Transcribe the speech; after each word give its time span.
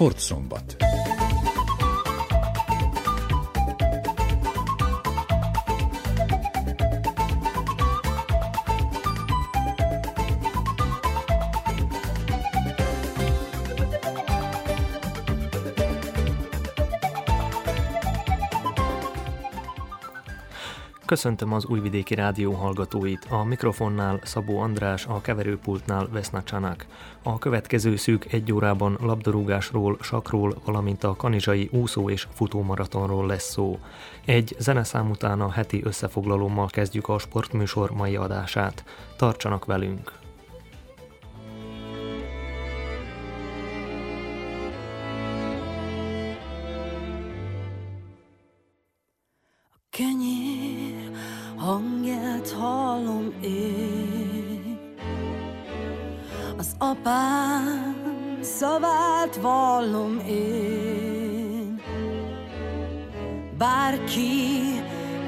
Sportszombat. 0.00 0.79
Köszöntöm 21.10 21.52
az 21.52 21.64
Újvidéki 21.64 22.14
Rádió 22.14 22.52
hallgatóit. 22.52 23.26
A 23.28 23.44
mikrofonnál 23.44 24.20
Szabó 24.22 24.58
András, 24.58 25.06
a 25.06 25.20
keverőpultnál 25.20 26.08
Veszna 26.12 26.42
Csanak. 26.42 26.86
A 27.22 27.38
következő 27.38 27.96
szűk 27.96 28.32
egy 28.32 28.52
órában 28.52 28.98
labdarúgásról, 29.00 29.96
sakról, 30.00 30.54
valamint 30.64 31.04
a 31.04 31.16
kanizsai 31.16 31.68
úszó 31.72 32.10
és 32.10 32.26
futómaratonról 32.32 33.26
lesz 33.26 33.50
szó. 33.50 33.78
Egy 34.24 34.56
zeneszám 34.58 35.10
után 35.10 35.40
a 35.40 35.50
heti 35.50 35.80
összefoglalómmal 35.84 36.66
kezdjük 36.66 37.08
a 37.08 37.18
sportműsor 37.18 37.90
mai 37.90 38.16
adását. 38.16 38.84
Tartsanak 39.16 39.64
velünk! 39.64 40.19
Apám 56.90 57.96
szavát 58.40 59.36
vallom 59.40 60.18
én. 60.28 61.82
Bárki 63.58 64.82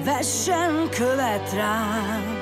vessen 0.04 0.88
követ 0.90 1.52
rám, 1.54 2.36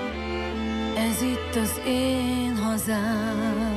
ez 0.96 1.22
itt 1.22 1.54
az 1.62 1.80
én 1.86 2.56
hazám. 2.56 3.68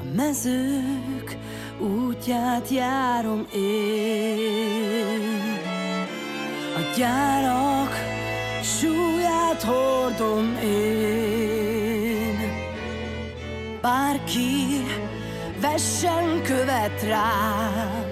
A 0.00 0.04
mezők 0.16 1.36
útját 1.78 2.68
járom 2.68 3.46
én. 3.54 4.18
A 6.76 6.96
gyárak 6.96 8.10
súlyát 9.50 9.62
hordom 9.62 10.56
én. 10.62 11.48
Bárki 13.80 14.84
vessen 15.60 16.42
követ 16.42 17.02
rám, 17.02 18.04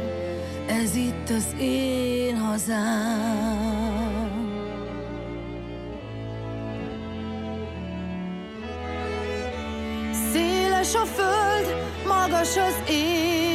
ez 0.66 0.94
itt 0.94 1.30
az 1.30 1.54
én 1.60 2.36
hazám. 2.36 3.86
Széles 10.32 10.94
a 10.94 11.04
föld, 11.04 11.76
magas 12.06 12.56
az 12.56 12.82
ég, 12.90 13.47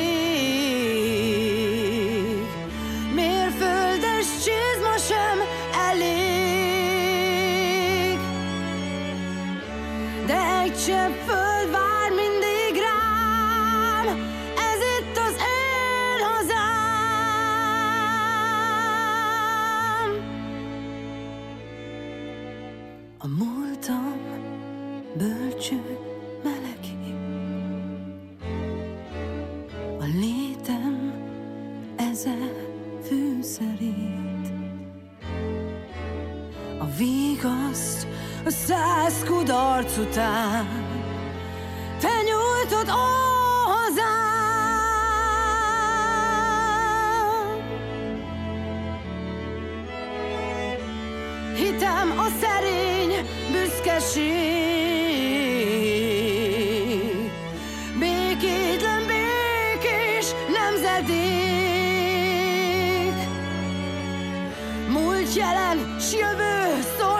kudarc 39.84 39.98
után. 39.98 40.68
Te 42.00 42.08
nyújtod 42.08 42.90
ó 42.90 42.92
Hitem 51.56 52.20
a 52.20 52.28
szerény 52.42 53.28
büszkeség. 53.52 54.24
Békétlen 58.00 59.04
békés 59.08 60.28
nemzedék. 60.54 61.24
Múlt 64.90 65.34
jelen 65.36 65.96
s 66.00 66.14
jövő 66.14 66.82
szól 66.98 67.13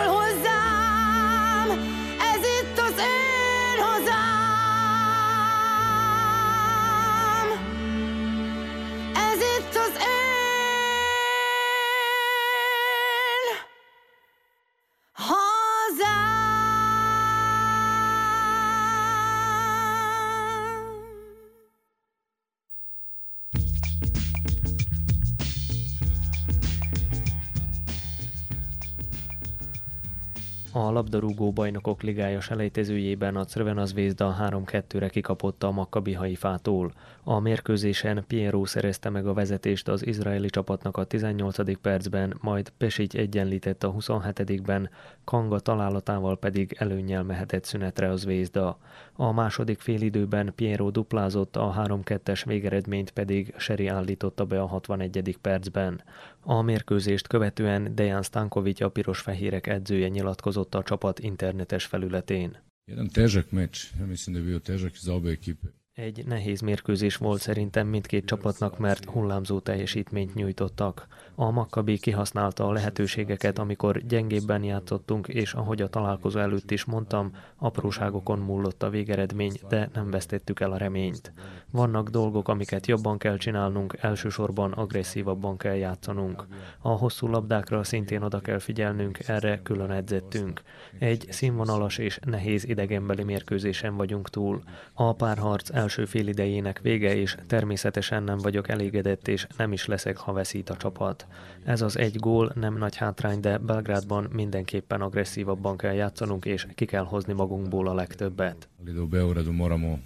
labdarúgó 30.94 31.52
bajnokok 31.52 32.02
ligája 32.02 32.40
selejtezőjében 32.40 33.36
a 33.36 33.44
Crvena 33.44 33.84
Zvezda 33.84 34.36
3-2-re 34.40 35.08
kikapotta 35.08 35.66
a 35.66 35.70
Maccabi 35.70 36.12
Haifától. 36.12 36.92
A 37.24 37.38
mérkőzésen 37.38 38.24
Piero 38.26 38.64
szerezte 38.64 39.10
meg 39.10 39.26
a 39.26 39.32
vezetést 39.32 39.88
az 39.88 40.06
izraeli 40.06 40.50
csapatnak 40.50 40.96
a 40.96 41.04
18. 41.04 41.80
percben, 41.80 42.36
majd 42.40 42.72
Pesic 42.76 43.14
egyenlített 43.14 43.84
a 43.84 43.92
27-ben, 43.92 44.90
Kanga 45.24 45.58
találatával 45.58 46.38
pedig 46.38 46.76
előnyel 46.78 47.22
mehetett 47.22 47.64
szünetre 47.64 48.10
a 48.10 48.16
Zvezda. 48.16 48.78
A 49.16 49.32
második 49.32 49.80
félidőben 49.80 50.52
Piero 50.54 50.90
duplázott, 50.90 51.56
a 51.56 51.74
3-2-es 51.78 52.42
végeredményt 52.46 53.10
pedig 53.10 53.54
Seri 53.56 53.86
állította 53.86 54.44
be 54.44 54.60
a 54.60 54.66
61. 54.66 55.38
percben. 55.40 56.02
A 56.40 56.62
mérkőzést 56.62 57.26
követően 57.26 57.94
Dejan 57.94 58.22
Stankovic 58.22 58.80
a 58.80 58.88
piros-fehérek 58.88 59.66
edzője 59.66 60.08
nyilatkozott 60.08 60.74
a 60.74 60.82
csapat 60.82 61.18
internetes 61.18 61.84
felületén. 61.84 62.56
Jedan 62.84 63.08
težak 63.08 63.50
meč, 63.50 63.90
ja 63.98 64.06
mislim 64.06 64.34
da 64.34 64.40
je 64.40 64.46
bio 64.46 64.58
težak 64.58 64.94
za 64.96 65.12
obe 65.12 65.30
ekipe. 65.30 65.68
Egy 65.92 66.26
nehéz 66.26 66.60
mérkőzés 66.60 67.16
volt 67.16 67.40
szerintem 67.40 67.86
mindkét 67.86 68.24
csapatnak, 68.24 68.78
mert 68.78 69.04
hullámzó 69.04 69.60
teljesítményt 69.60 70.34
nyújtottak. 70.34 71.06
A 71.36 71.50
Maccabi 71.50 71.98
kihasználta 71.98 72.66
a 72.66 72.72
lehetőségeket, 72.72 73.58
amikor 73.58 73.98
gyengébben 73.98 74.62
játszottunk, 74.62 75.28
és 75.28 75.52
ahogy 75.52 75.82
a 75.82 75.88
találkozó 75.88 76.38
előtt 76.38 76.70
is 76.70 76.84
mondtam, 76.84 77.30
apróságokon 77.56 78.38
múlott 78.38 78.82
a 78.82 78.90
végeredmény, 78.90 79.52
de 79.68 79.90
nem 79.94 80.10
vesztettük 80.10 80.60
el 80.60 80.72
a 80.72 80.76
reményt. 80.76 81.32
Vannak 81.70 82.08
dolgok, 82.08 82.48
amiket 82.48 82.86
jobban 82.86 83.18
kell 83.18 83.36
csinálnunk, 83.36 83.96
elsősorban 84.00 84.72
agresszívabban 84.72 85.56
kell 85.56 85.74
játszanunk. 85.74 86.46
A 86.78 86.88
hosszú 86.88 87.28
labdákra 87.28 87.84
szintén 87.84 88.22
oda 88.22 88.40
kell 88.40 88.58
figyelnünk, 88.58 89.28
erre 89.28 89.60
külön 89.62 89.90
edzettünk. 89.90 90.62
Egy 90.98 91.26
színvonalas 91.28 91.98
és 91.98 92.18
nehéz 92.24 92.64
idegenbeli 92.64 93.22
mérkőzésen 93.22 93.96
vagyunk 93.96 94.30
túl. 94.30 94.62
A 94.92 95.12
párharc 95.12 95.70
első 95.70 96.04
fél 96.04 96.26
idejének 96.26 96.80
vége, 96.80 97.16
és 97.16 97.36
természetesen 97.46 98.22
nem 98.22 98.38
vagyok 98.38 98.68
elégedett, 98.68 99.28
és 99.28 99.46
nem 99.56 99.72
is 99.72 99.86
leszek, 99.86 100.16
ha 100.16 100.32
veszít 100.32 100.70
a 100.70 100.76
csapat. 100.76 101.23
Ez 101.64 101.82
az 101.82 101.98
egy 101.98 102.16
gól 102.16 102.52
nem 102.54 102.76
nagy 102.78 102.96
hátrány, 102.96 103.40
de 103.40 103.58
Belgrádban 103.58 104.28
mindenképpen 104.32 105.00
agresszívabban 105.00 105.76
kell 105.76 105.92
játszanunk, 105.92 106.44
és 106.44 106.66
ki 106.74 106.84
kell 106.84 107.04
hozni 107.04 107.32
magunkból 107.32 107.88
a 107.88 107.94
legtöbbet. 107.94 108.68
U 108.96 109.06
Beogradu 109.06 109.52
moramo 109.52 109.98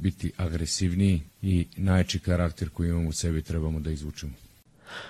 biti 0.00 0.32
agresivniji 0.36 1.26
i 1.40 1.68
najjači 1.76 2.20
karakter 2.20 2.68
koji 2.72 3.12
sebi 3.12 3.42
trebamo 3.42 3.78
da 3.80 3.90
izvučemo. 3.90 4.32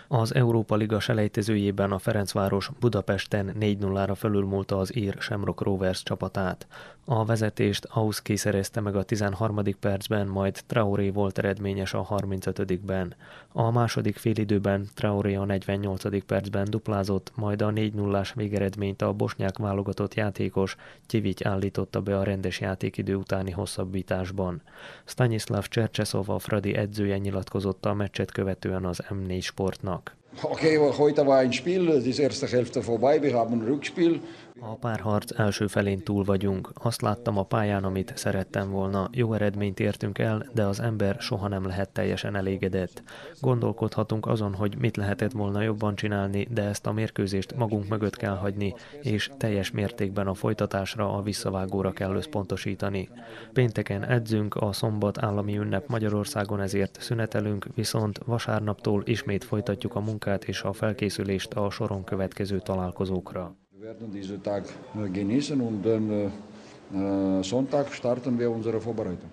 Az 0.08 0.34
Európa 0.34 0.74
Liga 0.74 1.00
selejtezőjében 1.00 1.92
a 1.92 1.98
Ferencváros 1.98 2.70
Budapesten 2.80 3.52
4-0-ra 3.60 4.14
fölülmúlta 4.16 4.78
az 4.78 4.96
ír 4.96 5.16
Shamrock 5.18 5.60
Rovers 5.60 6.02
csapatát. 6.02 6.66
A 7.06 7.24
vezetést 7.24 7.84
Auszki 7.90 8.36
szerezte 8.36 8.80
meg 8.80 8.96
a 8.96 9.02
13. 9.02 9.60
percben, 9.80 10.26
majd 10.26 10.60
Traoré 10.66 11.10
volt 11.10 11.38
eredményes 11.38 11.94
a 11.94 12.06
35-ben. 12.10 13.14
A 13.52 13.70
második 13.70 14.16
félidőben 14.16 14.88
Traoré 14.94 15.34
a 15.34 15.44
48. 15.44 16.24
percben 16.24 16.66
duplázott, 16.70 17.32
majd 17.34 17.62
a 17.62 17.70
4 17.70 17.94
0 17.94 18.22
végeredményt 18.34 19.02
a 19.02 19.12
bosnyák 19.12 19.58
válogatott 19.58 20.14
játékos 20.14 20.76
Tivic 21.06 21.46
állította 21.46 22.00
be 22.00 22.18
a 22.18 22.22
rendes 22.22 22.60
játékidő 22.60 23.14
utáni 23.14 23.50
hosszabbításban. 23.50 24.62
Stanislav 25.04 25.64
Csercseszov 25.64 26.30
a 26.30 26.38
Fradi 26.38 26.74
edzője 26.74 27.18
nyilatkozott 27.18 27.86
a 27.86 27.94
meccset 27.94 28.32
követően 28.32 28.84
az 28.84 29.02
M4 29.08 29.48
sportnak. 29.74 30.12
Okay, 30.42 30.78
heute 30.78 31.26
war 31.26 31.38
ein 31.38 31.52
Spiel, 31.52 32.02
die 32.02 32.20
erste 32.20 32.46
Hälfte 32.46 32.82
vorbei, 32.82 33.22
wir 33.22 33.34
haben 33.34 33.54
ein 33.54 33.62
Rückspiel. 33.62 34.20
A 34.60 34.74
párharc 34.74 35.38
első 35.38 35.66
felén 35.66 36.02
túl 36.02 36.24
vagyunk. 36.24 36.70
Azt 36.74 37.02
láttam 37.02 37.38
a 37.38 37.42
pályán, 37.42 37.84
amit 37.84 38.12
szerettem 38.16 38.70
volna. 38.70 39.08
Jó 39.12 39.32
eredményt 39.32 39.80
értünk 39.80 40.18
el, 40.18 40.46
de 40.52 40.64
az 40.64 40.80
ember 40.80 41.16
soha 41.20 41.48
nem 41.48 41.66
lehet 41.66 41.90
teljesen 41.90 42.36
elégedett. 42.36 43.02
Gondolkodhatunk 43.40 44.26
azon, 44.26 44.54
hogy 44.54 44.76
mit 44.78 44.96
lehetett 44.96 45.32
volna 45.32 45.60
jobban 45.60 45.94
csinálni, 45.94 46.46
de 46.50 46.62
ezt 46.62 46.86
a 46.86 46.92
mérkőzést 46.92 47.56
magunk 47.56 47.88
mögött 47.88 48.16
kell 48.16 48.36
hagyni, 48.36 48.74
és 49.02 49.30
teljes 49.36 49.70
mértékben 49.70 50.26
a 50.26 50.34
folytatásra, 50.34 51.16
a 51.16 51.22
visszavágóra 51.22 51.92
kell 51.92 52.14
összpontosítani. 52.14 53.08
Pénteken 53.52 54.04
edzünk, 54.04 54.54
a 54.54 54.72
szombat 54.72 55.18
állami 55.22 55.56
ünnep 55.58 55.88
Magyarországon 55.88 56.60
ezért 56.60 57.00
szünetelünk, 57.00 57.66
viszont 57.74 58.18
vasárnaptól 58.24 59.02
ismét 59.04 59.44
folytatjuk 59.44 59.94
a 59.94 60.00
munkát 60.00 60.44
és 60.44 60.62
a 60.62 60.72
felkészülést 60.72 61.52
a 61.52 61.70
soron 61.70 62.04
következő 62.04 62.58
találkozókra. 62.58 63.54
Wir 63.84 63.90
werden 63.90 64.10
diesen 64.10 64.42
Tag 64.42 64.64
äh, 64.96 65.10
genießen 65.10 65.60
und 65.60 65.82
dann 65.82 66.10
äh, 66.10 67.38
äh, 67.38 67.42
Sonntag 67.42 67.92
starten 67.92 68.38
wir 68.38 68.50
unsere 68.50 68.80
Vorbereitung. 68.80 69.30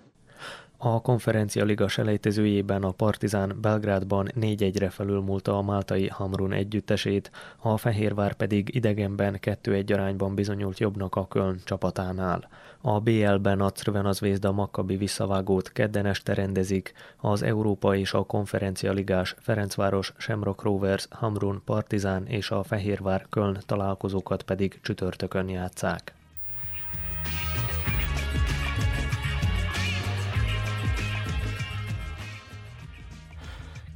A 0.83 1.01
konferencia 1.01 1.63
liga 1.63 1.87
selejtezőjében 1.87 2.83
a 2.83 2.91
Partizán 2.91 3.57
Belgrádban 3.61 4.27
4-1-re 4.39 4.89
felülmúlta 4.89 5.57
a 5.57 5.61
máltai 5.61 6.07
Hamrun 6.07 6.53
együttesét, 6.53 7.31
a 7.57 7.77
Fehérvár 7.77 8.33
pedig 8.33 8.75
idegenben 8.75 9.37
2-1 9.41 9.93
arányban 9.93 10.35
bizonyult 10.35 10.79
jobbnak 10.79 11.15
a 11.15 11.27
Köln 11.27 11.59
csapatánál. 11.63 12.49
A 12.81 12.99
BL-ben 12.99 13.61
a 13.61 13.69
Crvenazvézda 13.69 14.51
Makkabi 14.51 14.95
visszavágót 14.95 15.71
kedden 15.71 16.05
este 16.05 16.33
rendezik, 16.33 16.93
az 17.17 17.41
Európa 17.41 17.95
és 17.95 18.13
a 18.13 18.23
konferencia 18.23 18.91
ligás 18.91 19.35
Ferencváros, 19.39 20.13
Semrock 20.17 20.63
Rovers, 20.63 21.07
Hamrun, 21.09 21.61
Partizán 21.65 22.25
és 22.27 22.51
a 22.51 22.63
Fehérvár 22.63 23.25
Köln 23.29 23.57
találkozókat 23.65 24.43
pedig 24.43 24.79
csütörtökön 24.81 25.49
játszák. 25.49 26.13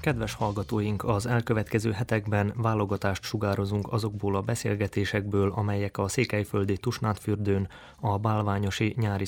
Kedves 0.06 0.34
hallgatóink, 0.34 1.04
az 1.04 1.26
elkövetkező 1.26 1.92
hetekben 1.92 2.54
válogatást 2.56 3.24
sugározunk 3.24 3.94
azokból 3.94 4.36
a 4.36 4.42
beszélgetésekből, 4.42 5.52
amelyek 5.56 5.98
a 5.98 6.08
Székelyföldi 6.08 6.78
Tusnádfürdőn, 6.78 7.68
a 8.00 8.18
Bálványosi 8.18 8.96
Nyári 8.98 9.26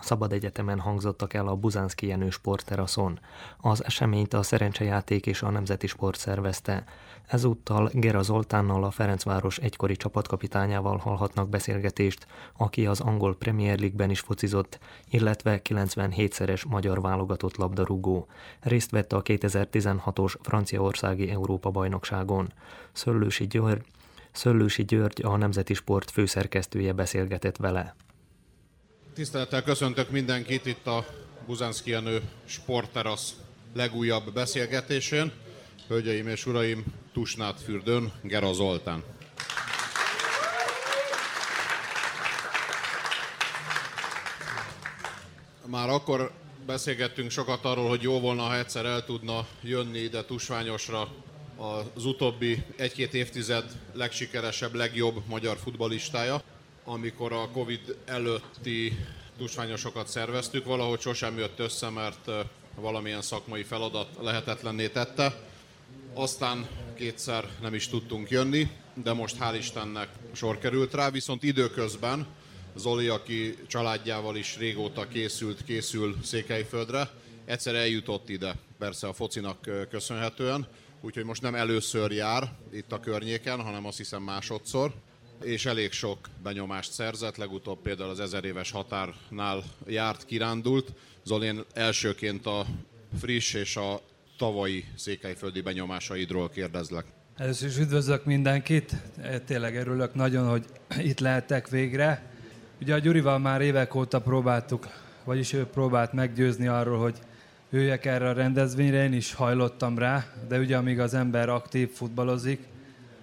Szabad 0.00 0.32
Egyetemen 0.32 0.78
hangzottak 0.78 1.34
el 1.34 1.48
a 1.48 1.56
Buzánszki 1.56 2.06
Jenő 2.06 2.30
sportteraszon. 2.30 3.20
Az 3.60 3.84
eseményt 3.84 4.34
a 4.34 4.42
Szerencsejáték 4.42 5.26
és 5.26 5.42
a 5.42 5.50
Nemzeti 5.50 5.86
Sport 5.86 6.18
szervezte. 6.18 6.84
Ezúttal 7.28 7.90
Gera 7.92 8.22
Zoltánnal, 8.22 8.84
a 8.84 8.90
Ferencváros 8.90 9.58
egykori 9.58 9.96
csapatkapitányával 9.96 10.96
hallhatnak 10.96 11.48
beszélgetést, 11.48 12.26
aki 12.56 12.86
az 12.86 13.00
angol 13.00 13.36
Premier 13.36 13.78
League-ben 13.78 14.10
is 14.10 14.20
focizott, 14.20 14.78
illetve 15.10 15.60
97-szeres 15.64 16.68
magyar 16.68 17.00
válogatott 17.00 17.56
labdarúgó. 17.56 18.26
Részt 18.60 18.90
vett 18.90 19.12
a 19.12 19.22
2016-os 19.22 20.34
franciaországi 20.42 21.30
Európa-bajnokságon. 21.30 22.52
Szöllősi 22.92 23.46
György, 23.46 23.86
Szöllősi 24.32 24.84
György, 24.84 25.22
a 25.24 25.36
Nemzeti 25.36 25.74
Sport 25.74 26.10
főszerkesztője 26.10 26.92
beszélgetett 26.92 27.56
vele. 27.56 27.94
Tisztelettel 29.14 29.62
köszöntök 29.62 30.10
mindenkit 30.10 30.66
itt 30.66 30.86
a 30.86 31.06
Buzánszki 31.46 31.90
Jenő 31.90 32.22
sportterasz 32.44 33.34
legújabb 33.74 34.32
beszélgetésén. 34.32 35.32
Hölgyeim 35.88 36.28
és 36.28 36.46
uraim, 36.46 36.84
Tusnát 37.12 37.60
fürdőn, 37.60 38.12
Gera 38.22 38.52
Zoltán. 38.52 39.04
Már 45.66 45.88
akkor 45.88 46.30
beszélgettünk 46.66 47.30
sokat 47.30 47.64
arról, 47.64 47.88
hogy 47.88 48.02
jó 48.02 48.20
volna, 48.20 48.42
ha 48.42 48.58
egyszer 48.58 48.84
el 48.84 49.04
tudna 49.04 49.46
jönni 49.62 49.98
ide 49.98 50.24
Tusványosra 50.24 51.08
az 51.56 52.04
utóbbi 52.04 52.64
egy-két 52.76 53.14
évtized 53.14 53.64
legsikeresebb, 53.92 54.74
legjobb 54.74 55.22
magyar 55.26 55.56
futbalistája. 55.56 56.42
Amikor 56.84 57.32
a 57.32 57.48
Covid 57.50 57.96
előtti 58.04 58.98
tusványosokat 59.38 60.08
szerveztük, 60.08 60.64
valahogy 60.64 61.00
sosem 61.00 61.38
jött 61.38 61.58
össze, 61.58 61.88
mert 61.88 62.30
valamilyen 62.74 63.22
szakmai 63.22 63.62
feladat 63.62 64.08
lehetetlenné 64.20 64.88
tette 64.88 65.47
aztán 66.18 66.66
kétszer 66.94 67.48
nem 67.60 67.74
is 67.74 67.88
tudtunk 67.88 68.30
jönni, 68.30 68.70
de 68.94 69.12
most 69.12 69.36
hál' 69.40 69.56
Istennek 69.58 70.08
sor 70.32 70.58
került 70.58 70.94
rá, 70.94 71.10
viszont 71.10 71.42
időközben 71.42 72.26
Zoli, 72.76 73.08
aki 73.08 73.56
családjával 73.66 74.36
is 74.36 74.56
régóta 74.56 75.08
készült, 75.08 75.64
készül 75.64 76.16
Székelyföldre, 76.22 77.10
egyszer 77.44 77.74
eljutott 77.74 78.28
ide, 78.28 78.54
persze 78.78 79.06
a 79.06 79.12
focinak 79.12 79.70
köszönhetően, 79.90 80.66
úgyhogy 81.00 81.24
most 81.24 81.42
nem 81.42 81.54
először 81.54 82.10
jár 82.10 82.52
itt 82.72 82.92
a 82.92 83.00
környéken, 83.00 83.62
hanem 83.62 83.86
azt 83.86 83.96
hiszem 83.96 84.22
másodszor, 84.22 84.94
és 85.42 85.66
elég 85.66 85.92
sok 85.92 86.18
benyomást 86.42 86.92
szerzett, 86.92 87.36
legutóbb 87.36 87.78
például 87.82 88.10
az 88.10 88.20
ezer 88.20 88.44
éves 88.44 88.70
határnál 88.70 89.64
járt, 89.86 90.24
kirándult. 90.24 90.92
Zolén 91.24 91.64
elsőként 91.72 92.46
a 92.46 92.66
friss 93.20 93.54
és 93.54 93.76
a 93.76 94.00
tavalyi 94.38 94.84
székelyföldi 94.96 95.60
benyomásaidról 95.60 96.48
kérdezlek. 96.48 97.04
Először 97.36 97.68
is 97.68 97.78
üdvözlök 97.78 98.24
mindenkit, 98.24 98.94
tényleg 99.44 99.76
örülök 99.76 100.14
nagyon, 100.14 100.48
hogy 100.48 100.64
itt 101.10 101.18
lehetek 101.18 101.68
végre. 101.68 102.22
Ugye 102.80 102.94
a 102.94 102.98
Gyurival 102.98 103.38
már 103.38 103.60
évek 103.60 103.94
óta 103.94 104.20
próbáltuk, 104.20 104.86
vagyis 105.24 105.52
ő 105.52 105.66
próbált 105.66 106.12
meggyőzni 106.12 106.66
arról, 106.66 106.98
hogy 106.98 107.18
jöjjek 107.70 108.04
erre 108.04 108.28
a 108.28 108.32
rendezvényre, 108.32 109.04
én 109.04 109.12
is 109.12 109.32
hajlottam 109.32 109.98
rá, 109.98 110.26
de 110.48 110.58
ugye 110.58 110.76
amíg 110.76 111.00
az 111.00 111.14
ember 111.14 111.48
aktív 111.48 111.90
futballozik, 111.90 112.60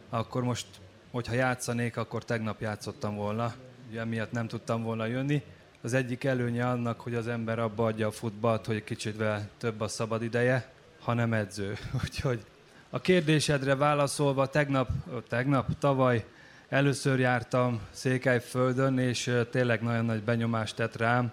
akkor 0.09 0.43
most, 0.43 0.67
hogyha 1.11 1.33
játszanék, 1.33 1.97
akkor 1.97 2.25
tegnap 2.25 2.61
játszottam 2.61 3.15
volna, 3.15 3.53
ugye 3.89 4.05
miatt 4.05 4.31
nem 4.31 4.47
tudtam 4.47 4.83
volna 4.83 5.05
jönni. 5.05 5.41
Az 5.81 5.93
egyik 5.93 6.23
előnye 6.23 6.67
annak, 6.67 6.99
hogy 6.99 7.15
az 7.15 7.27
ember 7.27 7.59
abba 7.59 7.85
adja 7.85 8.07
a 8.07 8.11
futballt, 8.11 8.65
hogy 8.65 8.83
kicsit 8.83 9.23
több 9.57 9.81
a 9.81 9.87
szabad 9.87 10.23
ideje, 10.23 10.73
hanem 11.05 11.33
edző. 11.33 11.77
Úgyhogy 12.03 12.45
a 12.89 12.99
kérdésedre 12.99 13.75
válaszolva, 13.75 14.47
tegnap, 14.47 14.89
tegnap, 15.27 15.77
tavaly 15.79 16.25
először 16.69 17.19
jártam 17.19 17.79
Székelyföldön, 17.91 18.99
és 18.99 19.31
tényleg 19.51 19.81
nagyon 19.81 20.05
nagy 20.05 20.21
benyomást 20.21 20.75
tett 20.75 20.97
rám. 20.97 21.31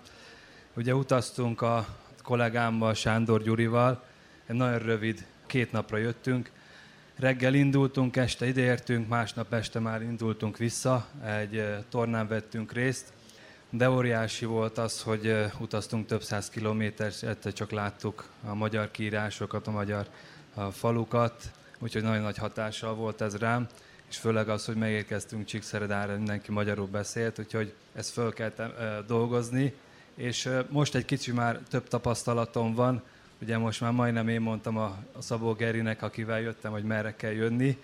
Ugye 0.74 0.94
utaztunk 0.94 1.62
a 1.62 1.86
kollégámmal, 2.22 2.94
Sándor 2.94 3.42
Gyurival, 3.42 4.04
egy 4.46 4.56
nagyon 4.56 4.78
rövid, 4.78 5.26
két 5.46 5.72
napra 5.72 5.96
jöttünk. 5.96 6.50
Reggel 7.16 7.54
indultunk, 7.54 8.16
este 8.16 8.46
ideértünk, 8.46 9.08
másnap 9.08 9.52
este 9.52 9.78
már 9.78 10.02
indultunk 10.02 10.56
vissza, 10.56 11.06
egy 11.24 11.64
tornán 11.88 12.28
vettünk 12.28 12.72
részt, 12.72 13.12
de 13.74 13.90
óriási 13.90 14.44
volt 14.44 14.78
az, 14.78 15.02
hogy 15.02 15.36
utaztunk 15.58 16.06
több 16.06 16.22
száz 16.22 16.48
kilométert, 16.48 17.52
csak 17.52 17.70
láttuk 17.70 18.28
a 18.44 18.54
magyar 18.54 18.90
kiírásokat, 18.90 19.66
a 19.66 19.70
magyar 19.70 20.06
falukat, 20.72 21.50
úgyhogy 21.78 22.02
nagyon 22.02 22.22
nagy 22.22 22.36
hatással 22.36 22.94
volt 22.94 23.20
ez 23.20 23.36
rám, 23.36 23.66
és 24.08 24.16
főleg 24.16 24.48
az, 24.48 24.64
hogy 24.64 24.76
megérkeztünk 24.76 25.44
Csíkszeredára, 25.44 26.16
mindenki 26.16 26.52
magyarul 26.52 26.86
beszélt, 26.86 27.38
úgyhogy 27.38 27.74
ezt 27.94 28.10
föl 28.10 28.32
kell 28.32 28.52
dolgozni, 29.06 29.74
és 30.14 30.48
most 30.68 30.94
egy 30.94 31.04
kicsi 31.04 31.32
már 31.32 31.58
több 31.70 31.88
tapasztalatom 31.88 32.74
van, 32.74 33.02
ugye 33.42 33.58
most 33.58 33.80
már 33.80 33.92
majdnem 33.92 34.28
én 34.28 34.40
mondtam 34.40 34.76
a, 34.76 34.96
a 35.12 35.22
Szabó 35.22 35.52
Gerinek, 35.52 36.02
akivel 36.02 36.40
jöttem, 36.40 36.72
hogy 36.72 36.84
merre 36.84 37.14
kell 37.16 37.32
jönni. 37.32 37.78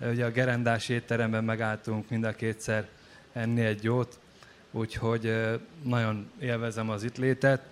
Ugye 0.00 0.24
a 0.24 0.30
gerendás 0.30 0.88
étteremben 0.88 1.44
megálltunk 1.44 2.08
mind 2.08 2.24
a 2.24 2.32
kétszer 2.32 2.88
enni 3.32 3.60
egy 3.60 3.82
jót, 3.82 4.18
úgyhogy 4.70 5.32
nagyon 5.82 6.30
élvezem 6.40 6.90
az 6.90 7.02
itt 7.02 7.16
létet, 7.16 7.62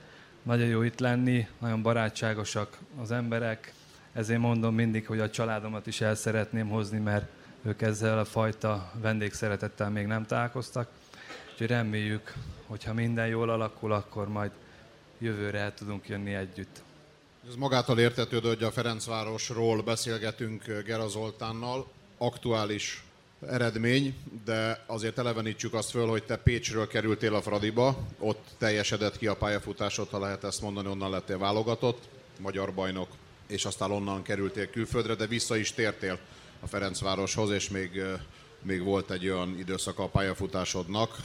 nagyon 0.42 0.66
jó 0.66 0.82
itt 0.82 0.98
lenni, 0.98 1.46
nagyon 1.58 1.82
barátságosak 1.82 2.78
az 3.00 3.10
emberek, 3.10 3.72
ezért 4.12 4.40
mondom 4.40 4.74
mindig, 4.74 5.06
hogy 5.06 5.20
a 5.20 5.30
családomat 5.30 5.86
is 5.86 6.00
el 6.00 6.14
szeretném 6.14 6.68
hozni, 6.68 6.98
mert 6.98 7.28
ők 7.62 7.82
ezzel 7.82 8.18
a 8.18 8.24
fajta 8.24 8.92
vendégszeretettel 9.00 9.90
még 9.90 10.06
nem 10.06 10.26
találkoztak. 10.26 10.88
Úgyhogy 11.52 11.66
reméljük, 11.66 12.32
hogyha 12.66 12.94
minden 12.94 13.26
jól 13.26 13.50
alakul, 13.50 13.92
akkor 13.92 14.28
majd 14.28 14.50
jövőre 15.18 15.58
el 15.58 15.74
tudunk 15.74 16.08
jönni 16.08 16.34
együtt. 16.34 16.82
Ez 17.48 17.54
magától 17.54 17.98
értetődő, 17.98 18.48
hogy 18.48 18.62
a 18.62 18.70
Ferencvárosról 18.70 19.82
beszélgetünk 19.82 20.64
Gera 20.84 21.08
Zoltánnal. 21.08 21.86
Aktuális 22.18 23.04
eredmény, 23.40 24.14
de 24.44 24.84
azért 24.86 25.18
elevenítsük 25.18 25.74
azt 25.74 25.90
föl, 25.90 26.06
hogy 26.06 26.24
te 26.24 26.36
Pécsről 26.36 26.86
kerültél 26.86 27.34
a 27.34 27.42
Fradiba, 27.42 27.98
ott 28.18 28.44
teljesedett 28.58 29.18
ki 29.18 29.26
a 29.26 29.36
pályafutásod, 29.36 30.08
ha 30.08 30.18
lehet 30.18 30.44
ezt 30.44 30.60
mondani, 30.60 30.88
onnan 30.88 31.10
lettél 31.10 31.38
válogatott, 31.38 32.08
magyar 32.38 32.74
bajnok, 32.74 33.08
és 33.46 33.64
aztán 33.64 33.90
onnan 33.90 34.22
kerültél 34.22 34.70
külföldre, 34.70 35.14
de 35.14 35.26
vissza 35.26 35.56
is 35.56 35.72
tértél 35.72 36.18
a 36.60 36.66
Ferencvároshoz, 36.66 37.50
és 37.50 37.70
még, 37.70 38.02
még 38.62 38.82
volt 38.82 39.10
egy 39.10 39.28
olyan 39.28 39.58
időszak 39.58 39.98
a 39.98 40.08
pályafutásodnak, 40.08 41.16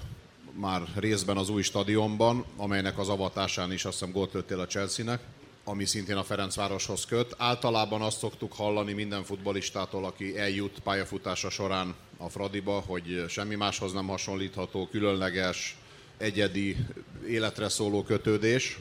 már 0.54 0.82
részben 0.96 1.38
az 1.38 1.50
új 1.50 1.62
stadionban, 1.62 2.46
amelynek 2.58 3.00
az 3.00 3.10
avatásán 3.10 3.72
is 3.72 3.86
azt 3.86 4.00
hiszem 4.00 4.14
gólt 4.14 4.36
a 4.36 4.66
Chelsea-nek, 4.66 5.22
ami 5.64 5.86
szintén 5.86 6.18
a 6.18 6.24
Ferencvároshoz 6.24 7.06
köt. 7.06 7.36
Általában 7.38 8.02
azt 8.02 8.18
szoktuk 8.18 8.54
hallani 8.54 8.94
minden 8.94 9.24
futbalistától, 9.24 10.06
aki 10.06 10.38
eljut 10.38 10.80
pályafutása 10.80 11.50
során 11.50 11.96
a 12.18 12.30
Fradiba, 12.30 12.80
hogy 12.80 13.26
semmi 13.28 13.56
máshoz 13.56 13.94
nem 13.94 14.08
hasonlítható, 14.08 14.88
különleges, 14.88 15.78
egyedi, 16.18 16.78
életre 17.28 17.70
szóló 17.70 18.04
kötődés, 18.04 18.80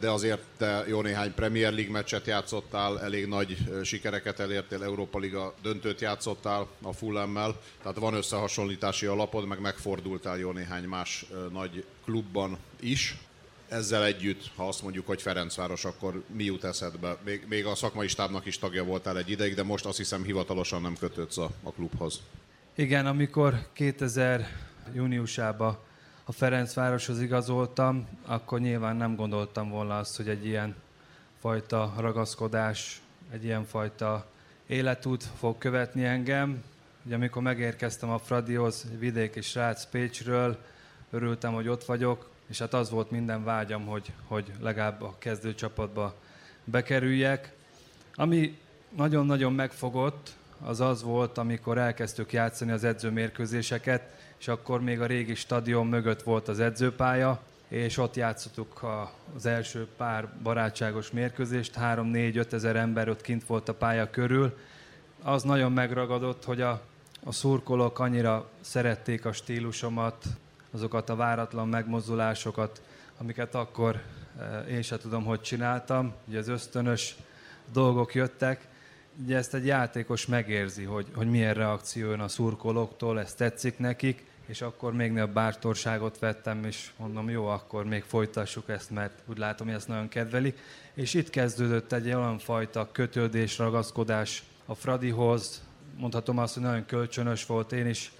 de 0.00 0.10
azért 0.10 0.42
te 0.56 0.84
jó 0.88 1.02
néhány 1.02 1.34
Premier 1.34 1.72
League 1.72 1.92
meccset 1.92 2.26
játszottál, 2.26 3.00
elég 3.00 3.26
nagy 3.26 3.56
sikereket 3.82 4.40
elértél, 4.40 4.82
Európa 4.82 5.18
Liga 5.18 5.54
döntőt 5.62 6.00
játszottál 6.00 6.68
a 6.82 6.92
Fulhammel, 6.92 7.60
tehát 7.82 7.98
van 7.98 8.14
összehasonlítási 8.14 9.06
alapod, 9.06 9.46
meg 9.46 9.60
megfordultál 9.60 10.38
jó 10.38 10.50
néhány 10.50 10.84
más 10.84 11.26
nagy 11.52 11.84
klubban 12.04 12.58
is. 12.80 13.16
Ezzel 13.68 14.04
együtt, 14.04 14.50
ha 14.56 14.68
azt 14.68 14.82
mondjuk, 14.82 15.06
hogy 15.06 15.22
Ferencváros, 15.22 15.84
akkor 15.84 16.22
mi 16.26 16.44
jut 16.44 16.64
eszedbe? 16.64 17.16
Még, 17.24 17.46
még 17.48 17.66
a 17.66 17.74
szakmai 17.74 18.08
stábnak 18.08 18.46
is 18.46 18.58
tagja 18.58 18.84
voltál 18.84 19.18
egy 19.18 19.30
ideig, 19.30 19.54
de 19.54 19.62
most 19.62 19.86
azt 19.86 19.96
hiszem 19.96 20.22
hivatalosan 20.22 20.82
nem 20.82 20.96
kötődsz 20.98 21.38
a, 21.38 21.50
a 21.62 21.72
klubhoz. 21.72 22.20
Igen, 22.74 23.06
amikor 23.06 23.66
2000 23.72 24.46
júniusában 24.94 25.78
a 26.24 26.32
Ferencvároshoz 26.32 27.20
igazoltam, 27.20 28.08
akkor 28.26 28.60
nyilván 28.60 28.96
nem 28.96 29.16
gondoltam 29.16 29.70
volna 29.70 29.98
azt, 29.98 30.16
hogy 30.16 30.28
egy 30.28 30.46
ilyen 30.46 30.74
fajta 31.40 31.94
ragaszkodás, 31.98 33.00
egy 33.30 33.44
ilyen 33.44 33.64
fajta 33.64 34.26
életút 34.66 35.24
fog 35.38 35.58
követni 35.58 36.04
engem. 36.04 36.62
Ugye 37.04 37.14
amikor 37.14 37.42
megérkeztem 37.42 38.10
a 38.10 38.18
Fradihoz, 38.18 38.84
vidéki 38.98 39.40
srác 39.40 39.84
Pécsről, 39.84 40.58
örültem, 41.10 41.52
hogy 41.52 41.68
ott 41.68 41.84
vagyok, 41.84 42.30
és 42.48 42.58
hát 42.58 42.74
az 42.74 42.90
volt 42.90 43.10
minden 43.10 43.44
vágyam, 43.44 43.86
hogy, 43.86 44.12
hogy 44.26 44.52
legalább 44.60 45.02
a 45.02 45.14
kezdőcsapatba 45.18 46.14
bekerüljek. 46.64 47.52
Ami 48.14 48.58
nagyon-nagyon 48.96 49.52
megfogott, 49.52 50.36
az 50.64 50.80
az 50.80 51.02
volt, 51.02 51.38
amikor 51.38 51.78
elkezdtük 51.78 52.32
játszani 52.32 52.70
az 52.70 52.84
edzőmérkőzéseket, 52.84 54.02
és 54.38 54.48
akkor 54.48 54.80
még 54.80 55.00
a 55.00 55.06
régi 55.06 55.34
stadion 55.34 55.86
mögött 55.86 56.22
volt 56.22 56.48
az 56.48 56.60
edzőpálya, 56.60 57.40
és 57.68 57.98
ott 57.98 58.16
játszottuk 58.16 58.86
az 59.36 59.46
első 59.46 59.86
pár 59.96 60.28
barátságos 60.42 61.10
mérkőzést, 61.10 61.74
3-4-5 61.80 62.52
ezer 62.52 62.76
ember 62.76 63.08
ott 63.08 63.20
kint 63.20 63.46
volt 63.46 63.68
a 63.68 63.74
pálya 63.74 64.10
körül. 64.10 64.58
Az 65.22 65.42
nagyon 65.42 65.72
megragadott, 65.72 66.44
hogy 66.44 66.60
a, 66.60 66.82
a 67.24 67.32
szurkolók 67.32 67.98
annyira 67.98 68.48
szerették 68.60 69.24
a 69.24 69.32
stílusomat, 69.32 70.24
azokat 70.70 71.08
a 71.08 71.16
váratlan 71.16 71.68
megmozdulásokat, 71.68 72.82
amiket 73.18 73.54
akkor 73.54 74.02
eh, 74.38 74.70
én 74.70 74.82
sem 74.82 74.98
tudom, 74.98 75.24
hogy 75.24 75.40
csináltam. 75.40 76.14
Ugye 76.28 76.38
az 76.38 76.48
ösztönös 76.48 77.16
dolgok 77.72 78.14
jöttek, 78.14 78.68
ugye 79.22 79.36
ezt 79.36 79.54
egy 79.54 79.66
játékos 79.66 80.26
megérzi, 80.26 80.84
hogy, 80.84 81.06
hogy 81.14 81.30
milyen 81.30 81.54
reakció 81.54 82.10
jön 82.10 82.20
a 82.20 82.28
szurkolóktól, 82.28 83.20
ez 83.20 83.34
tetszik 83.34 83.78
nekik, 83.78 84.26
és 84.46 84.62
akkor 84.62 84.92
még 84.92 85.12
nagyobb 85.12 85.32
bártorságot 85.32 86.18
vettem, 86.18 86.64
és 86.64 86.90
mondom, 86.96 87.30
jó, 87.30 87.46
akkor 87.46 87.84
még 87.84 88.02
folytassuk 88.02 88.68
ezt, 88.68 88.90
mert 88.90 89.22
úgy 89.26 89.38
látom, 89.38 89.66
hogy 89.66 89.76
ezt 89.76 89.88
nagyon 89.88 90.08
kedvelik. 90.08 90.58
És 90.94 91.14
itt 91.14 91.30
kezdődött 91.30 91.92
egy 91.92 92.06
olyan 92.06 92.38
fajta 92.38 92.88
kötődés, 92.92 93.58
ragaszkodás 93.58 94.42
a 94.66 94.74
Fradihoz, 94.74 95.62
mondhatom 95.96 96.38
azt, 96.38 96.54
hogy 96.54 96.62
nagyon 96.62 96.86
kölcsönös 96.86 97.46
volt, 97.46 97.72
én 97.72 97.86
is 97.86 98.12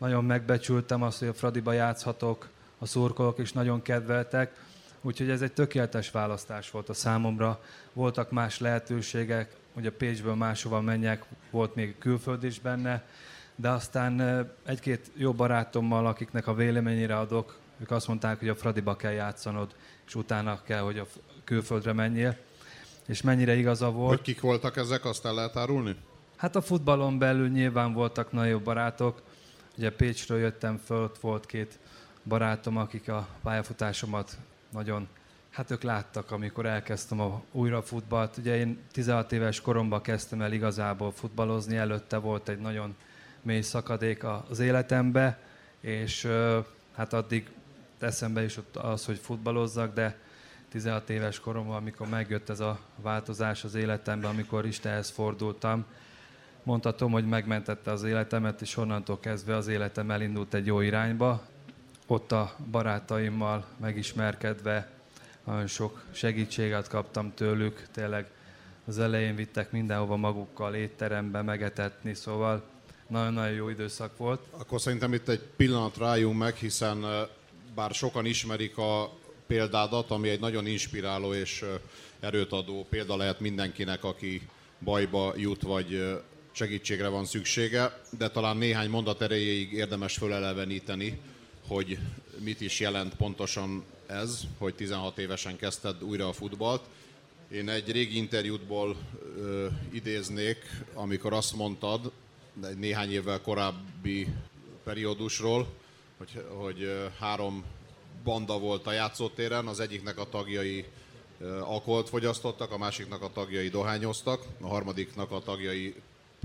nagyon 0.00 0.24
megbecsültem 0.24 1.02
azt, 1.02 1.18
hogy 1.18 1.28
a 1.28 1.34
Fradiba 1.34 1.72
játszhatok, 1.72 2.48
a 2.78 2.86
szurkolók 2.86 3.38
is 3.38 3.52
nagyon 3.52 3.82
kedveltek, 3.82 4.64
úgyhogy 5.00 5.30
ez 5.30 5.42
egy 5.42 5.52
tökéletes 5.52 6.10
választás 6.10 6.70
volt 6.70 6.88
a 6.88 6.94
számomra. 6.94 7.60
Voltak 7.92 8.30
más 8.30 8.58
lehetőségek, 8.58 9.56
hogy 9.74 9.86
a 9.86 9.92
Pécsből 9.92 10.34
máshova 10.34 10.80
menjek, 10.80 11.24
volt 11.50 11.74
még 11.74 11.98
külföld 11.98 12.44
is 12.44 12.60
benne, 12.60 13.04
de 13.56 13.68
aztán 13.68 14.46
egy-két 14.64 15.10
jó 15.14 15.32
barátommal, 15.32 16.06
akiknek 16.06 16.46
a 16.46 16.54
véleményére 16.54 17.18
adok, 17.18 17.58
ők 17.80 17.90
azt 17.90 18.08
mondták, 18.08 18.38
hogy 18.38 18.48
a 18.48 18.54
Fradiba 18.54 18.96
kell 18.96 19.12
játszanod, 19.12 19.74
és 20.06 20.14
utána 20.14 20.62
kell, 20.62 20.80
hogy 20.80 20.98
a 20.98 21.06
külföldre 21.44 21.92
menjél. 21.92 22.36
És 23.06 23.22
mennyire 23.22 23.54
igaza 23.56 23.90
volt. 23.90 24.08
Hogy 24.08 24.22
kik 24.22 24.40
voltak 24.40 24.76
ezek, 24.76 25.04
azt 25.04 25.26
el 25.26 25.34
lehet 25.34 25.56
árulni? 25.56 25.96
Hát 26.36 26.56
a 26.56 26.60
futballon 26.60 27.18
belül 27.18 27.48
nyilván 27.48 27.92
voltak 27.92 28.32
nagyon 28.32 28.50
jó 28.50 28.58
barátok. 28.58 29.22
Ugye 29.76 29.92
Pécsről 29.92 30.38
jöttem 30.38 30.76
föl, 30.76 31.02
ott 31.02 31.18
volt 31.18 31.46
két 31.46 31.78
barátom, 32.24 32.76
akik 32.76 33.08
a 33.08 33.28
pályafutásomat 33.42 34.36
nagyon 34.72 35.08
Hát 35.50 35.70
ők 35.70 35.82
láttak, 35.82 36.30
amikor 36.30 36.66
elkezdtem 36.66 37.20
a 37.20 37.42
újra 37.52 37.82
futballt. 37.82 38.36
Ugye 38.36 38.56
én 38.56 38.78
16 38.92 39.32
éves 39.32 39.60
koromban 39.60 40.02
kezdtem 40.02 40.42
el 40.42 40.52
igazából 40.52 41.12
futballozni, 41.12 41.76
előtte 41.76 42.16
volt 42.16 42.48
egy 42.48 42.58
nagyon 42.58 42.96
mély 43.42 43.60
szakadék 43.60 44.24
az 44.48 44.58
életembe, 44.58 45.38
és 45.80 46.28
hát 46.94 47.12
addig 47.12 47.50
eszembe 47.98 48.44
is 48.44 48.58
az, 48.72 49.04
hogy 49.04 49.18
futballozzak, 49.18 49.94
de 49.94 50.18
16 50.68 51.10
éves 51.10 51.40
koromban, 51.40 51.76
amikor 51.76 52.08
megjött 52.08 52.48
ez 52.48 52.60
a 52.60 52.78
változás 52.96 53.64
az 53.64 53.74
életemben, 53.74 54.30
amikor 54.30 54.66
Istenhez 54.66 55.10
fordultam, 55.10 55.84
mondhatom, 56.70 57.12
hogy 57.12 57.26
megmentette 57.26 57.90
az 57.90 58.02
életemet, 58.02 58.60
és 58.60 58.76
onnantól 58.76 59.20
kezdve 59.20 59.56
az 59.56 59.68
életem 59.68 60.10
elindult 60.10 60.54
egy 60.54 60.66
jó 60.66 60.80
irányba. 60.80 61.46
Ott 62.06 62.32
a 62.32 62.54
barátaimmal 62.70 63.66
megismerkedve 63.80 64.90
nagyon 65.44 65.66
sok 65.66 66.04
segítséget 66.12 66.88
kaptam 66.88 67.34
tőlük, 67.34 67.86
tényleg 67.92 68.30
az 68.86 68.98
elején 68.98 69.34
vittek 69.34 69.70
mindenhova 69.70 70.16
magukkal 70.16 70.74
étterembe 70.74 71.42
megetetni, 71.42 72.14
szóval 72.14 72.62
nagyon-nagyon 73.06 73.54
jó 73.54 73.68
időszak 73.68 74.16
volt. 74.16 74.40
Akkor 74.50 74.80
szerintem 74.80 75.12
itt 75.12 75.28
egy 75.28 75.42
pillanat 75.56 75.96
rájunk 75.96 76.38
meg, 76.38 76.54
hiszen 76.54 77.04
bár 77.74 77.90
sokan 77.90 78.26
ismerik 78.26 78.78
a 78.78 79.10
példádat, 79.46 80.10
ami 80.10 80.28
egy 80.28 80.40
nagyon 80.40 80.66
inspiráló 80.66 81.34
és 81.34 81.64
erőt 82.20 82.52
adó 82.52 82.86
példa 82.90 83.16
lehet 83.16 83.40
mindenkinek, 83.40 84.04
aki 84.04 84.48
bajba 84.80 85.32
jut, 85.36 85.62
vagy 85.62 86.20
segítségre 86.52 87.08
van 87.08 87.24
szüksége, 87.24 88.00
de 88.18 88.30
talán 88.30 88.56
néhány 88.56 88.88
mondat 88.88 89.22
erejéig 89.22 89.72
érdemes 89.72 90.16
föleleveníteni, 90.16 91.20
hogy 91.66 91.98
mit 92.38 92.60
is 92.60 92.80
jelent 92.80 93.14
pontosan 93.14 93.84
ez, 94.06 94.40
hogy 94.58 94.74
16 94.74 95.18
évesen 95.18 95.56
kezdted 95.56 96.02
újra 96.02 96.28
a 96.28 96.32
futballt. 96.32 96.82
Én 97.52 97.68
egy 97.68 97.92
régi 97.92 98.16
interjútból 98.16 98.96
ö, 99.36 99.66
idéznék, 99.92 100.58
amikor 100.94 101.32
azt 101.32 101.56
mondtad, 101.56 102.12
egy 102.64 102.78
néhány 102.78 103.12
évvel 103.12 103.40
korábbi 103.40 104.26
periódusról, 104.84 105.66
hogy, 106.16 106.44
hogy 106.48 107.08
három 107.18 107.64
banda 108.24 108.58
volt 108.58 108.86
a 108.86 108.92
játszótéren, 108.92 109.66
az 109.66 109.80
egyiknek 109.80 110.18
a 110.18 110.28
tagjai 110.28 110.84
alkoholt 111.60 112.08
fogyasztottak, 112.08 112.72
a 112.72 112.78
másiknak 112.78 113.22
a 113.22 113.32
tagjai 113.32 113.68
dohányoztak, 113.68 114.42
a 114.60 114.66
harmadiknak 114.66 115.30
a 115.30 115.40
tagjai 115.40 115.94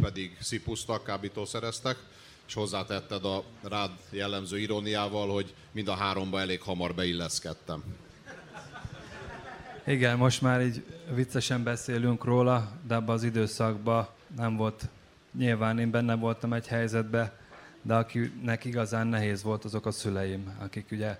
pedig 0.01 0.37
szipusztak, 0.41 1.03
kábítószereztek, 1.03 1.97
és 2.47 2.53
hozzátetted 2.53 3.25
a 3.25 3.43
rád 3.61 3.91
jellemző 4.09 4.59
iróniával, 4.59 5.33
hogy 5.33 5.53
mind 5.71 5.87
a 5.87 5.95
háromba 5.95 6.39
elég 6.39 6.61
hamar 6.61 6.95
beilleszkedtem. 6.95 7.83
Igen, 9.87 10.17
most 10.17 10.41
már 10.41 10.61
így 10.61 10.83
viccesen 11.13 11.63
beszélünk 11.63 12.23
róla, 12.23 12.71
de 12.87 12.95
abban 12.95 13.15
az 13.15 13.23
időszakban 13.23 14.07
nem 14.35 14.55
volt 14.55 14.89
Nyilván 15.37 15.79
én 15.79 15.91
benne 15.91 16.15
voltam 16.15 16.53
egy 16.53 16.67
helyzetben, 16.67 17.31
de 17.81 17.95
akinek 17.95 18.65
igazán 18.65 19.07
nehéz 19.07 19.43
volt, 19.43 19.63
azok 19.63 19.85
a 19.85 19.91
szüleim, 19.91 20.57
akik 20.59 20.91
ugye 20.91 21.17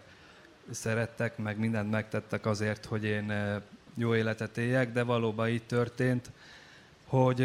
szerettek, 0.72 1.38
meg 1.38 1.58
mindent 1.60 1.91
megtettek 1.91 2.46
azért, 2.46 2.86
hogy 2.86 3.03
én 3.03 3.32
eh, 3.32 3.62
jó 3.96 4.15
életet 4.15 4.58
éljek, 4.58 4.91
de 4.91 5.03
valóban 5.03 5.48
így 5.48 5.63
történt. 5.63 6.32
Hogy 7.06 7.40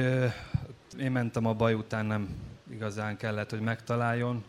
én 0.98 1.10
mentem 1.12 1.46
a 1.46 1.54
baj 1.54 1.74
után, 1.74 2.06
nem 2.06 2.28
igazán 2.70 3.16
kellett, 3.16 3.50
hogy 3.50 3.60
megtaláljon. 3.60 4.44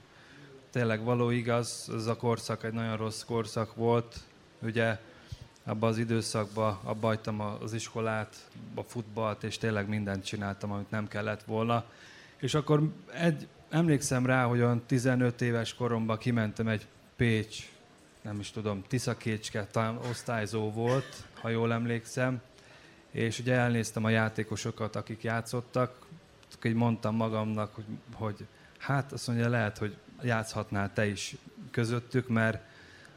Tényleg 0.69 1.03
való 1.03 1.29
igaz, 1.29 1.91
ez 1.93 2.05
a 2.05 2.15
korszak 2.15 2.63
egy 2.63 2.73
nagyon 2.73 2.97
rossz 2.97 3.23
korszak 3.23 3.75
volt. 3.75 4.19
Ugye 4.61 4.97
abban 5.63 5.89
az 5.89 5.97
időszakban 5.97 6.79
abba 6.83 7.07
hagytam 7.07 7.39
az 7.39 7.73
iskolát, 7.73 8.35
a 8.75 8.81
futballt, 8.81 9.43
és 9.43 9.57
tényleg 9.57 9.87
mindent 9.87 10.25
csináltam, 10.25 10.71
amit 10.71 10.89
nem 10.89 11.07
kellett 11.07 11.43
volna. 11.43 11.85
És 12.39 12.53
akkor 12.53 12.91
egy, 13.13 13.47
emlékszem 13.69 14.25
rá, 14.25 14.45
hogy 14.45 14.59
olyan 14.59 14.83
15 14.85 15.41
éves 15.41 15.73
koromban 15.73 16.17
kimentem 16.17 16.67
egy 16.67 16.87
Pécs, 17.15 17.69
nem 18.21 18.39
is 18.39 18.51
tudom, 18.51 18.83
Tiszakécske, 18.87 19.67
osztályzó 20.09 20.71
volt, 20.71 21.27
ha 21.41 21.49
jól 21.49 21.73
emlékszem, 21.73 22.41
és 23.11 23.39
ugye 23.39 23.53
elnéztem 23.53 24.03
a 24.03 24.09
játékosokat, 24.09 24.95
akik 24.95 25.23
játszottak, 25.23 25.97
így 26.63 26.73
mondtam 26.73 27.15
magamnak, 27.15 27.75
hogy, 27.75 27.85
hogy 28.13 28.45
hát 28.77 29.11
azt 29.11 29.27
mondja, 29.27 29.49
lehet, 29.49 29.77
hogy 29.77 29.95
játszhatnál 30.21 30.93
te 30.93 31.07
is 31.07 31.35
közöttük, 31.71 32.27
mert 32.27 32.63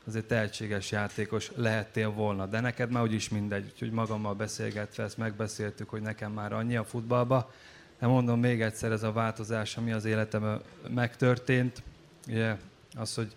azért 0.07 0.27
tehetséges 0.27 0.91
játékos 0.91 1.51
lehettél 1.55 2.11
volna, 2.11 2.47
de 2.47 2.61
neked 2.61 2.91
már 2.91 3.03
úgyis 3.03 3.29
mindegy, 3.29 3.71
úgyhogy 3.73 3.91
magammal 3.91 4.35
beszélgetve 4.35 5.03
ezt 5.03 5.19
megbeszéltük, 5.19 5.89
hogy 5.89 6.03
nekem 6.03 6.33
már 6.33 6.53
annyi 6.53 6.77
a 6.77 6.85
futballba, 6.85 7.53
de 7.99 8.07
mondom 8.07 8.41
még 8.41 8.63
egyszer, 8.63 8.93
ez 8.93 9.03
a 9.03 9.13
változás, 9.13 9.77
ami 9.77 9.93
az 9.93 10.05
életemben 10.05 10.61
megtörtént, 10.89 11.83
ugye 12.29 12.57
az, 12.97 13.15
hogy 13.15 13.33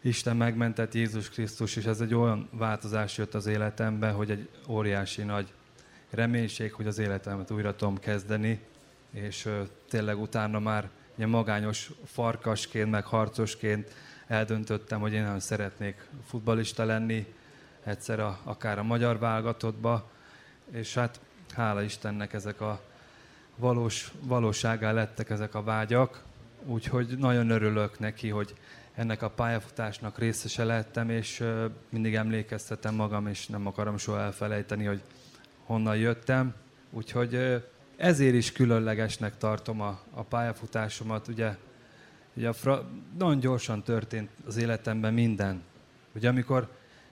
Isten 0.00 0.36
megmentett 0.36 0.94
Jézus 0.94 1.28
Krisztus, 1.28 1.76
és 1.76 1.84
ez 1.84 2.00
egy 2.00 2.14
olyan 2.14 2.48
változás 2.50 3.18
jött 3.18 3.34
az 3.34 3.46
életembe, 3.46 4.10
hogy 4.10 4.30
egy 4.30 4.48
óriási 4.68 5.22
nagy 5.22 5.52
reménység, 6.16 6.72
hogy 6.72 6.86
az 6.86 6.98
életemet 6.98 7.50
újra 7.50 7.76
tudom 7.76 7.98
kezdeni, 7.98 8.60
és 9.10 9.48
tényleg 9.88 10.20
utána 10.20 10.58
már 10.58 10.88
ilyen 11.14 11.30
magányos 11.30 11.90
farkasként, 12.04 12.90
meg 12.90 13.04
harcosként 13.04 13.90
eldöntöttem, 14.26 15.00
hogy 15.00 15.12
én 15.12 15.22
nem 15.22 15.38
szeretnék 15.38 16.08
futbalista 16.26 16.84
lenni, 16.84 17.26
egyszer 17.84 18.20
a, 18.20 18.38
akár 18.44 18.78
a 18.78 18.82
magyar 18.82 19.18
válogatottba, 19.18 20.10
és 20.70 20.94
hát 20.94 21.20
hála 21.54 21.82
Istennek 21.82 22.32
ezek 22.32 22.60
a 22.60 22.80
valós, 23.56 24.12
valóságá 24.20 24.92
lettek 24.92 25.30
ezek 25.30 25.54
a 25.54 25.62
vágyak, 25.62 26.22
úgyhogy 26.64 27.18
nagyon 27.18 27.50
örülök 27.50 27.98
neki, 27.98 28.28
hogy 28.28 28.54
ennek 28.94 29.22
a 29.22 29.30
pályafutásnak 29.30 30.18
részese 30.18 30.64
lettem, 30.64 31.10
és 31.10 31.44
mindig 31.88 32.14
emlékeztetem 32.14 32.94
magam, 32.94 33.26
és 33.26 33.46
nem 33.46 33.66
akarom 33.66 33.96
soha 33.96 34.20
elfelejteni, 34.20 34.84
hogy 34.84 35.02
honnan 35.66 35.96
jöttem. 35.96 36.54
Úgyhogy 36.90 37.62
ezért 37.96 38.34
is 38.34 38.52
különlegesnek 38.52 39.38
tartom 39.38 39.80
a, 39.80 40.00
a 40.10 40.22
pályafutásomat. 40.22 41.28
Ugye, 41.28 41.56
ugye 42.34 42.48
a 42.48 42.52
fra, 42.52 42.88
nagyon 43.18 43.38
gyorsan 43.38 43.82
történt 43.82 44.30
az 44.46 44.56
életemben 44.56 45.14
minden. 45.14 45.62
Ugye 46.14 46.28
amikor 46.28 46.68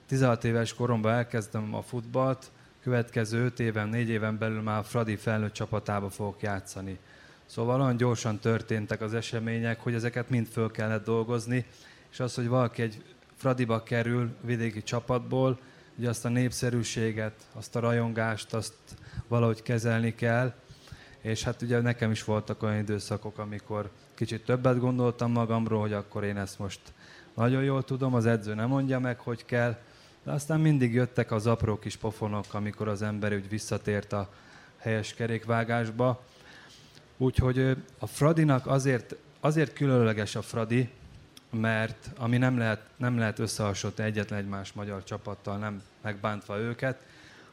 16 0.06 0.44
éves 0.44 0.74
koromban 0.74 1.12
elkezdem 1.12 1.74
a 1.74 1.82
futballt, 1.82 2.50
következő 2.82 3.44
5 3.44 3.60
éven, 3.60 3.88
4 3.88 4.08
éven 4.08 4.38
belül 4.38 4.60
már 4.60 4.78
a 4.78 4.82
Fradi 4.82 5.16
felnőtt 5.16 5.52
csapatába 5.52 6.10
fogok 6.10 6.42
játszani. 6.42 6.98
Szóval 7.46 7.80
olyan 7.80 7.96
gyorsan 7.96 8.38
történtek 8.38 9.00
az 9.00 9.14
események, 9.14 9.80
hogy 9.80 9.94
ezeket 9.94 10.30
mind 10.30 10.46
föl 10.46 10.70
kellett 10.70 11.04
dolgozni, 11.04 11.64
és 12.10 12.20
az, 12.20 12.34
hogy 12.34 12.48
valaki 12.48 12.82
egy 12.82 13.02
Fradiba 13.36 13.82
kerül 13.82 14.36
vidéki 14.40 14.82
csapatból, 14.82 15.58
ugye 15.98 16.08
azt 16.08 16.24
a 16.24 16.28
népszerűséget, 16.28 17.34
azt 17.52 17.76
a 17.76 17.80
rajongást, 17.80 18.54
azt 18.54 18.74
valahogy 19.28 19.62
kezelni 19.62 20.14
kell, 20.14 20.52
és 21.20 21.42
hát 21.42 21.62
ugye 21.62 21.80
nekem 21.80 22.10
is 22.10 22.24
voltak 22.24 22.62
olyan 22.62 22.78
időszakok, 22.78 23.38
amikor 23.38 23.90
kicsit 24.14 24.44
többet 24.44 24.78
gondoltam 24.78 25.30
magamról, 25.30 25.80
hogy 25.80 25.92
akkor 25.92 26.24
én 26.24 26.36
ezt 26.36 26.58
most 26.58 26.80
nagyon 27.34 27.62
jól 27.62 27.84
tudom, 27.84 28.14
az 28.14 28.26
edző 28.26 28.54
nem 28.54 28.68
mondja 28.68 28.98
meg, 28.98 29.18
hogy 29.18 29.44
kell, 29.44 29.76
de 30.22 30.32
aztán 30.32 30.60
mindig 30.60 30.94
jöttek 30.94 31.30
az 31.30 31.46
apró 31.46 31.78
kis 31.78 31.96
pofonok, 31.96 32.44
amikor 32.54 32.88
az 32.88 33.02
ember 33.02 33.32
úgy 33.32 33.48
visszatért 33.48 34.12
a 34.12 34.28
helyes 34.76 35.14
kerékvágásba. 35.14 36.24
Úgyhogy 37.16 37.76
a 37.98 38.06
Fradinak 38.06 38.66
azért, 38.66 39.16
azért 39.40 39.72
különleges 39.72 40.34
a 40.34 40.42
Fradi, 40.42 40.90
mert 41.54 42.10
ami 42.18 42.36
nem 42.36 42.58
lehet, 42.58 42.80
nem 42.96 43.18
lehet 43.18 43.38
összehasonlítani 43.38 44.08
egyetlen 44.08 44.38
egy 44.38 44.48
más 44.48 44.72
magyar 44.72 45.04
csapattal, 45.04 45.56
nem 45.56 45.82
megbántva 46.02 46.58
őket, 46.58 47.06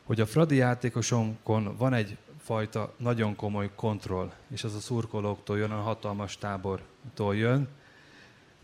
hogy 0.04 0.22
a 0.22 0.26
Fradi 0.26 0.56
játékosonkon 0.56 1.76
van 1.78 1.94
egy 1.94 2.18
fajta 2.44 2.94
nagyon 2.98 3.36
komoly 3.36 3.70
kontroll, 3.76 4.32
és 4.48 4.64
az 4.64 4.76
a 4.76 4.80
szurkolóktól 4.80 5.58
jön, 5.58 5.72
a 5.72 5.82
hatalmas 5.82 6.38
tábortól 6.38 7.36
jön. 7.36 7.68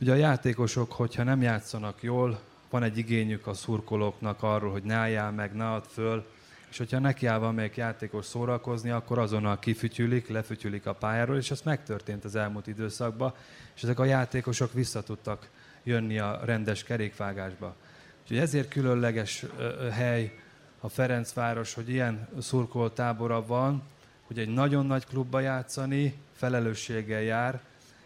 Ugye 0.01 0.11
a 0.11 0.15
játékosok, 0.15 0.91
hogyha 0.91 1.23
nem 1.23 1.41
játszanak 1.41 2.03
jól, 2.03 2.39
van 2.69 2.83
egy 2.83 2.97
igényük 2.97 3.47
a 3.47 3.53
szurkolóknak 3.53 4.43
arról, 4.43 4.71
hogy 4.71 4.83
ne 4.83 4.93
álljál 4.93 5.31
meg, 5.31 5.53
ne 5.53 5.71
add 5.71 5.83
föl, 5.87 6.25
és 6.69 6.77
hogyha 6.77 6.99
nekiáll 6.99 7.39
valamelyik 7.39 7.75
játékos 7.75 8.25
szórakozni, 8.25 8.89
akkor 8.89 9.19
azonnal 9.19 9.59
kifütyülik, 9.59 10.27
lefütyülik 10.27 10.85
a 10.85 10.93
pályáról, 10.93 11.37
és 11.37 11.51
ez 11.51 11.61
megtörtént 11.61 12.25
az 12.25 12.35
elmúlt 12.35 12.67
időszakban, 12.67 13.33
és 13.75 13.83
ezek 13.83 13.99
a 13.99 14.05
játékosok 14.05 14.73
vissza 14.73 15.03
tudtak 15.03 15.49
jönni 15.83 16.19
a 16.19 16.41
rendes 16.45 16.83
kerékvágásba. 16.83 17.75
Úgyhogy 18.21 18.37
ezért 18.37 18.69
különleges 18.69 19.45
hely 19.91 20.39
a 20.79 20.89
Ferencváros, 20.89 21.73
hogy 21.73 21.89
ilyen 21.89 22.27
szurkoló 22.39 22.87
tábora 22.87 23.45
van, 23.45 23.83
hogy 24.23 24.39
egy 24.39 24.53
nagyon 24.53 24.85
nagy 24.85 25.05
klubba 25.05 25.39
játszani, 25.39 26.13
felelősséggel 26.35 27.21
jár, 27.21 27.61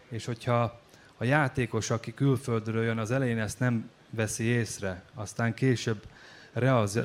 és 0.08 0.24
hogyha 0.24 0.80
a 1.16 1.24
játékos, 1.24 1.90
aki 1.90 2.14
külföldről 2.14 2.84
jön, 2.84 2.98
az 2.98 3.10
elején 3.10 3.38
ezt 3.38 3.58
nem 3.58 3.90
veszi 4.10 4.44
észre, 4.44 5.02
aztán 5.14 5.54
később 5.54 6.02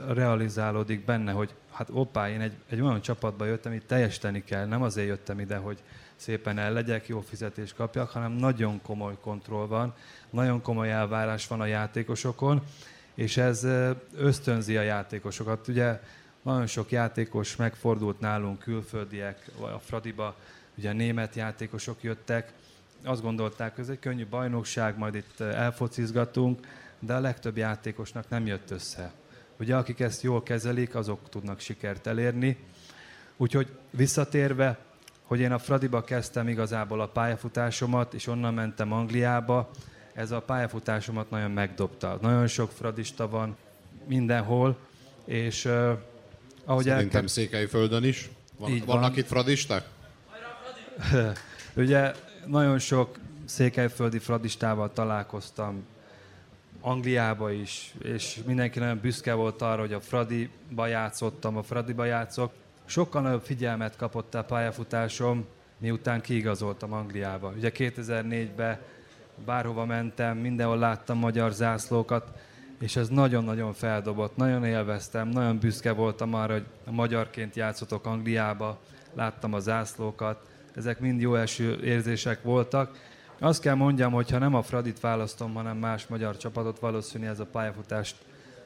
realizálódik 0.07 1.05
benne, 1.05 1.31
hogy 1.31 1.53
hát 1.71 1.89
oppá, 1.91 2.29
én 2.29 2.41
egy, 2.41 2.53
egy 2.69 2.81
olyan 2.81 3.01
csapatba 3.01 3.45
jöttem, 3.45 3.73
itt 3.73 3.87
teljesíteni 3.87 4.43
kell, 4.43 4.65
nem 4.65 4.81
azért 4.81 5.07
jöttem 5.07 5.39
ide, 5.39 5.57
hogy 5.57 5.77
szépen 6.15 6.57
el 6.57 6.73
legyek, 6.73 7.07
jó 7.07 7.21
fizetést 7.21 7.75
kapjak, 7.75 8.09
hanem 8.09 8.31
nagyon 8.31 8.81
komoly 8.81 9.17
kontroll 9.21 9.67
van, 9.67 9.93
nagyon 10.29 10.61
komoly 10.61 10.91
elvárás 10.91 11.47
van 11.47 11.61
a 11.61 11.65
játékosokon, 11.65 12.61
és 13.13 13.37
ez 13.37 13.67
ösztönzi 14.15 14.77
a 14.77 14.81
játékosokat. 14.81 15.67
Ugye 15.67 16.01
nagyon 16.41 16.67
sok 16.67 16.91
játékos 16.91 17.55
megfordult 17.55 18.19
nálunk, 18.19 18.59
külföldiek, 18.59 19.51
a 19.59 19.79
Fradiba, 19.79 20.35
ugye 20.77 20.93
német 20.93 21.35
játékosok 21.35 22.03
jöttek, 22.03 22.53
azt 23.03 23.21
gondolták, 23.21 23.75
hogy 23.75 23.83
ez 23.83 23.89
egy 23.89 23.99
könnyű 23.99 24.27
bajnokság, 24.27 24.97
majd 24.97 25.15
itt 25.15 25.39
elfocizgatunk, 25.39 26.67
de 26.99 27.13
a 27.13 27.19
legtöbb 27.19 27.57
játékosnak 27.57 28.29
nem 28.29 28.45
jött 28.45 28.71
össze. 28.71 29.13
Ugye 29.59 29.75
akik 29.75 29.99
ezt 29.99 30.21
jól 30.21 30.43
kezelik, 30.43 30.95
azok 30.95 31.29
tudnak 31.29 31.59
sikert 31.59 32.07
elérni. 32.07 32.57
Úgyhogy 33.37 33.67
visszatérve, 33.89 34.77
hogy 35.23 35.39
én 35.39 35.51
a 35.51 35.59
Fradiba 35.59 36.03
kezdtem 36.03 36.47
igazából 36.47 37.01
a 37.01 37.07
pályafutásomat, 37.07 38.13
és 38.13 38.27
onnan 38.27 38.53
mentem 38.53 38.91
Angliába, 38.91 39.69
ez 40.13 40.31
a 40.31 40.41
pályafutásomat 40.41 41.29
nagyon 41.29 41.51
megdobta. 41.51 42.17
Nagyon 42.21 42.47
sok 42.47 42.71
fradista 42.71 43.29
van 43.29 43.57
mindenhol, 44.05 44.77
és 45.25 45.65
uh, 45.65 45.91
ahogy 46.65 46.83
Szerintem 46.83 47.15
elke... 47.15 47.27
Székelyföldön 47.27 48.03
is. 48.03 48.29
Van, 48.57 48.71
Így 48.71 48.85
vannak 48.85 49.09
van. 49.09 49.17
itt 49.17 49.27
fradisták? 49.27 49.83
Ugye 51.75 52.13
nagyon 52.45 52.79
sok 52.79 53.17
székelyföldi 53.45 54.19
fradistával 54.19 54.93
találkoztam, 54.93 55.83
Angliába 56.81 57.51
is, 57.51 57.93
és 58.03 58.39
mindenki 58.45 58.79
nagyon 58.79 58.99
büszke 59.01 59.33
volt 59.33 59.61
arra, 59.61 59.81
hogy 59.81 59.93
a 59.93 60.01
Fradiba 60.01 60.87
játszottam, 60.87 61.57
a 61.57 61.63
Fradiba 61.63 62.05
játszok. 62.05 62.51
Sokkal 62.85 63.21
nagyobb 63.21 63.43
figyelmet 63.43 63.95
kapott 63.95 64.35
a 64.35 64.43
pályafutásom, 64.43 65.45
miután 65.77 66.21
kiigazoltam 66.21 66.93
Angliába. 66.93 67.53
Ugye 67.57 67.71
2004-ben 67.75 68.79
bárhova 69.45 69.85
mentem, 69.85 70.37
mindenhol 70.37 70.77
láttam 70.77 71.17
magyar 71.17 71.51
zászlókat, 71.51 72.31
és 72.79 72.95
ez 72.95 73.09
nagyon-nagyon 73.09 73.73
feldobott, 73.73 74.35
nagyon 74.35 74.65
élveztem, 74.65 75.27
nagyon 75.27 75.57
büszke 75.57 75.91
voltam 75.91 76.33
arra, 76.33 76.53
hogy 76.53 76.65
magyarként 76.89 77.55
játszotok 77.55 78.05
Angliába, 78.05 78.79
láttam 79.13 79.53
a 79.53 79.59
zászlókat, 79.59 80.47
ezek 80.75 80.99
mind 80.99 81.21
jó 81.21 81.35
első 81.35 81.79
érzések 81.83 82.43
voltak, 82.43 82.97
azt 83.39 83.61
kell 83.61 83.75
mondjam, 83.75 84.11
hogy 84.11 84.29
ha 84.29 84.37
nem 84.37 84.55
a 84.55 84.61
Fradit 84.61 84.99
választom, 84.99 85.53
hanem 85.53 85.77
más 85.77 86.07
magyar 86.07 86.37
csapatot, 86.37 86.79
valószínűleg 86.79 87.33
ez 87.33 87.39
a 87.39 87.45
pályafutást 87.45 88.15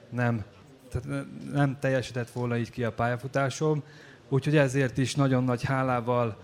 nem, 0.09 0.43
tehát 0.91 1.25
nem 1.51 1.77
teljesített 1.79 2.29
volna 2.29 2.57
így 2.57 2.69
ki 2.69 2.83
a 2.83 2.91
pályafutásom. 2.91 3.83
Úgyhogy 4.29 4.57
ezért 4.57 4.97
is 4.97 5.15
nagyon 5.15 5.43
nagy 5.43 5.63
hálával 5.63 6.37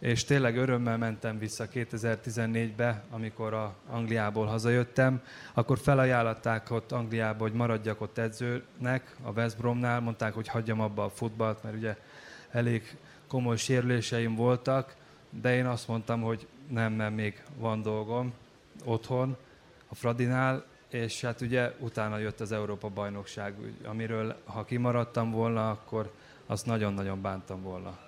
és 0.00 0.24
tényleg 0.24 0.56
örömmel 0.56 0.98
mentem 0.98 1.38
vissza 1.38 1.66
2014-be, 1.74 3.02
amikor 3.10 3.54
a 3.54 3.74
Angliából 3.90 4.46
hazajöttem, 4.46 5.22
akkor 5.54 5.78
felajánlották 5.78 6.70
ott 6.70 6.92
Angliába, 6.92 7.42
hogy 7.42 7.52
maradjak 7.52 8.00
ott 8.00 8.18
edzőnek 8.18 9.16
a 9.22 9.30
West 9.30 9.56
Bromnál, 9.56 10.00
mondták, 10.00 10.34
hogy 10.34 10.48
hagyjam 10.48 10.80
abba 10.80 11.04
a 11.04 11.10
futballt, 11.10 11.62
mert 11.62 11.76
ugye 11.76 11.96
elég 12.50 12.96
komoly 13.28 13.56
sérüléseim 13.56 14.34
voltak, 14.34 14.94
de 15.30 15.56
én 15.56 15.66
azt 15.66 15.88
mondtam, 15.88 16.20
hogy 16.20 16.46
nem, 16.70 16.92
mert 16.92 17.14
még 17.14 17.42
van 17.56 17.82
dolgom 17.82 18.32
otthon, 18.84 19.36
a 19.88 19.94
Fradinál, 19.94 20.64
és 20.88 21.20
hát 21.20 21.40
ugye 21.40 21.72
utána 21.78 22.18
jött 22.18 22.40
az 22.40 22.52
Európa-bajnokság, 22.52 23.54
amiről 23.84 24.36
ha 24.44 24.64
kimaradtam 24.64 25.30
volna, 25.30 25.70
akkor 25.70 26.12
azt 26.46 26.66
nagyon-nagyon 26.66 27.20
bántam 27.20 27.62
volna. 27.62 27.98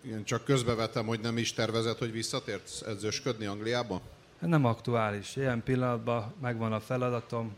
Igen, 0.00 0.24
csak 0.24 0.44
közbevetem, 0.44 1.06
hogy 1.06 1.20
nem 1.20 1.38
is 1.38 1.52
tervezett, 1.52 1.98
hogy 1.98 2.12
visszatért 2.12 2.82
edzősködni 2.86 3.46
Angliába? 3.46 4.00
Nem 4.38 4.64
aktuális. 4.64 5.36
Ilyen 5.36 5.62
pillanatban 5.62 6.34
megvan 6.40 6.72
a 6.72 6.80
feladatom, 6.80 7.56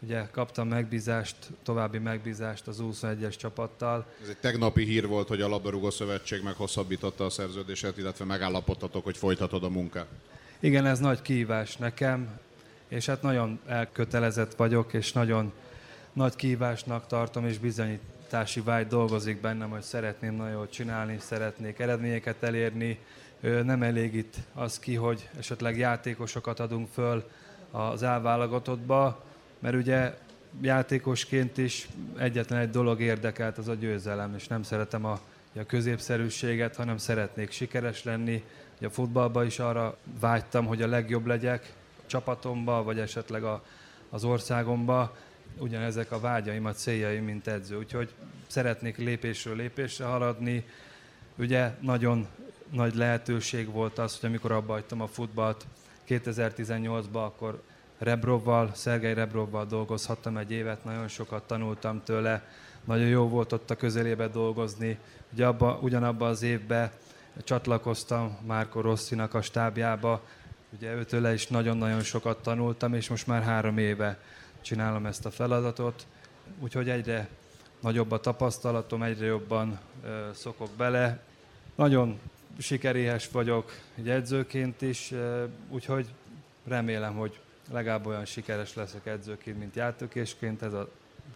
Ugye 0.00 0.26
kaptam 0.30 0.68
megbízást, 0.68 1.36
további 1.62 1.98
megbízást 1.98 2.66
az 2.66 2.78
21-es 2.82 3.36
csapattal. 3.36 4.06
Ez 4.22 4.28
egy 4.28 4.36
tegnapi 4.36 4.84
hír 4.84 5.06
volt, 5.06 5.28
hogy 5.28 5.40
a 5.40 5.48
Labdarúgó 5.48 5.90
Szövetség 5.90 6.42
meghosszabbította 6.42 7.24
a 7.24 7.30
szerződését, 7.30 7.98
illetve 7.98 8.24
megállapodtatok, 8.24 9.04
hogy 9.04 9.16
folytatod 9.16 9.64
a 9.64 9.68
munkát. 9.68 10.06
Igen, 10.60 10.86
ez 10.86 10.98
nagy 10.98 11.22
kihívás 11.22 11.76
nekem, 11.76 12.38
és 12.88 13.06
hát 13.06 13.22
nagyon 13.22 13.60
elkötelezett 13.66 14.54
vagyok, 14.54 14.92
és 14.92 15.12
nagyon 15.12 15.52
nagy 16.12 16.36
kihívásnak 16.36 17.06
tartom, 17.06 17.46
és 17.46 17.58
bizonyítási 17.58 18.60
vágy 18.60 18.86
dolgozik 18.86 19.40
bennem, 19.40 19.70
hogy 19.70 19.82
szeretném 19.82 20.34
nagyon 20.34 20.68
csinálni, 20.70 21.18
szeretnék 21.20 21.78
eredményeket 21.78 22.42
elérni. 22.42 22.98
Nem 23.40 23.82
elég 23.82 24.14
itt 24.14 24.34
az 24.54 24.78
ki, 24.78 24.94
hogy 24.94 25.28
esetleg 25.38 25.78
játékosokat 25.78 26.60
adunk 26.60 26.88
föl 26.92 27.30
az 27.70 28.02
elválogatottba, 28.02 29.26
mert 29.58 29.74
ugye 29.74 30.18
játékosként 30.60 31.58
is 31.58 31.88
egyetlen 32.18 32.58
egy 32.58 32.70
dolog 32.70 33.00
érdekelt, 33.00 33.58
az 33.58 33.68
a 33.68 33.74
győzelem, 33.74 34.34
és 34.34 34.46
nem 34.46 34.62
szeretem 34.62 35.04
a, 35.04 35.20
a 35.56 35.66
középszerűséget, 35.66 36.76
hanem 36.76 36.96
szeretnék 36.96 37.50
sikeres 37.50 38.04
lenni. 38.04 38.44
Ugye 38.76 38.86
a 38.86 38.90
futballban 38.90 39.46
is 39.46 39.58
arra 39.58 39.96
vágytam, 40.20 40.66
hogy 40.66 40.82
a 40.82 40.86
legjobb 40.86 41.26
legyek 41.26 41.72
a 41.96 42.06
csapatomba, 42.06 42.82
vagy 42.82 42.98
esetleg 42.98 43.42
a, 43.44 43.64
az 44.10 44.24
országomba. 44.24 45.16
Ugyanezek 45.58 46.12
a 46.12 46.20
vágyaim, 46.20 46.64
a 46.64 46.72
céljaim, 46.72 47.24
mint 47.24 47.46
edző. 47.46 47.76
Úgyhogy 47.76 48.14
szeretnék 48.46 48.96
lépésről 48.96 49.56
lépésre 49.56 50.04
haladni. 50.04 50.64
Ugye 51.36 51.70
nagyon 51.80 52.26
nagy 52.70 52.94
lehetőség 52.94 53.70
volt 53.70 53.98
az, 53.98 54.20
hogy 54.20 54.28
amikor 54.28 54.52
abba 54.52 54.82
a 54.98 55.06
futballt 55.06 55.66
2018-ban, 56.08 57.24
akkor 57.24 57.62
Rebrovval, 57.98 58.70
Szergei 58.74 59.14
Rebrovval 59.14 59.66
dolgozhattam 59.66 60.36
egy 60.36 60.50
évet, 60.50 60.84
nagyon 60.84 61.08
sokat 61.08 61.42
tanultam 61.42 62.02
tőle, 62.04 62.42
nagyon 62.84 63.06
jó 63.06 63.28
volt 63.28 63.52
ott 63.52 63.70
a 63.70 63.76
közelébe 63.76 64.28
dolgozni. 64.28 64.98
Ugye 65.32 65.46
abba, 65.46 65.78
ugyanabban 65.82 66.28
az 66.28 66.42
évben 66.42 66.90
csatlakoztam 67.44 68.38
Márko 68.46 68.80
Rosszinak 68.80 69.34
a 69.34 69.42
stábjába, 69.42 70.22
ugye 70.76 70.94
őtőle 70.94 71.32
is 71.32 71.46
nagyon-nagyon 71.46 72.02
sokat 72.02 72.42
tanultam, 72.42 72.94
és 72.94 73.08
most 73.08 73.26
már 73.26 73.42
három 73.42 73.78
éve 73.78 74.18
csinálom 74.60 75.06
ezt 75.06 75.26
a 75.26 75.30
feladatot, 75.30 76.06
úgyhogy 76.60 76.88
egyre 76.88 77.28
nagyobb 77.80 78.10
a 78.10 78.20
tapasztalatom, 78.20 79.02
egyre 79.02 79.26
jobban 79.26 79.78
ö, 80.04 80.28
szokok 80.34 80.70
bele. 80.76 81.22
Nagyon 81.74 82.18
sikeréhes 82.58 83.28
vagyok 83.28 83.72
egy 83.94 84.08
edzőként 84.08 84.82
is, 84.82 85.12
ö, 85.12 85.44
úgyhogy 85.70 86.06
remélem, 86.64 87.14
hogy 87.14 87.40
legalább 87.72 88.06
olyan 88.06 88.24
sikeres 88.24 88.74
leszek 88.74 89.06
edzőként, 89.06 89.58
mint 89.58 89.76
játékosként, 89.76 90.62
ez 90.62 90.72
a 90.72 90.88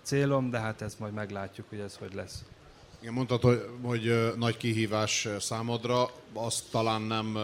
célom, 0.03 0.51
de 0.51 0.59
hát 0.59 0.83
ezt 0.83 0.99
majd 0.99 1.13
meglátjuk, 1.13 1.69
hogy 1.69 1.79
ez 1.79 1.97
hogy 1.97 2.15
lesz. 2.15 2.45
Igen, 3.01 3.15
mondtad, 3.15 3.41
hogy, 3.41 3.69
hogy 3.83 4.33
nagy 4.37 4.57
kihívás 4.57 5.29
számodra, 5.39 6.11
azt 6.33 6.71
talán 6.71 7.03
nem, 7.03 7.39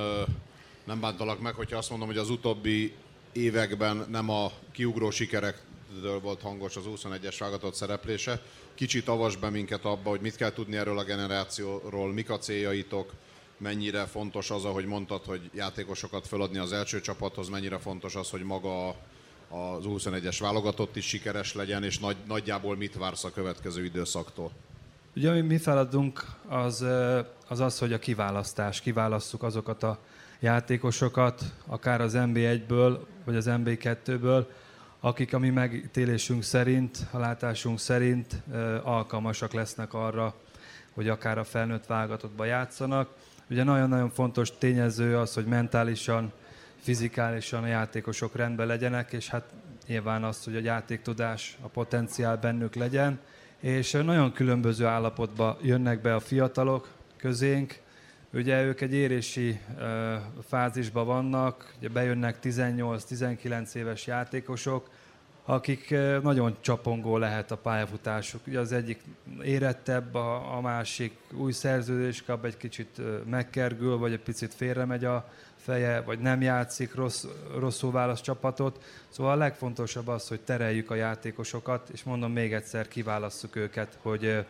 nem 0.85 1.01
bántalak 1.01 1.41
meg, 1.41 1.55
hogyha 1.55 1.77
azt 1.77 1.91
mondom, 1.91 2.09
hogy 2.09 2.17
az 2.17 2.31
utóbbi 2.31 2.95
években 3.33 4.07
nem 4.09 4.31
a 4.31 4.53
kiugró 4.73 5.11
sikerekről 5.11 6.21
volt 6.23 6.41
hangos 6.41 6.77
az 6.77 6.85
21-es 6.87 7.37
válogatott 7.39 7.75
szereplése. 7.75 8.43
Kicsit 8.75 9.09
avas 9.09 9.37
be 9.37 9.51
minket 9.51 9.85
abba, 9.85 10.11
hogy 10.11 10.21
mit 10.21 10.37
kell 10.37 10.53
tudni 10.53 10.77
erről 10.77 10.99
a 10.99 11.05
generációról, 11.05 12.13
mik 12.13 12.31
a 12.31 12.39
céljaitok, 12.39 13.13
mennyire 13.59 14.05
fontos 14.07 14.51
az, 14.51 14.65
ahogy 14.65 14.85
mondtad, 14.85 15.25
hogy 15.25 15.51
játékosokat 15.55 16.27
feladni 16.27 16.59
az 16.59 16.73
első 16.73 17.01
csapathoz, 17.01 17.49
mennyire 17.49 17.79
fontos 17.79 18.15
az, 18.15 18.31
hogy 18.31 18.43
maga 18.43 18.89
az 19.49 19.85
21-es 19.85 20.37
válogatott 20.41 20.97
is 20.97 21.07
sikeres 21.07 21.55
legyen, 21.55 21.85
és 21.85 21.99
nagy, 21.99 22.17
nagyjából 22.27 22.77
mit 22.77 22.95
vársz 22.95 23.25
a 23.25 23.31
következő 23.31 23.85
időszaktól? 23.85 24.53
Ugye 25.17 25.43
mi, 25.43 25.59
feladunk 25.59 26.25
az, 26.49 26.85
az 27.49 27.61
az, 27.61 27.79
hogy 27.79 27.93
a 27.93 27.99
kiválasztás, 27.99 28.81
kiválasztjuk 28.81 29.43
azokat 29.43 29.83
a 29.83 29.99
játékosokat, 30.41 31.43
akár 31.67 32.01
az 32.01 32.13
NB1-ből, 32.17 32.99
vagy 33.25 33.37
az 33.37 33.47
NB2-ből, 33.49 34.45
akik 35.01 35.35
a 35.35 35.39
mi 35.39 35.51
megítélésünk 35.51 36.43
szerint, 36.43 36.99
a 37.11 37.19
látásunk 37.19 37.79
szerint 37.79 38.43
alkalmasak 38.83 39.53
lesznek 39.53 39.95
arra, 39.95 40.35
hogy 40.95 41.09
akár 41.09 41.39
a 41.39 41.45
felnőtt 41.45 41.87
válogatottba 41.87 42.45
játszanak. 42.45 43.15
Ugye 43.51 43.65
nagyon-nagyon 43.65 44.11
fontos 44.11 44.59
tényező 44.59 45.19
az, 45.19 45.35
hogy 45.35 45.47
mentálisan, 45.47 46.33
fizikálisan 46.81 47.63
a 47.63 47.67
játékosok 47.67 48.37
rendben 48.37 48.67
legyenek, 48.67 49.13
és 49.13 49.29
hát 49.29 49.45
nyilván 49.87 50.25
az, 50.25 50.45
hogy 50.45 50.57
a 50.57 50.61
játéktudás, 50.61 51.59
a 51.61 51.69
potenciál 51.69 52.37
bennük 52.37 52.75
legyen, 52.75 53.19
és 53.61 53.93
nagyon 53.93 54.33
különböző 54.33 54.87
állapotba 54.87 55.59
jönnek 55.63 56.01
be 56.01 56.15
a 56.15 56.21
fiatalok 56.21 56.89
közénk. 57.17 57.79
Ugye 58.33 58.65
ők 58.65 58.81
egy 58.81 58.93
érési 58.93 59.61
uh, 59.77 59.83
fázisban 60.49 61.07
vannak, 61.07 61.75
ugye 61.79 61.89
bejönnek 61.89 62.39
18-19 62.43 63.75
éves 63.75 64.07
játékosok, 64.07 64.91
akik 65.51 65.95
nagyon 66.23 66.57
csapongó 66.61 67.17
lehet 67.17 67.51
a 67.51 67.57
pályafutásuk. 67.57 68.47
Ugye 68.47 68.59
az 68.59 68.73
egyik 68.73 69.03
érettebb, 69.43 70.15
a, 70.15 70.57
a 70.57 70.61
másik 70.61 71.17
új 71.33 71.53
szerződés 71.53 72.23
kap, 72.23 72.45
egy 72.45 72.57
kicsit 72.57 73.01
megkergül, 73.25 73.99
vagy 73.99 74.13
egy 74.13 74.21
picit 74.21 74.55
félre 74.55 74.85
megy 74.85 75.05
a 75.05 75.31
feje, 75.57 76.01
vagy 76.01 76.19
nem 76.19 76.43
játszik, 76.43 76.95
rossz, 76.95 77.25
rosszul 77.59 77.93
választ 77.93 78.23
csapatot. 78.23 78.85
Szóval 79.09 79.33
a 79.33 79.37
legfontosabb 79.37 80.09
az, 80.09 80.29
hogy 80.29 80.41
tereljük 80.41 80.91
a 80.91 80.95
játékosokat, 80.95 81.89
és 81.89 82.03
mondom 82.03 82.33
még 82.33 82.53
egyszer, 82.53 82.89
kiválasszuk 82.89 83.57
őket, 83.57 83.99
hogy 84.03 84.45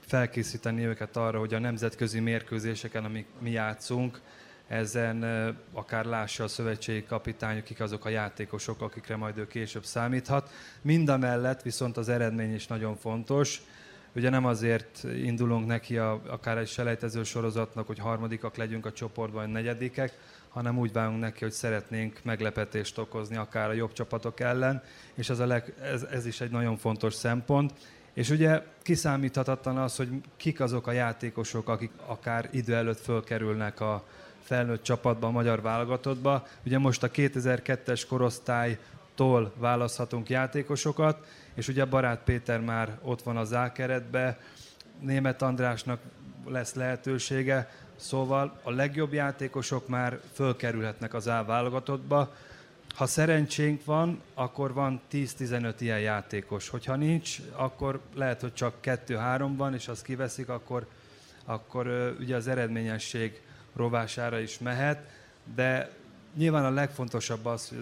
felkészíteni 0.00 0.84
őket 0.84 1.16
arra, 1.16 1.38
hogy 1.38 1.54
a 1.54 1.58
nemzetközi 1.58 2.20
mérkőzéseken, 2.20 3.04
amik 3.04 3.26
mi 3.38 3.50
játszunk, 3.50 4.20
ezen 4.68 5.24
akár 5.72 6.04
lássa 6.04 6.44
a 6.44 6.48
szövetségi 6.48 7.04
kapitány, 7.04 7.58
akik 7.58 7.80
azok 7.80 8.04
a 8.04 8.08
játékosok, 8.08 8.80
akikre 8.80 9.16
majd 9.16 9.38
ő 9.38 9.46
később 9.46 9.84
számíthat. 9.84 10.50
Mind 10.82 11.08
a 11.08 11.16
mellett 11.16 11.62
viszont 11.62 11.96
az 11.96 12.08
eredmény 12.08 12.54
is 12.54 12.66
nagyon 12.66 12.96
fontos. 12.96 13.62
Ugye 14.14 14.30
nem 14.30 14.44
azért 14.44 15.04
indulunk 15.04 15.66
neki 15.66 15.98
a, 15.98 16.20
akár 16.26 16.58
egy 16.58 16.68
selejtező 16.68 17.22
sorozatnak, 17.22 17.86
hogy 17.86 17.98
harmadikak 17.98 18.56
legyünk 18.56 18.86
a 18.86 18.92
csoportban, 18.92 19.42
vagy 19.42 19.52
negyedikek, 19.52 20.18
hanem 20.48 20.78
úgy 20.78 20.92
válunk 20.92 21.20
neki, 21.20 21.44
hogy 21.44 21.52
szeretnénk 21.52 22.20
meglepetést 22.22 22.98
okozni 22.98 23.36
akár 23.36 23.68
a 23.68 23.72
jobb 23.72 23.92
csapatok 23.92 24.40
ellen, 24.40 24.82
és 25.14 25.30
ez, 25.30 25.38
a 25.38 25.46
leg, 25.46 25.74
ez, 25.82 26.02
ez 26.02 26.26
is 26.26 26.40
egy 26.40 26.50
nagyon 26.50 26.76
fontos 26.76 27.14
szempont. 27.14 27.72
És 28.12 28.30
ugye 28.30 28.62
kiszámíthatatlan 28.82 29.76
az, 29.78 29.96
hogy 29.96 30.08
kik 30.36 30.60
azok 30.60 30.86
a 30.86 30.92
játékosok, 30.92 31.68
akik 31.68 31.90
akár 32.06 32.48
idő 32.52 32.74
előtt 32.74 33.00
fölkerülnek 33.00 33.80
a, 33.80 34.04
felnőtt 34.48 34.82
csapatba, 34.82 35.26
a 35.26 35.30
magyar 35.30 35.62
válogatottba. 35.62 36.46
Ugye 36.64 36.78
most 36.78 37.02
a 37.02 37.10
2002-es 37.10 38.02
korosztálytól 38.08 39.52
választhatunk 39.56 40.28
játékosokat, 40.28 41.26
és 41.54 41.68
ugye 41.68 41.84
Barát 41.84 42.20
Péter 42.24 42.60
már 42.60 42.98
ott 43.02 43.22
van 43.22 43.36
az 43.36 43.52
A-keretbe, 43.52 44.38
Német 45.00 45.42
Andrásnak 45.42 46.00
lesz 46.46 46.74
lehetősége, 46.74 47.70
szóval 47.96 48.60
a 48.62 48.70
legjobb 48.70 49.12
játékosok 49.12 49.88
már 49.88 50.20
fölkerülhetnek 50.32 51.14
az 51.14 51.26
A 51.26 51.44
válogatottba. 51.46 52.34
Ha 52.94 53.06
szerencsénk 53.06 53.84
van, 53.84 54.20
akkor 54.34 54.72
van 54.72 55.00
10-15 55.12 55.74
ilyen 55.78 56.00
játékos. 56.00 56.68
Hogyha 56.68 56.96
nincs, 56.96 57.38
akkor 57.52 58.00
lehet, 58.14 58.40
hogy 58.40 58.54
csak 58.54 58.74
2-3 58.82 59.50
van, 59.56 59.74
és 59.74 59.88
azt 59.88 60.02
kiveszik, 60.02 60.48
akkor, 60.48 60.86
akkor 61.44 62.14
ugye 62.20 62.36
az 62.36 62.48
eredményesség 62.48 63.40
rovására 63.78 64.38
is 64.38 64.58
mehet, 64.58 65.10
de 65.54 65.90
nyilván 66.34 66.64
a 66.64 66.70
legfontosabb 66.70 67.46
az, 67.46 67.72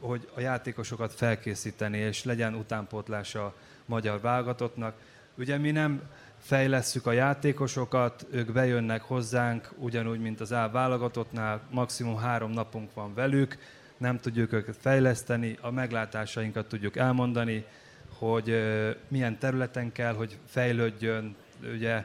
hogy 0.00 0.28
a 0.34 0.40
játékosokat 0.40 1.12
felkészíteni, 1.12 1.98
és 1.98 2.24
legyen 2.24 2.54
utánpótlása 2.54 3.44
a 3.44 3.54
magyar 3.84 4.20
válogatottnak. 4.20 4.94
Ugye 5.34 5.56
mi 5.56 5.70
nem 5.70 6.02
fejlesszük 6.38 7.06
a 7.06 7.12
játékosokat, 7.12 8.26
ők 8.30 8.52
bejönnek 8.52 9.02
hozzánk, 9.02 9.72
ugyanúgy, 9.76 10.20
mint 10.20 10.40
az 10.40 10.52
A 10.52 10.68
válogatottnál, 10.72 11.60
maximum 11.70 12.16
három 12.16 12.50
napunk 12.50 12.94
van 12.94 13.14
velük, 13.14 13.58
nem 13.96 14.18
tudjuk 14.18 14.52
őket 14.52 14.76
fejleszteni, 14.80 15.58
a 15.60 15.70
meglátásainkat 15.70 16.66
tudjuk 16.66 16.96
elmondani, 16.96 17.64
hogy 18.18 18.62
milyen 19.08 19.38
területen 19.38 19.92
kell, 19.92 20.14
hogy 20.14 20.36
fejlődjön, 20.46 21.36
ugye 21.74 22.04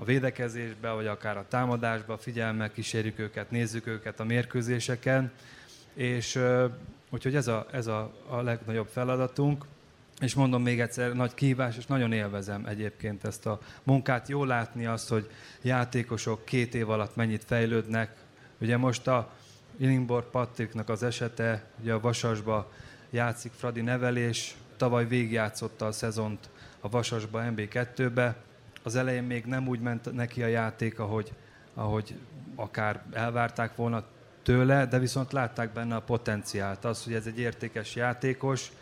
a 0.00 0.04
védekezésbe, 0.04 0.90
vagy 0.90 1.06
akár 1.06 1.36
a 1.36 1.46
támadásba 1.48 2.16
figyelme, 2.16 2.72
kísérjük 2.72 3.18
őket, 3.18 3.50
nézzük 3.50 3.86
őket 3.86 4.20
a 4.20 4.24
mérkőzéseken, 4.24 5.32
és 5.94 6.40
úgyhogy 7.10 7.34
ez 7.34 7.46
a, 7.46 7.66
ez 7.72 7.86
a, 7.86 8.12
a 8.28 8.40
legnagyobb 8.40 8.86
feladatunk. 8.86 9.64
És 10.20 10.34
mondom 10.34 10.62
még 10.62 10.80
egyszer, 10.80 11.12
nagy 11.12 11.34
kihívás, 11.34 11.76
és 11.76 11.86
nagyon 11.86 12.12
élvezem 12.12 12.66
egyébként 12.66 13.24
ezt 13.24 13.46
a 13.46 13.60
munkát. 13.82 14.28
Jó 14.28 14.44
látni 14.44 14.86
azt, 14.86 15.08
hogy 15.08 15.30
játékosok 15.62 16.44
két 16.44 16.74
év 16.74 16.90
alatt 16.90 17.16
mennyit 17.16 17.44
fejlődnek. 17.44 18.16
Ugye 18.60 18.76
most 18.76 19.06
a 19.06 19.30
Illingborg 19.76 20.24
Patriknak 20.24 20.88
az 20.88 21.02
esete, 21.02 21.64
ugye 21.80 21.92
a 21.92 22.00
Vasasba 22.00 22.72
játszik 23.10 23.52
Fradi 23.52 23.80
nevelés, 23.80 24.56
tavaly 24.76 25.06
végigjátszotta 25.06 25.86
a 25.86 25.92
szezont 25.92 26.48
a 26.80 26.88
Vasasba 26.88 27.42
MB2-be. 27.44 28.36
Az 28.88 28.96
elején 28.96 29.22
még 29.22 29.44
nem 29.44 29.68
úgy 29.68 29.80
ment 29.80 30.12
neki 30.12 30.42
a 30.42 30.46
játék, 30.46 30.98
ahogy, 30.98 31.32
ahogy 31.74 32.14
akár 32.54 33.02
elvárták 33.12 33.76
volna 33.76 34.04
tőle, 34.42 34.86
de 34.86 34.98
viszont 34.98 35.32
látták 35.32 35.72
benne 35.72 35.94
a 35.94 36.00
potenciált, 36.00 36.84
az, 36.84 37.04
hogy 37.04 37.12
ez 37.12 37.26
egy 37.26 37.38
értékes 37.38 37.94
játékos, 37.94 38.72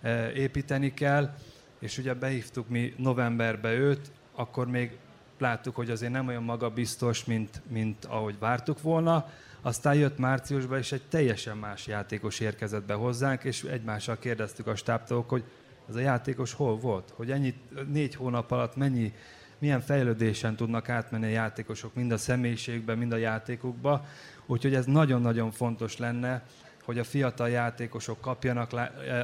e, 0.00 0.32
építeni 0.32 0.94
kell, 0.94 1.34
és 1.78 1.98
ugye 1.98 2.14
behívtuk 2.14 2.68
mi 2.68 2.94
novemberbe 2.96 3.72
őt, 3.72 4.10
akkor 4.34 4.66
még 4.66 4.98
láttuk, 5.38 5.74
hogy 5.74 5.90
azért 5.90 6.12
nem 6.12 6.26
olyan 6.26 6.42
magabiztos, 6.42 7.24
mint, 7.24 7.62
mint 7.68 8.04
ahogy 8.04 8.38
vártuk 8.38 8.82
volna, 8.82 9.30
aztán 9.60 9.94
jött 9.94 10.18
márciusban, 10.18 10.78
és 10.78 10.92
egy 10.92 11.04
teljesen 11.08 11.56
más 11.56 11.86
játékos 11.86 12.40
érkezett 12.40 12.84
be 12.84 12.94
hozzánk, 12.94 13.44
és 13.44 13.62
egymással 13.62 14.18
kérdeztük 14.18 14.66
a 14.66 14.74
stábtól, 14.74 15.24
hogy 15.28 15.44
ez 15.88 15.94
a 15.94 16.00
játékos 16.00 16.52
hol 16.52 16.76
volt? 16.76 17.12
Hogy 17.16 17.30
ennyi, 17.30 17.54
négy 17.88 18.14
hónap 18.14 18.50
alatt 18.50 18.76
mennyi, 18.76 19.12
milyen 19.60 19.80
fejlődésen 19.80 20.56
tudnak 20.56 20.88
átmenni 20.88 21.26
a 21.26 21.28
játékosok, 21.28 21.94
mind 21.94 22.12
a 22.12 22.18
személyiségben, 22.18 22.98
mind 22.98 23.12
a 23.12 23.16
játékukba. 23.16 24.06
Úgyhogy 24.46 24.74
ez 24.74 24.84
nagyon-nagyon 24.84 25.50
fontos 25.50 25.96
lenne, 25.96 26.42
hogy 26.84 26.98
a 26.98 27.04
fiatal 27.04 27.48
játékosok 27.48 28.20
kapjanak 28.20 28.74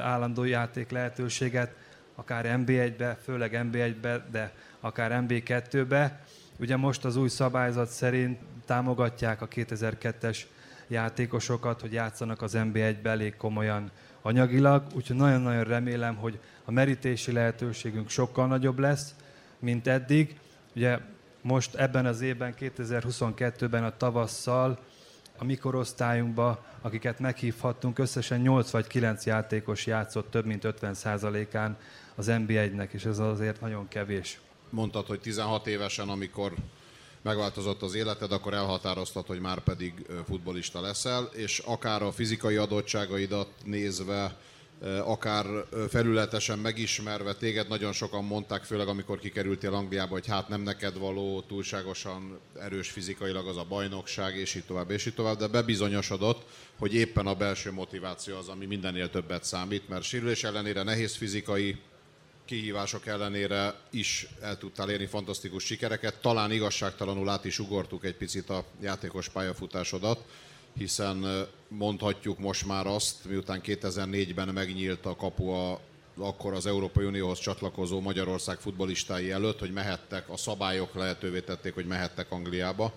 állandó 0.01 0.43
játék 0.43 0.89
lehetőséget, 0.89 1.75
akár 2.15 2.45
NB1-be, 2.65 3.17
főleg 3.23 3.67
NB1-be, 3.71 4.25
de 4.31 4.53
akár 4.79 5.23
NB2-be. 5.27 6.21
Ugye 6.59 6.75
most 6.75 7.05
az 7.05 7.15
új 7.15 7.29
szabályzat 7.29 7.89
szerint 7.89 8.39
támogatják 8.65 9.41
a 9.41 9.47
2002-es 9.47 10.39
játékosokat, 10.87 11.81
hogy 11.81 11.93
játszanak 11.93 12.41
az 12.41 12.53
NB1-be 12.55 13.09
elég 13.09 13.35
komolyan 13.35 13.91
anyagilag, 14.21 14.83
úgyhogy 14.93 15.15
nagyon-nagyon 15.15 15.63
remélem, 15.63 16.15
hogy 16.15 16.39
a 16.65 16.71
merítési 16.71 17.31
lehetőségünk 17.31 18.09
sokkal 18.09 18.47
nagyobb 18.47 18.79
lesz, 18.79 19.15
mint 19.59 19.87
eddig. 19.87 20.39
Ugye 20.75 20.99
most 21.41 21.75
ebben 21.75 22.05
az 22.05 22.21
évben, 22.21 22.53
2022-ben 22.59 23.83
a 23.83 23.97
tavasszal 23.97 24.79
a 25.37 25.43
mikorosztályunkba, 25.43 26.65
akiket 26.81 27.19
meghívhattunk, 27.19 27.99
összesen 27.99 28.39
8 28.39 28.69
vagy 28.69 28.87
9 28.87 29.25
játékos 29.25 29.85
játszott 29.85 30.31
több 30.31 30.45
mint 30.45 30.63
50%-án 30.65 31.77
az 32.15 32.27
NB1-nek, 32.29 32.91
és 32.91 33.05
ez 33.05 33.19
azért 33.19 33.61
nagyon 33.61 33.87
kevés. 33.87 34.39
Mondtad, 34.69 35.07
hogy 35.07 35.19
16 35.19 35.67
évesen, 35.67 36.09
amikor 36.09 36.53
megváltozott 37.21 37.81
az 37.81 37.95
életed, 37.95 38.31
akkor 38.31 38.53
elhatároztad, 38.53 39.25
hogy 39.25 39.39
már 39.39 39.59
pedig 39.59 40.05
futbolista 40.25 40.81
leszel, 40.81 41.29
és 41.33 41.59
akár 41.59 42.01
a 42.01 42.11
fizikai 42.11 42.55
adottságaidat 42.55 43.49
nézve, 43.63 44.37
akár 45.03 45.45
felületesen 45.89 46.59
megismerve 46.59 47.33
téged, 47.33 47.67
nagyon 47.67 47.93
sokan 47.93 48.23
mondták, 48.23 48.63
főleg 48.63 48.87
amikor 48.87 49.19
kikerültél 49.19 49.73
Angliába, 49.73 50.11
hogy 50.11 50.27
hát 50.27 50.47
nem 50.47 50.61
neked 50.61 50.97
való, 50.97 51.41
túlságosan 51.41 52.39
erős 52.59 52.89
fizikailag 52.89 53.47
az 53.47 53.57
a 53.57 53.65
bajnokság, 53.69 54.35
és 54.35 54.55
így 54.55 54.65
tovább, 54.65 54.89
és 54.91 55.05
így 55.05 55.13
tovább, 55.13 55.37
de 55.37 55.47
bebizonyosodott, 55.47 56.45
hogy 56.79 56.93
éppen 56.93 57.27
a 57.27 57.35
belső 57.35 57.71
motiváció 57.71 58.37
az, 58.37 58.47
ami 58.47 58.65
mindennél 58.65 59.09
többet 59.09 59.43
számít, 59.43 59.89
mert 59.89 60.03
sérülés 60.03 60.43
ellenére 60.43 60.83
nehéz 60.83 61.15
fizikai 61.15 61.77
kihívások 62.45 63.05
ellenére 63.05 63.75
is 63.89 64.27
el 64.41 64.57
tudtál 64.57 64.89
érni 64.89 65.05
fantasztikus 65.05 65.63
sikereket. 65.63 66.21
Talán 66.21 66.51
igazságtalanul 66.51 67.29
át 67.29 67.45
is 67.45 67.59
ugortuk 67.59 68.05
egy 68.05 68.15
picit 68.15 68.49
a 68.49 68.65
játékos 68.81 69.29
pályafutásodat, 69.29 70.23
hiszen 70.77 71.47
mondhatjuk 71.67 72.39
most 72.39 72.65
már 72.65 72.87
azt, 72.87 73.25
miután 73.25 73.61
2004-ben 73.63 74.47
megnyílt 74.47 75.05
a 75.05 75.15
kapu 75.15 75.49
a 75.49 75.79
akkor 76.19 76.53
az 76.53 76.65
Európai 76.65 77.05
Unióhoz 77.05 77.39
csatlakozó 77.39 77.99
Magyarország 77.99 78.59
futbolistái 78.59 79.31
előtt, 79.31 79.59
hogy 79.59 79.71
mehettek, 79.71 80.29
a 80.29 80.37
szabályok 80.37 80.95
lehetővé 80.95 81.39
tették, 81.39 81.73
hogy 81.73 81.85
mehettek 81.85 82.31
Angliába, 82.31 82.93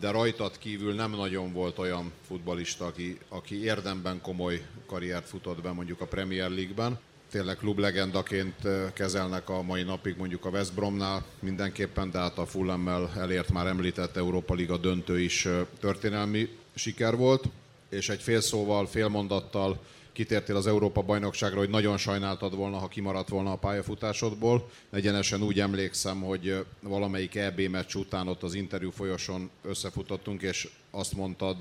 de 0.00 0.10
rajtad 0.10 0.58
kívül 0.58 0.94
nem 0.94 1.10
nagyon 1.10 1.52
volt 1.52 1.78
olyan 1.78 2.12
futbalista, 2.26 2.86
aki, 2.86 3.18
aki 3.28 3.62
érdemben 3.62 4.20
komoly 4.20 4.66
karriert 4.86 5.28
futott 5.28 5.62
be 5.62 5.72
mondjuk 5.72 6.00
a 6.00 6.06
Premier 6.06 6.50
League-ben. 6.50 6.98
Tényleg 7.30 7.56
klublegendaként 7.56 8.54
kezelnek 8.92 9.48
a 9.48 9.62
mai 9.62 9.82
napig 9.82 10.16
mondjuk 10.16 10.44
a 10.44 10.48
West 10.48 10.74
Bromnál 10.74 11.24
mindenképpen, 11.40 12.10
de 12.10 12.18
hát 12.18 12.38
a 12.38 12.46
Fulhammel 12.46 13.10
elért 13.16 13.52
már 13.52 13.66
említett 13.66 14.16
Európa 14.16 14.54
Liga 14.54 14.76
döntő 14.76 15.20
is 15.20 15.48
történelmi 15.80 16.48
siker 16.80 17.16
volt, 17.16 17.44
és 17.88 18.08
egy 18.08 18.20
fél 18.20 18.40
szóval, 18.40 18.86
fél 18.86 19.08
mondattal 19.08 19.80
kitértél 20.12 20.56
az 20.56 20.66
Európa 20.66 21.02
bajnokságra, 21.02 21.58
hogy 21.58 21.70
nagyon 21.70 21.96
sajnáltad 21.96 22.56
volna, 22.56 22.78
ha 22.78 22.88
kimaradt 22.88 23.28
volna 23.28 23.52
a 23.52 23.56
pályafutásodból. 23.56 24.70
Egyenesen 24.90 25.42
úgy 25.42 25.60
emlékszem, 25.60 26.20
hogy 26.20 26.64
valamelyik 26.80 27.34
EB 27.34 27.60
meccs 27.60 27.94
után 27.94 28.28
ott 28.28 28.42
az 28.42 28.54
interjú 28.54 28.90
folyoson 28.90 29.50
összefutottunk, 29.62 30.42
és 30.42 30.68
azt 30.90 31.12
mondtad, 31.12 31.56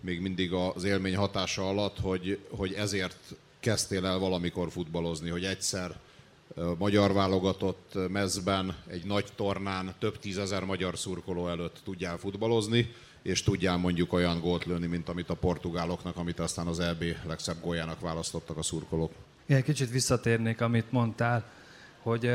még 0.00 0.20
mindig 0.20 0.52
az 0.52 0.84
élmény 0.84 1.16
hatása 1.16 1.68
alatt, 1.68 2.00
hogy, 2.00 2.38
hogy 2.50 2.72
ezért 2.72 3.34
kezdtél 3.60 4.06
el 4.06 4.18
valamikor 4.18 4.70
futballozni, 4.70 5.30
hogy 5.30 5.44
egyszer 5.44 5.98
magyar 6.78 7.12
válogatott 7.12 7.98
mezben, 8.08 8.76
egy 8.86 9.04
nagy 9.04 9.26
tornán 9.34 9.94
több 9.98 10.18
tízezer 10.18 10.64
magyar 10.64 10.98
szurkoló 10.98 11.48
előtt 11.48 11.80
tudjál 11.84 12.18
futballozni, 12.18 12.94
és 13.26 13.42
tudjál 13.42 13.76
mondjuk 13.76 14.12
olyan 14.12 14.40
gólt 14.40 14.64
lőni, 14.64 14.86
mint 14.86 15.08
amit 15.08 15.30
a 15.30 15.34
portugáloknak, 15.34 16.16
amit 16.16 16.38
aztán 16.38 16.66
az 16.66 16.80
EB 16.80 17.04
legszebb 17.26 17.60
góljának 17.60 18.00
választottak 18.00 18.56
a 18.56 18.62
szurkolók. 18.62 19.12
Igen, 19.46 19.62
kicsit 19.62 19.90
visszatérnék, 19.90 20.60
amit 20.60 20.92
mondtál, 20.92 21.44
hogy 22.02 22.30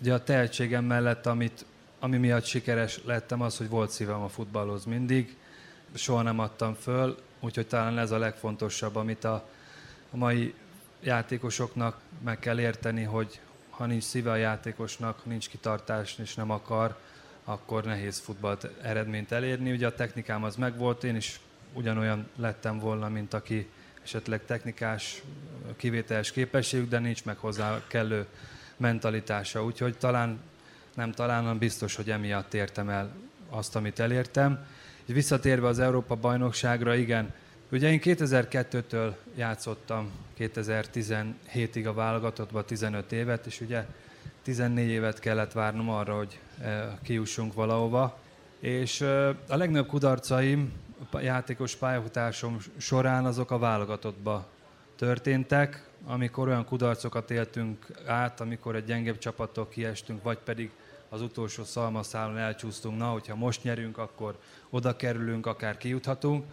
ugye 0.00 0.14
a 0.14 0.24
tehetségem 0.24 0.84
mellett, 0.84 1.26
amit, 1.26 1.64
ami 2.00 2.16
miatt 2.16 2.44
sikeres 2.44 3.00
lettem, 3.04 3.40
az, 3.40 3.56
hogy 3.56 3.68
volt 3.68 3.90
szívem 3.90 4.20
a 4.20 4.28
futballhoz 4.28 4.84
mindig, 4.84 5.36
soha 5.94 6.22
nem 6.22 6.38
adtam 6.38 6.74
föl, 6.74 7.18
úgyhogy 7.40 7.66
talán 7.66 7.98
ez 7.98 8.10
a 8.10 8.18
legfontosabb, 8.18 8.96
amit 8.96 9.24
a, 9.24 9.48
a 10.10 10.16
mai 10.16 10.54
játékosoknak 11.02 12.00
meg 12.24 12.38
kell 12.38 12.60
érteni, 12.60 13.02
hogy 13.02 13.40
ha 13.70 13.86
nincs 13.86 14.02
szíve 14.02 14.30
a 14.30 14.36
játékosnak, 14.36 15.24
nincs 15.24 15.48
kitartás 15.48 16.18
és 16.18 16.34
nem 16.34 16.50
akar, 16.50 16.96
akkor 17.48 17.84
nehéz 17.84 18.18
futballt 18.18 18.68
eredményt 18.82 19.32
elérni. 19.32 19.72
Ugye 19.72 19.86
a 19.86 19.94
technikám 19.94 20.44
az 20.44 20.56
megvolt, 20.56 21.04
én 21.04 21.16
is 21.16 21.40
ugyanolyan 21.72 22.28
lettem 22.36 22.78
volna, 22.78 23.08
mint 23.08 23.34
aki 23.34 23.68
esetleg 24.02 24.44
technikás, 24.44 25.22
kivételes 25.76 26.32
képességű, 26.32 26.88
de 26.88 26.98
nincs 26.98 27.24
meg 27.24 27.36
hozzá 27.36 27.80
kellő 27.86 28.26
mentalitása. 28.76 29.64
Úgyhogy 29.64 29.98
talán, 29.98 30.40
nem 30.94 31.12
talán, 31.12 31.42
hanem 31.42 31.58
biztos, 31.58 31.96
hogy 31.96 32.10
emiatt 32.10 32.54
értem 32.54 32.88
el 32.88 33.14
azt, 33.48 33.76
amit 33.76 33.98
elértem. 33.98 34.66
És 35.04 35.14
visszatérve 35.14 35.66
az 35.66 35.78
Európa 35.78 36.14
bajnokságra, 36.14 36.94
igen, 36.94 37.32
Ugye 37.70 37.90
én 37.90 38.00
2002-től 38.02 39.14
játszottam 39.34 40.10
2017-ig 40.38 41.86
a 41.86 41.92
válogatottban 41.92 42.64
15 42.64 43.12
évet, 43.12 43.46
és 43.46 43.60
ugye 43.60 43.86
14 44.48 44.88
évet 44.88 45.18
kellett 45.18 45.52
várnom 45.52 45.88
arra, 45.88 46.16
hogy 46.16 46.38
eh, 46.62 46.84
kiussunk 47.02 47.54
valahova. 47.54 48.18
És 48.60 49.00
eh, 49.00 49.28
a 49.48 49.56
legnagyobb 49.56 49.86
kudarcaim 49.86 50.72
a 51.10 51.18
játékos 51.18 51.76
pályafutásom 51.76 52.56
során 52.76 53.24
azok 53.24 53.50
a 53.50 53.58
válogatottba 53.58 54.46
történtek, 54.96 55.88
amikor 56.06 56.48
olyan 56.48 56.64
kudarcokat 56.64 57.30
éltünk 57.30 57.86
át, 58.06 58.40
amikor 58.40 58.76
egy 58.76 58.84
gyengebb 58.84 59.18
csapattól 59.18 59.68
kiestünk, 59.68 60.22
vagy 60.22 60.38
pedig 60.38 60.70
az 61.08 61.22
utolsó 61.22 61.64
szalmaszálon 61.64 62.38
elcsúsztunk, 62.38 62.98
na, 62.98 63.06
hogyha 63.06 63.34
most 63.34 63.62
nyerünk, 63.62 63.98
akkor 63.98 64.38
oda 64.70 64.96
kerülünk, 64.96 65.46
akár 65.46 65.76
kijuthatunk. 65.76 66.44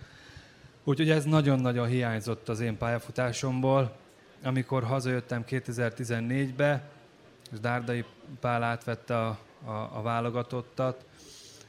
Úgyhogy 0.83 1.09
ez 1.09 1.23
nagyon-nagyon 1.23 1.87
hiányzott 1.87 2.49
az 2.49 2.59
én 2.59 2.77
pályafutásomból. 2.77 3.95
Amikor 4.43 4.83
hazajöttem 4.83 5.43
2014-be, 5.49 6.93
és 7.51 7.59
Dárdai 7.59 8.05
Pál 8.39 8.63
átvette 8.63 9.17
a, 9.17 9.39
a, 9.65 9.71
a 9.71 10.01
válogatottat, 10.01 11.05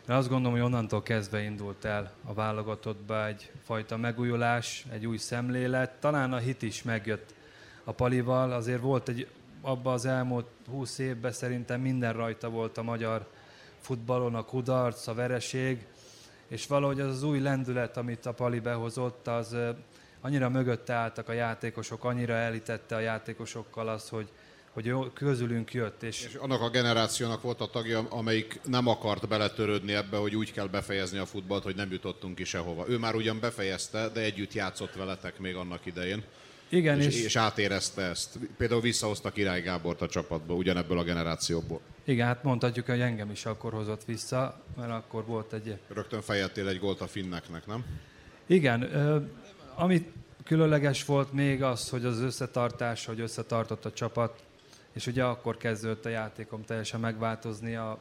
én 0.09 0.15
azt 0.15 0.29
gondolom, 0.29 0.53
hogy 0.53 0.67
onnantól 0.67 1.03
kezdve 1.03 1.43
indult 1.43 1.85
el 1.85 2.13
a 2.25 2.35
válogatottba 2.35 3.27
egyfajta 3.27 3.97
megújulás, 3.97 4.87
egy 4.91 5.07
új 5.07 5.17
szemlélet. 5.17 5.91
Talán 6.01 6.33
a 6.33 6.39
hit 6.39 6.63
is 6.63 6.83
megjött 6.83 7.35
a 7.85 7.93
Palival, 7.93 8.53
azért 8.53 8.81
volt 8.81 9.09
egy, 9.09 9.29
abban 9.61 9.93
az 9.93 10.07
elmúlt 10.07 10.47
20 10.71 10.99
évben 10.99 11.33
szerintem 11.33 11.81
minden 11.81 12.13
rajta 12.13 12.51
volt 12.51 12.79
a 12.79 12.83
magyar 12.83 13.27
futballon, 13.81 14.35
a 14.35 14.45
kudarc, 14.45 15.07
a 15.07 15.15
vereség, 15.15 15.87
és 16.49 16.67
valahogy 16.67 17.01
az 17.01 17.09
az 17.09 17.23
új 17.23 17.41
lendület, 17.41 17.97
amit 17.97 18.27
a 18.27 18.33
Pali 18.33 18.61
behozott, 18.61 19.27
az 19.27 19.57
annyira 20.21 20.49
mögötte 20.49 20.93
álltak 20.93 21.29
a 21.29 21.33
játékosok, 21.33 22.05
annyira 22.05 22.35
elítette 22.35 22.97
a 22.97 23.01
játékosokkal 23.01 23.89
az, 23.89 24.09
hogy, 24.09 24.29
hogy 24.77 25.13
közülünk 25.13 25.73
jött. 25.73 26.03
És... 26.03 26.25
és 26.25 26.35
annak 26.35 26.61
a 26.61 26.71
generációnak 26.71 27.43
volt 27.43 27.61
a 27.61 27.67
tagja, 27.67 28.07
amelyik 28.09 28.61
nem 28.65 28.87
akart 28.87 29.29
beletörődni 29.29 29.93
ebbe, 29.93 30.17
hogy 30.17 30.37
úgy 30.37 30.53
kell 30.53 30.67
befejezni 30.67 31.19
a 31.19 31.27
futballt, 31.27 31.63
hogy 31.63 31.75
nem 31.75 31.93
jutottunk 31.93 32.35
ki 32.35 32.45
sehova. 32.45 32.89
Ő 32.89 32.99
már 32.99 33.15
ugyan 33.15 33.41
befejezte, 33.41 34.09
de 34.09 34.21
együtt 34.21 34.53
játszott 34.53 34.95
veletek 34.95 35.39
még 35.39 35.55
annak 35.55 35.87
idején. 35.87 36.23
Igen, 36.69 37.01
és, 37.01 37.07
és, 37.07 37.25
és 37.25 37.37
átérezte 37.37 38.03
ezt. 38.03 38.39
Például 38.57 38.81
visszahozta 38.81 39.31
Király 39.31 39.61
Gábort 39.61 40.03
a 40.03 40.09
csapatba, 40.09 40.55
ugyanebből 40.55 40.99
a 40.99 41.05
generációból. 41.05 41.81
Igen, 42.05 42.27
hát 42.27 42.43
mondhatjuk, 42.43 42.87
hogy 42.87 43.01
engem 43.01 43.31
is 43.31 43.47
akkor 43.47 43.73
hozott 43.73 44.05
vissza, 44.05 44.63
mert 44.77 44.91
akkor 44.91 45.25
volt 45.25 45.53
egy... 45.53 45.79
Rögtön 45.89 46.21
fejettél 46.23 46.69
egy 46.69 46.79
gólt 46.79 47.01
a 47.01 47.07
finneknek, 47.07 47.67
nem? 47.67 47.85
Igen, 48.47 48.83
ami 49.75 50.13
különleges 50.45 51.05
volt 51.05 51.33
még 51.33 51.63
az, 51.63 51.89
hogy 51.89 52.05
az 52.05 52.21
összetartás, 52.21 53.07
hogy 53.07 53.21
összetartott 53.21 53.85
a 53.85 53.93
csapat, 53.93 54.45
és 54.97 55.07
ugye 55.07 55.25
akkor 55.25 55.57
kezdődött 55.57 56.05
a 56.05 56.09
játékom 56.09 56.65
teljesen 56.65 57.01
megváltozni. 57.01 57.75
A 57.75 57.99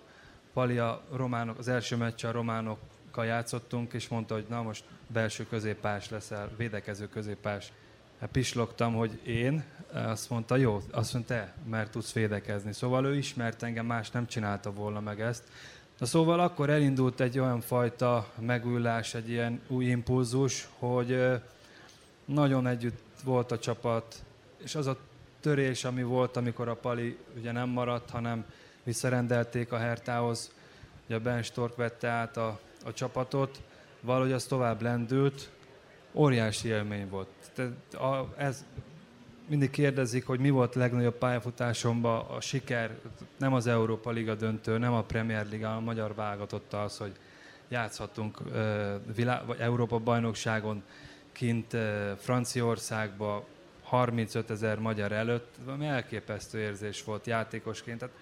Pali 0.53 0.77
a 0.77 1.01
románok, 1.11 1.57
az 1.57 1.67
első 1.67 1.95
meccs 1.95 2.25
a 2.25 2.31
románokkal 2.31 3.25
játszottunk, 3.25 3.93
és 3.93 4.07
mondta, 4.07 4.33
hogy 4.33 4.45
na 4.49 4.61
most 4.61 4.83
belső 5.07 5.47
középpás 5.47 6.09
leszel, 6.09 6.49
védekező 6.57 7.07
középpás. 7.07 7.71
Hát 8.19 8.29
pislogtam, 8.29 8.93
hogy 8.93 9.19
én, 9.25 9.63
azt 9.93 10.29
mondta, 10.29 10.55
jó, 10.55 10.81
azt 10.91 11.13
mondta, 11.13 11.33
te, 11.33 11.53
mert 11.69 11.91
tudsz 11.91 12.13
védekezni. 12.13 12.73
Szóval 12.73 13.05
ő 13.05 13.15
ismert 13.15 13.63
engem, 13.63 13.85
más 13.85 14.11
nem 14.11 14.27
csinálta 14.27 14.73
volna 14.73 14.99
meg 14.99 15.21
ezt. 15.21 15.43
Na 15.97 16.05
szóval 16.05 16.39
akkor 16.39 16.69
elindult 16.69 17.19
egy 17.19 17.39
olyan 17.39 17.61
fajta 17.61 18.27
megújulás, 18.39 19.13
egy 19.13 19.29
ilyen 19.29 19.61
új 19.67 19.85
impulzus, 19.85 20.69
hogy 20.79 21.41
nagyon 22.25 22.67
együtt 22.67 22.99
volt 23.23 23.51
a 23.51 23.59
csapat, 23.59 24.23
és 24.63 24.75
az 24.75 24.87
a 24.87 24.97
törés, 25.45 25.83
ami 25.83 26.03
volt, 26.03 26.37
amikor 26.37 26.67
a 26.67 26.75
Pali 26.75 27.17
ugye 27.37 27.51
nem 27.51 27.69
maradt, 27.69 28.09
hanem 28.09 28.45
visszarendelték 28.83 29.71
a 29.71 29.77
Hertához, 29.77 30.51
ugye 31.05 31.15
a 31.15 31.19
Ben 31.19 31.43
Stork 31.43 31.75
vette 31.75 32.07
át 32.07 32.37
a, 32.37 32.59
a 32.85 32.93
csapatot, 32.93 33.61
valahogy 34.01 34.31
az 34.31 34.43
tovább 34.43 34.81
lendült, 34.81 35.49
óriási 36.13 36.67
élmény 36.67 37.09
volt. 37.09 37.27
Tehát 37.53 37.93
a, 37.93 38.33
ez, 38.37 38.65
mindig 39.47 39.69
kérdezik, 39.69 40.25
hogy 40.25 40.39
mi 40.39 40.49
volt 40.49 40.75
a 40.75 40.79
legnagyobb 40.79 41.17
pályafutásomban 41.17 42.25
a 42.25 42.41
siker, 42.41 42.97
nem 43.37 43.53
az 43.53 43.67
Európa 43.67 44.11
Liga 44.11 44.35
döntő, 44.35 44.77
nem 44.77 44.93
a 44.93 45.03
Premier 45.03 45.47
Liga, 45.49 45.75
a 45.75 45.79
magyar 45.79 46.15
válogatotta 46.15 46.83
az, 46.83 46.97
hogy 46.97 47.11
játszhatunk 47.67 48.39
uh, 48.39 48.53
világ, 49.15 49.45
vagy 49.45 49.59
Európa 49.59 49.99
bajnokságon 49.99 50.83
kint 51.31 51.73
uh, 51.73 52.11
Franciaországba 52.17 53.45
35 53.85 54.49
ezer 54.49 54.79
magyar 54.79 55.11
előtt, 55.11 55.55
ami 55.65 55.85
elképesztő 55.85 56.59
érzés 56.59 57.03
volt 57.03 57.25
játékosként. 57.25 57.99
Tehát 57.99 58.15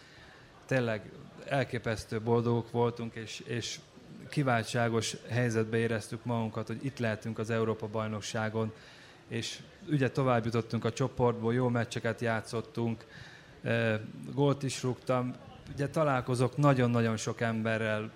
tényleg 0.65 1.12
elképesztő 1.45 2.21
boldogok 2.21 2.71
voltunk, 2.71 3.15
és, 3.15 3.39
és 3.45 3.80
kiváltságos 4.30 5.15
helyzetbe 5.30 5.78
éreztük 5.78 6.26
magunkat, 6.26 6.67
hogy 6.67 6.86
itt 6.86 6.99
lehetünk 6.99 7.39
az 7.39 7.49
Európa 7.49 7.88
bajnokságon, 7.88 8.71
és 9.28 9.60
ugye 9.89 10.12
tovább 10.12 10.45
jutottunk 10.45 10.86
a 10.86 10.93
csoportból, 10.93 11.54
jó 11.54 11.67
meccseket 11.67 12.21
játszottunk, 12.21 13.06
gólt 14.34 14.63
is 14.63 14.84
rúgtam. 14.84 15.34
Ugye 15.73 15.89
találkozok 15.89 16.58
nagyon-nagyon 16.58 17.17
sok 17.17 17.41
emberrel 17.41 18.12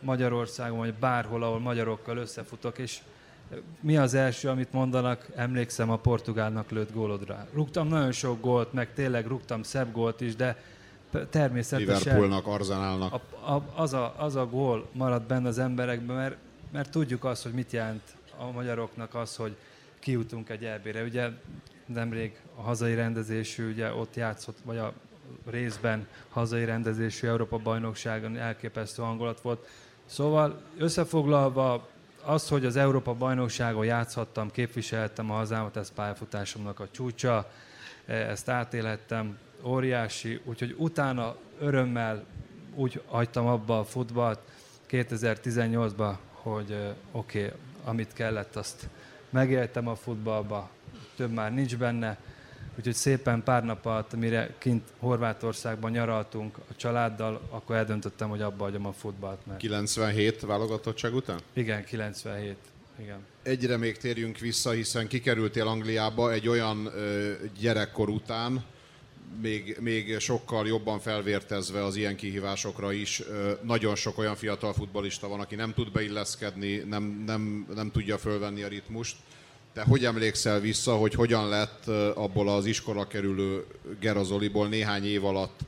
Magyarországon, 0.00 0.78
vagy 0.78 0.94
bárhol, 0.94 1.42
ahol 1.42 1.60
magyarokkal 1.60 2.16
összefutok, 2.16 2.78
és 2.78 2.98
mi 3.80 3.96
az 3.96 4.14
első, 4.14 4.48
amit 4.48 4.72
mondanak? 4.72 5.26
Emlékszem 5.36 5.90
a 5.90 5.96
portugálnak 5.96 6.70
lőtt 6.70 6.92
gólodra. 6.92 7.46
Rúgtam 7.52 7.88
nagyon 7.88 8.12
sok 8.12 8.40
gólt, 8.40 8.72
meg 8.72 8.92
tényleg 8.94 9.26
rúgtam 9.26 9.62
szebb 9.62 9.92
gólt 9.92 10.20
is, 10.20 10.36
de 10.36 10.62
természetesen... 11.30 11.96
Liverpoolnak, 11.96 12.46
Arzenálnak. 12.46 13.12
A, 13.12 13.52
a, 13.52 13.62
az, 13.74 13.92
a, 13.92 14.14
az 14.18 14.36
a 14.36 14.46
gól 14.46 14.88
maradt 14.92 15.26
benne 15.26 15.48
az 15.48 15.58
emberekben, 15.58 16.16
mert, 16.16 16.36
mert 16.72 16.90
tudjuk 16.90 17.24
azt, 17.24 17.42
hogy 17.42 17.52
mit 17.52 17.72
jelent 17.72 18.02
a 18.36 18.50
magyaroknak 18.50 19.14
az, 19.14 19.36
hogy 19.36 19.56
kijutunk 19.98 20.48
egy 20.48 20.64
elbére. 20.64 21.02
Ugye 21.02 21.28
nemrég 21.86 22.40
a 22.56 22.62
hazai 22.62 22.94
rendezésű, 22.94 23.70
ugye 23.70 23.92
ott 23.92 24.14
játszott, 24.14 24.58
vagy 24.64 24.76
a 24.76 24.92
részben 25.50 26.06
hazai 26.28 26.64
rendezésű 26.64 27.26
Európa 27.26 27.58
bajnokságon 27.58 28.36
elképesztő 28.36 29.02
hangulat 29.02 29.40
volt. 29.40 29.66
Szóval 30.06 30.62
összefoglalva 30.78 31.88
az, 32.24 32.48
hogy 32.48 32.64
az 32.64 32.76
Európa 32.76 33.14
bajnokságon 33.14 33.84
játszhattam, 33.84 34.50
képviseltem 34.50 35.30
a 35.30 35.34
hazámat, 35.34 35.76
ez 35.76 35.92
pályafutásomnak 35.92 36.80
a 36.80 36.88
csúcsa, 36.90 37.50
ezt 38.06 38.48
átélhettem, 38.48 39.38
óriási, 39.62 40.40
úgyhogy 40.44 40.74
utána 40.78 41.36
örömmel 41.58 42.24
úgy 42.74 43.02
hagytam 43.06 43.46
abba 43.46 43.78
a 43.78 43.84
futballt 43.84 44.38
2018-ban, 44.90 46.14
hogy 46.32 46.94
oké, 47.12 47.44
okay, 47.44 47.58
amit 47.84 48.12
kellett, 48.12 48.56
azt 48.56 48.88
megéltem 49.30 49.88
a 49.88 49.94
futballba, 49.94 50.70
több 51.16 51.32
már 51.32 51.54
nincs 51.54 51.76
benne, 51.76 52.18
úgyhogy 52.76 52.94
szépen 52.94 53.42
pár 53.42 53.64
nap 53.64 53.86
alatt, 53.86 54.14
mire 54.14 54.54
kint 54.58 54.82
Horvátországban 54.98 55.90
nyaraltunk 55.90 56.56
a 56.56 56.76
családdal, 56.76 57.40
akkor 57.50 57.76
eldöntöttem, 57.76 58.28
hogy 58.28 58.42
abba 58.42 58.64
hagyom 58.64 58.86
a 58.86 58.92
futballt. 58.92 59.46
Mert... 59.46 59.58
97 59.58 60.40
válogatottság 60.40 61.14
után? 61.14 61.38
Igen, 61.52 61.84
97. 61.84 62.56
Igen. 63.00 63.18
Egyre 63.42 63.76
még 63.76 63.96
térjünk 63.96 64.38
vissza, 64.38 64.70
hiszen 64.70 65.06
kikerültél 65.06 65.66
Angliába 65.66 66.32
egy 66.32 66.48
olyan 66.48 66.86
ö, 66.86 67.32
gyerekkor 67.58 68.08
után, 68.08 68.64
még, 69.40 69.76
még 69.80 70.18
sokkal 70.18 70.66
jobban 70.66 70.98
felvértezve 70.98 71.84
az 71.84 71.96
ilyen 71.96 72.16
kihívásokra 72.16 72.92
is. 72.92 73.22
Nagyon 73.62 73.94
sok 73.94 74.18
olyan 74.18 74.36
fiatal 74.36 74.72
futbalista 74.72 75.28
van, 75.28 75.40
aki 75.40 75.54
nem 75.54 75.74
tud 75.74 75.92
beilleszkedni, 75.92 76.76
nem, 76.76 77.22
nem, 77.26 77.66
nem 77.74 77.90
tudja 77.90 78.18
fölvenni 78.18 78.62
a 78.62 78.68
ritmust. 78.68 79.16
Te 79.74 79.82
hogy 79.82 80.04
emlékszel 80.04 80.60
vissza, 80.60 80.96
hogy 80.96 81.14
hogyan 81.14 81.48
lett 81.48 81.86
abból 82.14 82.48
az 82.48 82.66
iskola 82.66 83.06
kerülő 83.06 83.66
Gerazoliból 84.00 84.68
néhány 84.68 85.04
év 85.04 85.24
alatt 85.24 85.60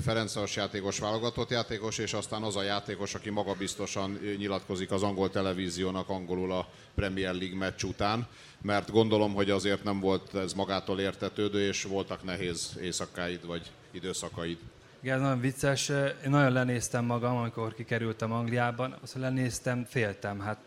Ferencváros 0.00 0.56
játékos, 0.56 0.98
válogatott 0.98 1.50
játékos, 1.50 1.98
és 1.98 2.12
aztán 2.12 2.42
az 2.42 2.56
a 2.56 2.62
játékos, 2.62 3.14
aki 3.14 3.30
magabiztosan 3.30 4.18
nyilatkozik 4.38 4.90
az 4.90 5.02
angol 5.02 5.30
televíziónak 5.30 6.08
angolul 6.08 6.52
a 6.52 6.68
Premier 6.94 7.34
League 7.34 7.58
meccs 7.58 7.82
után, 7.82 8.26
mert 8.62 8.90
gondolom, 8.90 9.34
hogy 9.34 9.50
azért 9.50 9.84
nem 9.84 10.00
volt 10.00 10.34
ez 10.34 10.52
magától 10.52 11.00
értetődő, 11.00 11.66
és 11.66 11.82
voltak 11.82 12.24
nehéz 12.24 12.78
éjszakáid 12.82 13.46
vagy 13.46 13.70
időszakaid. 13.90 14.58
Igen, 15.00 15.20
nagyon 15.20 15.40
vicces. 15.40 15.88
Én 16.24 16.30
nagyon 16.30 16.52
lenéztem 16.52 17.04
magam, 17.04 17.36
amikor 17.36 17.74
kikerültem 17.74 18.32
Angliában. 18.32 18.96
Azt 19.02 19.14
lenéztem, 19.14 19.84
féltem. 19.88 20.40
Hát 20.40 20.58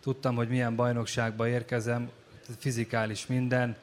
tudtam, 0.00 0.34
hogy 0.34 0.48
milyen 0.48 0.76
bajnokságba 0.76 1.48
érkezem, 1.48 2.10
fizikális 2.58 3.26
minden. 3.26 3.76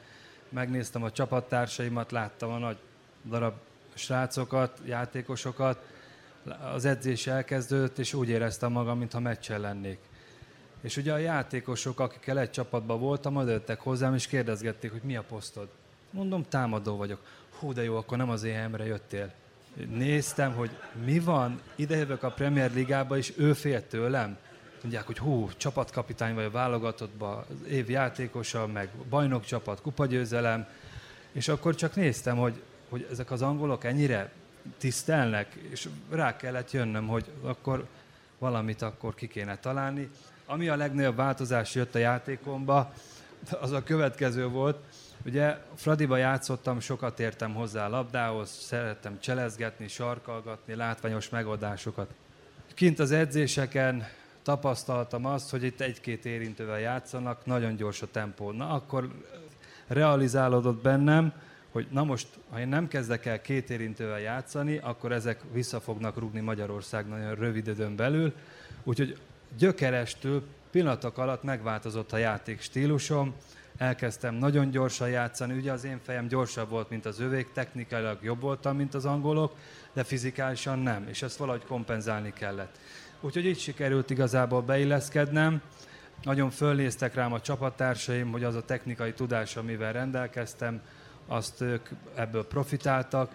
Megnéztem 0.48 1.02
a 1.02 1.10
csapattársaimat, 1.10 2.12
láttam 2.12 2.50
a 2.50 2.58
nagy 2.58 2.76
darab 3.24 3.54
srácokat, 3.94 4.78
játékosokat, 4.84 5.82
az 6.74 6.84
edzés 6.84 7.26
elkezdődött, 7.26 7.98
és 7.98 8.14
úgy 8.14 8.28
éreztem 8.28 8.72
magam, 8.72 8.98
mintha 8.98 9.20
meccsen 9.20 9.60
lennék. 9.60 9.98
És 10.80 10.96
ugye 10.96 11.12
a 11.12 11.18
játékosok, 11.18 12.00
akikkel 12.00 12.38
egy 12.38 12.50
csapatban 12.50 13.00
voltam, 13.00 13.36
odajöttek 13.36 13.80
hozzám, 13.80 14.14
és 14.14 14.26
kérdezgették, 14.26 14.90
hogy 14.90 15.02
mi 15.02 15.16
a 15.16 15.22
posztod. 15.22 15.68
Mondom, 16.10 16.44
támadó 16.48 16.96
vagyok. 16.96 17.20
Hú, 17.58 17.72
de 17.72 17.82
jó, 17.82 17.96
akkor 17.96 18.18
nem 18.18 18.30
az 18.30 18.44
EM-re 18.44 18.86
jöttél. 18.86 19.32
Néztem, 19.88 20.52
hogy 20.52 20.70
mi 21.04 21.18
van, 21.18 21.60
idejövök 21.76 22.22
a 22.22 22.30
Premier 22.30 22.72
Ligába, 22.72 23.16
és 23.16 23.32
ő 23.36 23.52
fél 23.52 23.86
tőlem. 23.86 24.36
Mondják, 24.82 25.06
hogy 25.06 25.18
hú, 25.18 25.48
csapatkapitány 25.56 26.34
vagy 26.34 26.44
a 26.44 26.50
válogatottba, 26.50 27.46
év 27.68 27.90
játékosa, 27.90 28.66
meg 28.66 28.88
bajnokcsapat, 29.08 29.80
kupagyőzelem. 29.80 30.66
És 31.32 31.48
akkor 31.48 31.74
csak 31.74 31.94
néztem, 31.94 32.36
hogy 32.36 32.62
hogy 32.90 33.06
ezek 33.10 33.30
az 33.30 33.42
angolok 33.42 33.84
ennyire 33.84 34.32
tisztelnek, 34.78 35.54
és 35.54 35.88
rá 36.10 36.36
kellett 36.36 36.70
jönnöm, 36.70 37.06
hogy 37.06 37.24
akkor 37.42 37.86
valamit 38.38 38.82
akkor 38.82 39.14
ki 39.14 39.28
kéne 39.28 39.58
találni. 39.58 40.10
Ami 40.46 40.68
a 40.68 40.76
legnagyobb 40.76 41.16
változás 41.16 41.74
jött 41.74 41.94
a 41.94 41.98
játékomba, 41.98 42.92
az 43.60 43.70
a 43.72 43.82
következő 43.82 44.46
volt, 44.46 44.78
Ugye 45.24 45.56
Fradiba 45.74 46.16
játszottam, 46.16 46.80
sokat 46.80 47.20
értem 47.20 47.54
hozzá 47.54 47.86
a 47.86 47.88
labdához, 47.88 48.50
szerettem 48.50 49.20
cselezgetni, 49.20 49.88
sarkalgatni, 49.88 50.74
látványos 50.74 51.28
megoldásokat. 51.28 52.10
Kint 52.74 52.98
az 52.98 53.10
edzéseken 53.10 54.08
tapasztaltam 54.42 55.26
azt, 55.26 55.50
hogy 55.50 55.62
itt 55.62 55.80
egy-két 55.80 56.24
érintővel 56.24 56.80
játszanak, 56.80 57.46
nagyon 57.46 57.76
gyors 57.76 58.02
a 58.02 58.10
tempó. 58.10 58.50
Na 58.50 58.68
akkor 58.68 59.08
realizálódott 59.86 60.82
bennem, 60.82 61.32
hogy 61.72 61.86
na 61.90 62.04
most, 62.04 62.28
ha 62.50 62.60
én 62.60 62.68
nem 62.68 62.88
kezdek 62.88 63.26
el 63.26 63.40
két 63.40 63.70
érintővel 63.70 64.20
játszani, 64.20 64.78
akkor 64.78 65.12
ezek 65.12 65.40
vissza 65.52 65.80
fognak 65.80 66.18
rugni 66.18 66.40
Magyarország 66.40 67.08
nagyon 67.08 67.34
rövid 67.34 67.66
időn 67.66 67.96
belül. 67.96 68.32
Úgyhogy 68.82 69.18
gyökerestől 69.58 70.42
pillanatok 70.70 71.18
alatt 71.18 71.42
megváltozott 71.42 72.12
a 72.12 72.16
játék 72.16 72.60
stílusom, 72.60 73.34
elkezdtem 73.76 74.34
nagyon 74.34 74.70
gyorsan 74.70 75.08
játszani, 75.10 75.58
ugye 75.58 75.72
az 75.72 75.84
én 75.84 76.00
fejem 76.02 76.28
gyorsabb 76.28 76.68
volt, 76.68 76.90
mint 76.90 77.06
az 77.06 77.20
övék, 77.20 77.52
technikailag 77.52 78.18
jobb 78.22 78.40
voltam, 78.40 78.76
mint 78.76 78.94
az 78.94 79.04
angolok, 79.04 79.56
de 79.92 80.04
fizikálisan 80.04 80.78
nem, 80.78 81.06
és 81.08 81.22
ezt 81.22 81.36
valahogy 81.36 81.64
kompenzálni 81.64 82.32
kellett. 82.32 82.78
Úgyhogy 83.20 83.46
így 83.46 83.58
sikerült 83.58 84.10
igazából 84.10 84.62
beilleszkednem, 84.62 85.62
nagyon 86.22 86.50
fölnéztek 86.50 87.14
rám 87.14 87.32
a 87.32 87.40
csapattársaim, 87.40 88.30
hogy 88.30 88.44
az 88.44 88.54
a 88.54 88.64
technikai 88.64 89.12
tudás, 89.12 89.56
amivel 89.56 89.92
rendelkeztem, 89.92 90.80
azt 91.26 91.60
ők 91.60 91.88
ebből 92.14 92.46
profitáltak. 92.46 93.32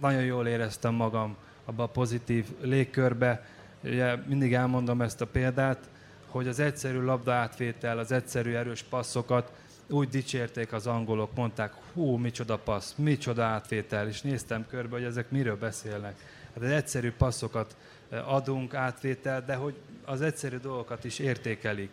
Nagyon 0.00 0.22
jól 0.22 0.46
éreztem 0.46 0.94
magam 0.94 1.36
abba 1.64 1.82
a 1.82 1.88
pozitív 1.88 2.46
légkörbe. 2.60 3.46
Ugye 3.82 4.16
mindig 4.26 4.54
elmondom 4.54 5.02
ezt 5.02 5.20
a 5.20 5.26
példát, 5.26 5.88
hogy 6.28 6.48
az 6.48 6.58
egyszerű 6.58 7.00
labda 7.00 7.32
átvétel, 7.32 7.98
az 7.98 8.12
egyszerű 8.12 8.52
erős 8.52 8.82
passzokat 8.82 9.52
úgy 9.88 10.08
dicsérték 10.08 10.72
az 10.72 10.86
angolok, 10.86 11.34
mondták, 11.34 11.72
hú, 11.92 12.16
micsoda 12.16 12.58
passz, 12.58 12.94
micsoda 12.96 13.44
átvétel, 13.44 14.08
és 14.08 14.22
néztem 14.22 14.66
körbe, 14.66 14.96
hogy 14.96 15.04
ezek 15.04 15.30
miről 15.30 15.56
beszélnek. 15.56 16.14
Hát 16.54 16.62
az 16.62 16.70
egyszerű 16.70 17.12
passzokat 17.12 17.76
adunk, 18.24 18.74
átvétel, 18.74 19.44
de 19.44 19.54
hogy 19.54 19.74
az 20.04 20.20
egyszerű 20.20 20.56
dolgokat 20.56 21.04
is 21.04 21.18
értékelik. 21.18 21.90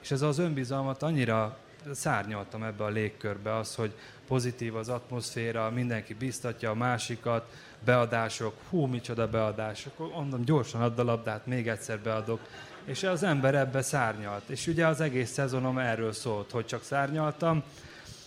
És 0.00 0.10
ez 0.10 0.22
az 0.22 0.38
önbizalmat 0.38 1.02
annyira 1.02 1.58
szárnyaltam 1.92 2.62
ebbe 2.62 2.84
a 2.84 2.88
légkörbe, 2.88 3.56
az, 3.56 3.74
hogy 3.74 3.92
pozitív 4.26 4.76
az 4.76 4.88
atmoszféra, 4.88 5.70
mindenki 5.70 6.14
biztatja 6.14 6.70
a 6.70 6.74
másikat, 6.74 7.52
beadások, 7.84 8.54
hú, 8.68 8.86
micsoda 8.86 9.28
beadás, 9.28 9.86
akkor 9.86 10.08
mondom, 10.08 10.44
gyorsan 10.44 10.82
add 10.82 10.98
a 10.98 11.04
labdát, 11.04 11.46
még 11.46 11.68
egyszer 11.68 11.98
beadok. 11.98 12.40
És 12.84 13.02
az 13.02 13.22
ember 13.22 13.54
ebbe 13.54 13.82
szárnyalt. 13.82 14.48
És 14.48 14.66
ugye 14.66 14.86
az 14.86 15.00
egész 15.00 15.30
szezonom 15.30 15.78
erről 15.78 16.12
szólt, 16.12 16.50
hogy 16.50 16.66
csak 16.66 16.82
szárnyaltam, 16.82 17.62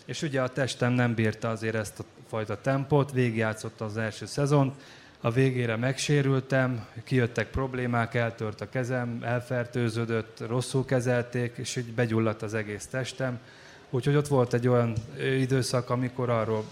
és 0.05 0.21
ugye 0.21 0.41
a 0.41 0.47
testem 0.47 0.93
nem 0.93 1.13
bírta 1.13 1.49
azért 1.49 1.75
ezt 1.75 1.99
a 1.99 2.03
fajta 2.27 2.61
tempót, 2.61 3.11
végigjátszotta 3.11 3.85
az 3.85 3.97
első 3.97 4.25
szezont, 4.25 4.75
a 5.25 5.31
végére 5.31 5.75
megsérültem, 5.75 6.85
kijöttek 7.03 7.49
problémák, 7.49 8.13
eltört 8.13 8.61
a 8.61 8.69
kezem, 8.69 9.19
elfertőződött, 9.21 10.43
rosszul 10.47 10.85
kezelték, 10.85 11.57
és 11.57 11.75
így 11.75 11.93
begyulladt 11.93 12.41
az 12.41 12.53
egész 12.53 12.85
testem. 12.85 13.39
Úgyhogy 13.89 14.15
ott 14.15 14.27
volt 14.27 14.53
egy 14.53 14.67
olyan 14.67 14.93
időszak, 15.39 15.89
amikor 15.89 16.29
arról 16.29 16.63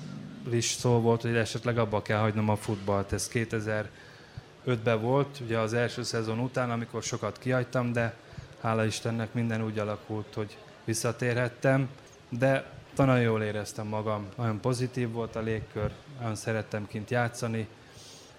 is 0.50 0.66
szó 0.66 1.00
volt, 1.00 1.22
hogy 1.22 1.36
esetleg 1.36 1.78
abba 1.78 2.02
kell 2.02 2.20
hagynom 2.20 2.50
a 2.50 2.56
futballt. 2.56 3.14
Ez 3.14 3.30
2005-ben 3.34 5.02
volt, 5.02 5.40
ugye 5.40 5.58
az 5.58 5.74
első 5.74 6.04
szezon 6.04 6.40
után, 6.40 6.72
amikor 6.72 7.04
sokat 7.04 7.40
kihagytam, 7.40 7.94
de 7.94 8.16
hála 8.62 8.86
Istennek 8.86 9.34
minden 9.34 9.64
úgy 9.64 9.80
alakult, 9.80 10.34
hogy 10.34 10.58
visszatérhettem. 10.84 11.90
De 12.30 12.72
nagyon 12.96 13.22
jól 13.22 13.42
éreztem 13.42 13.88
magam, 13.88 14.28
nagyon 14.38 14.60
pozitív 14.60 15.12
volt 15.12 15.36
a 15.36 15.42
légkör, 15.42 15.92
nagyon 16.20 16.36
szerettem 16.36 16.88
kint 16.88 17.10
játszani, 17.10 17.68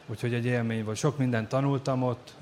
Úgyhogy 0.07 0.35
egy 0.35 0.45
élmény 0.45 0.85
volt. 0.85 0.97
Sok 0.97 1.19
mindent 1.19 1.49
tanultam 1.49 2.03
ott, 2.03 2.35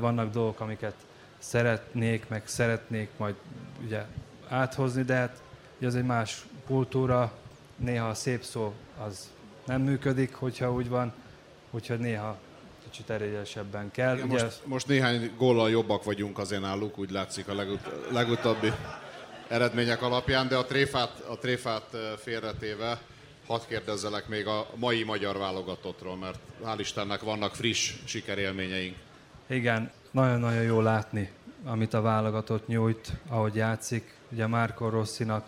vannak 0.00 0.32
dolgok, 0.32 0.60
amiket 0.60 0.94
szeretnék, 1.38 2.28
meg 2.28 2.42
szeretnék 2.46 3.08
majd 3.16 3.34
ugye 3.84 4.04
áthozni, 4.48 5.02
de 5.02 5.14
hát 5.14 5.42
ugye 5.78 5.86
az 5.86 5.94
egy 5.94 6.04
más 6.04 6.46
kultúra, 6.66 7.32
néha 7.76 8.08
a 8.08 8.14
szép 8.14 8.42
szó 8.42 8.74
az 9.06 9.30
nem 9.66 9.80
működik, 9.80 10.34
hogyha 10.34 10.72
úgy 10.72 10.88
van, 10.88 11.12
úgyhogy 11.70 11.98
néha 11.98 12.38
kicsit 12.90 13.10
erélyesebben 13.10 13.90
kell. 13.90 14.16
Igen, 14.16 14.28
ugye 14.28 14.42
most, 14.42 14.60
most 14.64 14.86
néhány 14.86 15.32
góllal 15.36 15.70
jobbak 15.70 16.04
vagyunk 16.04 16.38
azért 16.38 16.60
náluk, 16.60 16.98
úgy 16.98 17.10
látszik 17.10 17.48
a 17.48 17.54
legut- 17.54 18.12
legutóbbi 18.12 18.72
eredmények 19.48 20.02
alapján, 20.02 20.48
de 20.48 20.56
a 20.56 20.64
tréfát, 20.64 21.20
a 21.28 21.38
tréfát 21.38 21.96
félretéve 22.16 23.00
hadd 23.48 23.60
kérdezzelek 23.68 24.28
még 24.28 24.46
a 24.46 24.66
mai 24.74 25.02
magyar 25.02 25.38
válogatottról, 25.38 26.16
mert 26.16 26.38
hál' 26.64 26.76
Istennek 26.78 27.20
vannak 27.20 27.54
friss 27.54 27.94
sikerélményeink. 28.04 28.96
Igen, 29.46 29.90
nagyon-nagyon 30.10 30.62
jó 30.62 30.80
látni, 30.80 31.30
amit 31.64 31.94
a 31.94 32.00
válogatott 32.00 32.66
nyújt, 32.66 33.12
ahogy 33.28 33.54
játszik. 33.54 34.16
Ugye 34.30 34.46
Márko 34.46 34.88
Rosszinak 34.88 35.46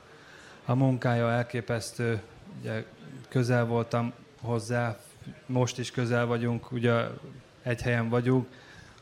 a 0.65 0.75
munkája 0.75 1.31
elképesztő, 1.31 2.23
ugye 2.61 2.85
közel 3.29 3.65
voltam 3.67 4.13
hozzá, 4.41 4.99
most 5.47 5.79
is 5.79 5.91
közel 5.91 6.27
vagyunk, 6.27 6.73
ugye 6.73 7.07
egy 7.63 7.81
helyen 7.81 8.09
vagyunk, 8.09 8.47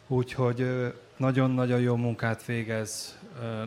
úgyhogy 0.07 0.93
nagyon-nagyon 1.17 1.81
jó 1.81 1.97
munkát 1.97 2.45
végez, 2.45 3.19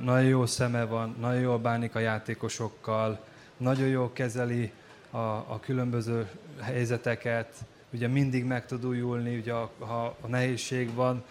nagyon 0.04 0.30
jó 0.30 0.46
szeme 0.46 0.86
van, 0.86 1.16
nagyon 1.20 1.42
jól 1.42 1.58
bánik 1.58 1.96
a 1.96 2.00
játékosokkal, 2.00 3.20
nagyon 3.58 3.88
jól 3.88 4.12
kezeli 4.14 4.72
a, 5.12 5.18
a 5.18 5.60
különböző 5.62 6.30
helyzeteket, 6.60 7.56
ugye 7.94 8.08
mindig 8.08 8.46
meg 8.46 8.66
tud 8.66 8.86
újulni, 8.86 9.38
ugye 9.38 9.54
a, 9.54 9.72
ha 9.80 10.16
a 10.22 10.28
nehézség 10.28 10.94
van, 10.94 11.24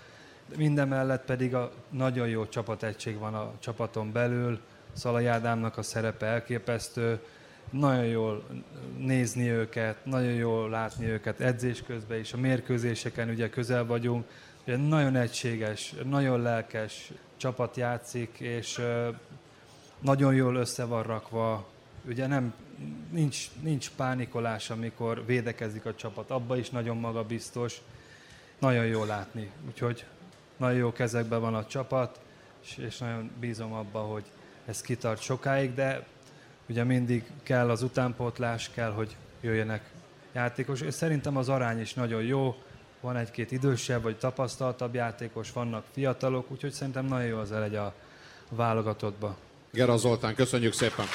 minden 0.57 0.89
mellett 0.89 1.25
pedig 1.25 1.55
a 1.55 1.73
nagyon 1.91 2.29
jó 2.29 2.47
csapategység 2.47 3.19
van 3.19 3.35
a 3.35 3.53
csapaton 3.59 4.13
belül, 4.13 4.61
Szalai 4.93 5.27
Ádámnak 5.27 5.77
a 5.77 5.83
szerepe 5.83 6.27
elképesztő, 6.27 7.21
nagyon 7.71 8.05
jól 8.05 8.45
nézni 8.99 9.49
őket, 9.49 10.05
nagyon 10.05 10.33
jól 10.33 10.71
látni 10.71 11.07
őket 11.07 11.41
edzés 11.41 11.83
közben 11.83 12.19
is, 12.19 12.33
a 12.33 12.37
mérkőzéseken 12.37 13.29
ugye 13.29 13.51
közel 13.51 13.87
vagyunk, 13.87 14.25
ugye 14.63 14.77
nagyon 14.77 15.17
egységes, 15.17 15.95
nagyon 16.05 16.43
lelkes 16.43 17.13
csapat 17.37 17.77
játszik, 17.77 18.37
és 18.39 18.81
nagyon 20.01 20.35
jól 20.35 20.57
össze 20.57 20.85
van 20.85 21.03
rakva, 21.03 21.67
ugye 22.07 22.27
nem 22.27 22.55
nincs, 23.11 23.49
nincs 23.61 23.91
pánikolás, 23.91 24.71
amikor 24.71 25.27
védekezik 25.27 25.87
a 25.87 25.95
csapat. 25.95 26.31
Abba 26.31 26.57
is 26.57 26.71
nagyon 26.71 26.97
magabiztos. 26.97 27.81
Nagyon 28.59 28.87
jó 28.87 29.05
látni. 29.05 29.51
Úgyhogy 29.67 30.05
nagyon 30.57 30.77
jó 30.77 30.93
kezekben 30.93 31.41
van 31.41 31.55
a 31.55 31.67
csapat, 31.67 32.21
és, 32.63 32.77
és 32.77 32.99
nagyon 32.99 33.31
bízom 33.41 33.73
abba, 33.73 34.01
hogy 34.01 34.25
ez 34.65 34.81
kitart 34.81 35.23
sokáig, 35.23 35.75
de 35.75 36.07
ugye 36.69 36.85
mindig 36.85 37.25
kell 37.43 37.71
az 37.71 37.83
utánpótlás, 37.83 38.71
kell, 38.75 38.91
hogy 38.91 39.17
jöjjenek 39.41 39.91
játékos. 40.33 40.81
És 40.81 40.95
szerintem 40.95 41.37
az 41.37 41.49
arány 41.49 41.81
is 41.81 41.95
nagyon 41.95 42.23
jó, 42.23 42.57
van 43.01 43.17
egy-két 43.17 43.53
idősebb 43.53 44.03
vagy 44.03 44.17
tapasztaltabb 44.17 44.95
játékos, 44.95 45.53
vannak 45.53 45.85
fiatalok, 45.93 46.51
úgyhogy 46.51 46.73
szerintem 46.73 47.05
nagyon 47.05 47.27
jó 47.27 47.39
az 47.39 47.53
elegy 47.53 47.77
a 47.77 47.95
válogatottba. 48.49 49.37
Gera 49.73 49.97
Zoltán, 49.97 50.35
köszönjük 50.35 50.73
szépen! 50.73 51.07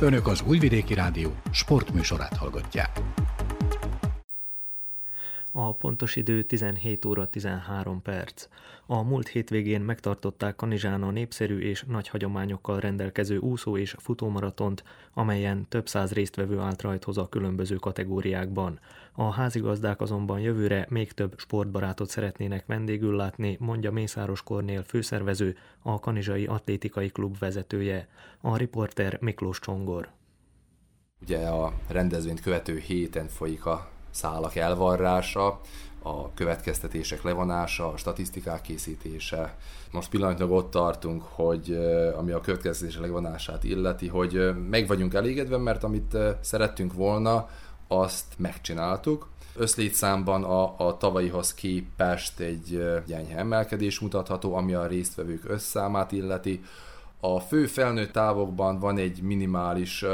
Önök 0.00 0.26
az 0.26 0.42
Újvidéki 0.46 0.94
Rádió 0.94 1.34
sportműsorát 1.50 2.36
hallgatják. 2.36 2.90
A 5.58 5.72
pontos 5.72 6.16
idő 6.16 6.42
17 6.42 7.04
óra 7.04 7.28
13 7.28 8.02
perc. 8.02 8.48
A 8.86 9.02
múlt 9.02 9.28
hétvégén 9.28 9.80
megtartották 9.80 10.56
Kanizsán 10.56 11.02
a 11.02 11.10
népszerű 11.10 11.58
és 11.58 11.84
nagy 11.88 12.08
hagyományokkal 12.08 12.80
rendelkező 12.80 13.38
úszó 13.38 13.76
és 13.76 13.94
futómaratont, 13.98 14.84
amelyen 15.14 15.66
több 15.68 15.88
száz 15.88 16.12
résztvevő 16.12 16.58
állt 16.58 16.82
rajthoz 16.82 17.18
a 17.18 17.28
különböző 17.28 17.74
kategóriákban. 17.74 18.80
A 19.12 19.30
házigazdák 19.30 20.00
azonban 20.00 20.40
jövőre 20.40 20.86
még 20.88 21.12
több 21.12 21.34
sportbarátot 21.36 22.08
szeretnének 22.08 22.66
vendégül 22.66 23.16
látni, 23.16 23.56
mondja 23.60 23.92
Mészáros 23.92 24.42
Kornél 24.42 24.82
főszervező, 24.82 25.56
a 25.82 26.00
Kanizsai 26.00 26.46
Atlétikai 26.46 27.08
Klub 27.08 27.38
vezetője. 27.38 28.08
A 28.40 28.56
riporter 28.56 29.18
Miklós 29.20 29.58
Csongor. 29.58 30.08
Ugye 31.22 31.46
a 31.46 31.72
rendezvényt 31.88 32.40
követő 32.40 32.78
héten 32.78 33.28
folyik 33.28 33.66
a 33.66 33.94
szálak 34.16 34.56
elvarrása, 34.56 35.60
a 36.02 36.34
következtetések 36.34 37.22
levonása, 37.22 37.92
a 37.92 37.96
statisztikák 37.96 38.60
készítése. 38.60 39.56
Most 39.90 40.08
pillanatnyilag 40.08 40.52
ott 40.52 40.70
tartunk, 40.70 41.22
hogy 41.22 41.78
ami 42.16 42.30
a 42.32 42.40
következtetések 42.40 43.00
levonását 43.00 43.64
illeti, 43.64 44.08
hogy 44.08 44.54
meg 44.70 44.86
vagyunk 44.86 45.14
elégedve, 45.14 45.56
mert 45.56 45.84
amit 45.84 46.16
szerettünk 46.40 46.92
volna, 46.92 47.48
azt 47.88 48.24
megcsináltuk. 48.36 49.28
Összlétszámban 49.56 50.44
a, 50.44 50.86
a 50.86 50.96
tavalyihoz 50.96 51.54
képest 51.54 52.40
egy 52.40 52.84
gyenge 53.06 53.36
emelkedés 53.36 54.00
mutatható, 54.00 54.54
ami 54.54 54.74
a 54.74 54.86
résztvevők 54.86 55.48
összámát 55.48 56.12
illeti. 56.12 56.64
A 57.20 57.40
fő 57.40 57.66
felnőtt 57.66 58.12
távokban 58.12 58.78
van 58.78 58.98
egy 58.98 59.22
minimális 59.22 60.04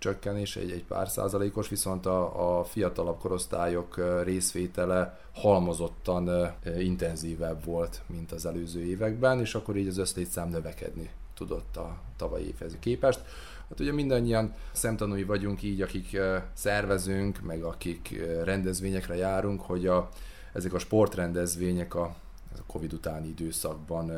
csökkenés, 0.00 0.56
egy, 0.56 0.70
egy 0.70 0.84
pár 0.84 1.08
százalékos, 1.08 1.68
viszont 1.68 2.06
a, 2.06 2.58
a 2.58 2.64
fiatalabb 2.64 3.18
korosztályok 3.18 4.22
részvétele 4.24 5.20
halmozottan 5.32 6.54
intenzívebb 6.78 7.64
volt, 7.64 8.02
mint 8.06 8.32
az 8.32 8.46
előző 8.46 8.80
években, 8.84 9.40
és 9.40 9.54
akkor 9.54 9.76
így 9.76 9.88
az 9.88 9.98
összlétszám 9.98 10.48
növekedni 10.48 11.10
tudott 11.34 11.76
a 11.76 11.98
tavalyi 12.16 12.46
évhez 12.46 12.76
képest. 12.80 13.20
Hát 13.68 13.80
ugye 13.80 13.92
mindannyian 13.92 14.54
szemtanúi 14.72 15.24
vagyunk 15.24 15.62
így, 15.62 15.82
akik 15.82 16.20
szervezünk, 16.52 17.40
meg 17.40 17.62
akik 17.62 18.20
rendezvényekre 18.44 19.16
járunk, 19.16 19.60
hogy 19.60 19.86
a, 19.86 20.08
ezek 20.52 20.72
a 20.72 20.78
sportrendezvények 20.78 21.94
a, 21.94 22.14
a 22.56 22.62
Covid 22.66 22.92
utáni 22.92 23.28
időszakban 23.28 24.10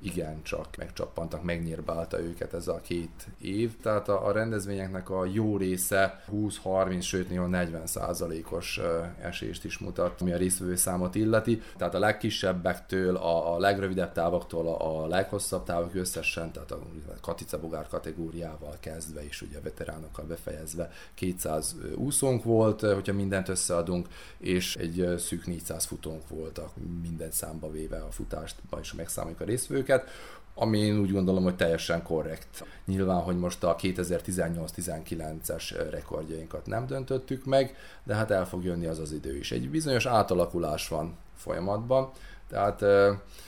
igen 0.00 0.42
csak 0.42 0.76
megcsappantak, 0.76 1.42
megnyírbálta 1.42 2.20
őket 2.20 2.54
ez 2.54 2.68
a 2.68 2.80
két 2.82 3.26
év. 3.40 3.76
Tehát 3.82 4.08
a, 4.08 4.26
a 4.26 4.32
rendezvényeknek 4.32 5.10
a 5.10 5.24
jó 5.24 5.56
része 5.56 6.24
20-30, 6.32 7.02
sőt 7.02 7.28
néha 7.28 7.46
40 7.46 7.86
százalékos 7.86 8.80
esést 9.20 9.64
is 9.64 9.78
mutat, 9.78 10.20
ami 10.20 10.32
a 10.32 10.36
résztvevő 10.36 10.76
számot 10.76 11.14
illeti. 11.14 11.62
Tehát 11.76 11.94
a 11.94 11.98
legkisebbektől, 11.98 13.16
a, 13.16 13.54
a 13.54 13.58
legrövidebb 13.58 14.12
távoktól 14.12 14.68
a, 14.68 15.02
a 15.02 15.06
leghosszabb 15.06 15.64
távok 15.64 15.94
összesen, 15.94 16.52
tehát 16.52 16.70
a 16.70 16.78
Katica 17.20 17.60
Bogár 17.60 17.88
kategóriával 17.88 18.76
kezdve 18.80 19.24
és 19.24 19.42
ugye 19.42 19.60
veteránokkal 19.60 20.24
befejezve 20.24 20.90
200 21.14 21.76
úszónk 21.94 22.44
volt, 22.44 22.80
hogyha 22.80 23.12
mindent 23.12 23.48
összeadunk, 23.48 24.08
és 24.38 24.76
egy 24.76 25.14
szűk 25.18 25.46
400 25.46 25.84
futónk 25.84 26.28
volt 26.28 26.58
a 26.58 26.70
minden 27.02 27.30
számba 27.30 27.70
véve 27.70 27.96
a 27.96 28.10
futást, 28.10 28.56
és 28.80 28.92
megszámoljuk 28.92 29.40
a 29.40 29.44
résztvevőket 29.44 29.85
őket, 29.86 30.08
ami 30.54 30.78
én 30.78 30.98
úgy 30.98 31.12
gondolom, 31.12 31.42
hogy 31.42 31.56
teljesen 31.56 32.02
korrekt. 32.02 32.64
Nyilván, 32.84 33.20
hogy 33.20 33.38
most 33.38 33.64
a 33.64 33.76
2018-19-es 33.76 35.86
rekordjainkat 35.90 36.66
nem 36.66 36.86
döntöttük 36.86 37.44
meg, 37.44 37.76
de 38.04 38.14
hát 38.14 38.30
el 38.30 38.46
fog 38.46 38.64
jönni 38.64 38.86
az 38.86 38.98
az 38.98 39.12
idő 39.12 39.36
is. 39.36 39.52
Egy 39.52 39.70
bizonyos 39.70 40.06
átalakulás 40.06 40.88
van 40.88 41.16
folyamatban, 41.36 42.10
tehát 42.48 42.82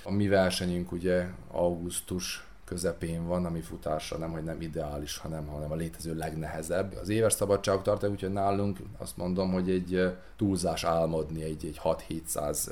a 0.04 0.10
mi 0.10 0.28
versenyünk 0.28 0.92
ugye 0.92 1.26
augusztus 1.50 2.46
közepén 2.64 3.26
van, 3.26 3.44
ami 3.44 3.60
futásra 3.60 4.16
nem, 4.16 4.30
hogy 4.30 4.44
nem 4.44 4.60
ideális, 4.60 5.16
hanem, 5.16 5.46
hanem 5.46 5.72
a 5.72 5.74
létező 5.74 6.14
legnehezebb. 6.14 6.96
Az 7.00 7.08
éves 7.08 7.32
szabadságok 7.32 7.82
tartanak, 7.82 8.14
úgyhogy 8.14 8.32
nálunk 8.32 8.78
azt 8.98 9.16
mondom, 9.16 9.52
hogy 9.52 9.70
egy 9.70 10.16
túlzás 10.36 10.84
álmodni 10.84 11.42
egy, 11.42 11.64
egy 11.64 11.80
6-700 11.84 12.70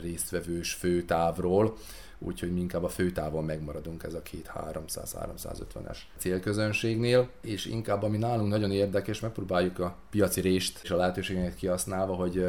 résztvevős 0.00 0.72
főtávról, 0.72 1.76
úgyhogy 2.18 2.52
mi 2.52 2.60
inkább 2.60 2.84
a 2.84 2.88
főtávon 2.88 3.44
megmaradunk 3.44 4.02
ez 4.02 4.14
a 4.14 4.22
két 4.22 4.50
300-350-es 4.54 5.96
célközönségnél, 6.16 7.28
és 7.40 7.66
inkább 7.66 8.02
ami 8.02 8.18
nálunk 8.18 8.48
nagyon 8.48 8.70
érdekes, 8.70 9.20
megpróbáljuk 9.20 9.78
a 9.78 9.96
piaci 10.10 10.40
rést 10.40 10.80
és 10.82 10.90
a 10.90 10.96
lehetőségeket 10.96 11.54
kihasználva, 11.54 12.14
hogy 12.14 12.46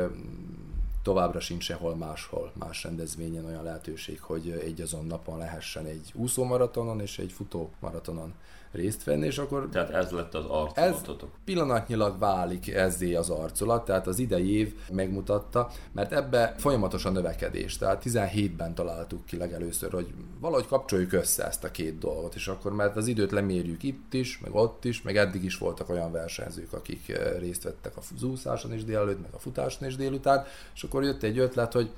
továbbra 1.03 1.39
sincs 1.39 1.63
sehol 1.63 1.95
máshol, 1.95 2.51
más 2.53 2.83
rendezvényen 2.83 3.45
olyan 3.45 3.63
lehetőség, 3.63 4.21
hogy 4.21 4.49
egy 4.63 4.81
azon 4.81 5.05
napon 5.05 5.37
lehessen 5.37 5.85
egy 5.85 6.11
úszó 6.13 6.43
maratonon 6.43 7.01
és 7.01 7.19
egy 7.19 7.31
futó 7.31 7.71
maratonon 7.79 8.33
részt 8.71 9.03
venni, 9.03 9.25
és 9.25 9.37
akkor... 9.37 9.69
Tehát 9.71 9.89
ez 9.89 10.11
lett 10.11 10.33
az 10.33 10.45
arculatotok. 10.45 11.29
Ez 11.33 11.43
pillanatnyilag 11.45 12.19
válik 12.19 12.67
ezzé 12.73 13.13
az 13.13 13.29
arculat, 13.29 13.85
tehát 13.85 14.07
az 14.07 14.19
idei 14.19 14.57
év 14.57 14.73
megmutatta, 14.91 15.69
mert 15.91 16.11
ebbe 16.11 16.55
folyamatos 16.57 17.05
a 17.05 17.09
növekedés, 17.09 17.77
tehát 17.77 18.03
17-ben 18.05 18.75
találtuk 18.75 19.25
ki 19.25 19.37
legelőször, 19.37 19.91
hogy 19.91 20.13
valahogy 20.39 20.67
kapcsoljuk 20.67 21.13
össze 21.13 21.45
ezt 21.45 21.63
a 21.63 21.71
két 21.71 21.97
dolgot, 21.97 22.35
és 22.35 22.47
akkor 22.47 22.73
mert 22.73 22.95
az 22.95 23.07
időt 23.07 23.31
lemérjük 23.31 23.83
itt 23.83 24.13
is, 24.13 24.39
meg 24.39 24.55
ott 24.55 24.85
is, 24.85 25.01
meg 25.01 25.17
eddig 25.17 25.43
is 25.43 25.57
voltak 25.57 25.89
olyan 25.89 26.11
versenyzők, 26.11 26.73
akik 26.73 27.09
eh, 27.09 27.39
részt 27.39 27.63
vettek 27.63 27.97
a 27.97 28.01
zúszáson 28.17 28.73
is 28.73 28.83
délelőtt, 28.83 29.21
meg 29.21 29.33
a 29.33 29.39
futáson 29.39 29.87
is 29.87 29.95
délután, 29.95 30.45
és 30.75 30.83
akkor 30.83 31.03
jött 31.03 31.23
egy 31.23 31.37
ötlet, 31.37 31.73
hogy 31.73 31.91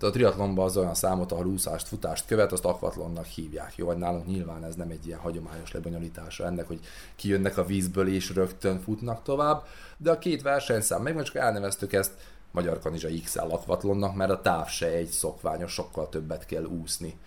Hát 0.00 0.08
a 0.08 0.12
triatlonban 0.12 0.64
az 0.64 0.76
olyan 0.76 0.94
számot, 0.94 1.32
ahol 1.32 1.46
úszást, 1.46 1.88
futást 1.88 2.26
követ, 2.26 2.52
azt 2.52 2.64
akvatlonnak 2.64 3.24
hívják. 3.24 3.76
Jó, 3.76 3.86
hogy 3.86 3.96
nálunk 3.96 4.26
nyilván 4.26 4.64
ez 4.64 4.74
nem 4.74 4.90
egy 4.90 5.06
ilyen 5.06 5.18
hagyományos 5.18 5.72
lebonyolítása 5.72 6.44
ennek, 6.44 6.66
hogy 6.66 6.80
kijönnek 7.16 7.56
a 7.56 7.64
vízből 7.64 8.14
és 8.14 8.30
rögtön 8.34 8.80
futnak 8.80 9.22
tovább, 9.22 9.64
de 9.96 10.10
a 10.10 10.18
két 10.18 10.42
versenyszám 10.42 11.02
meg, 11.02 11.22
csak 11.22 11.34
elneveztük 11.34 11.92
ezt 11.92 12.12
Magyar 12.50 12.78
Kanizsa 12.78 13.08
XL 13.24 13.38
akvatlonnak, 13.38 14.14
mert 14.14 14.30
a 14.30 14.40
táv 14.40 14.68
se 14.68 14.86
egy 14.86 15.08
szokványos, 15.08 15.72
sokkal 15.72 16.08
többet 16.08 16.46
kell 16.46 16.64
úszni 16.64 17.18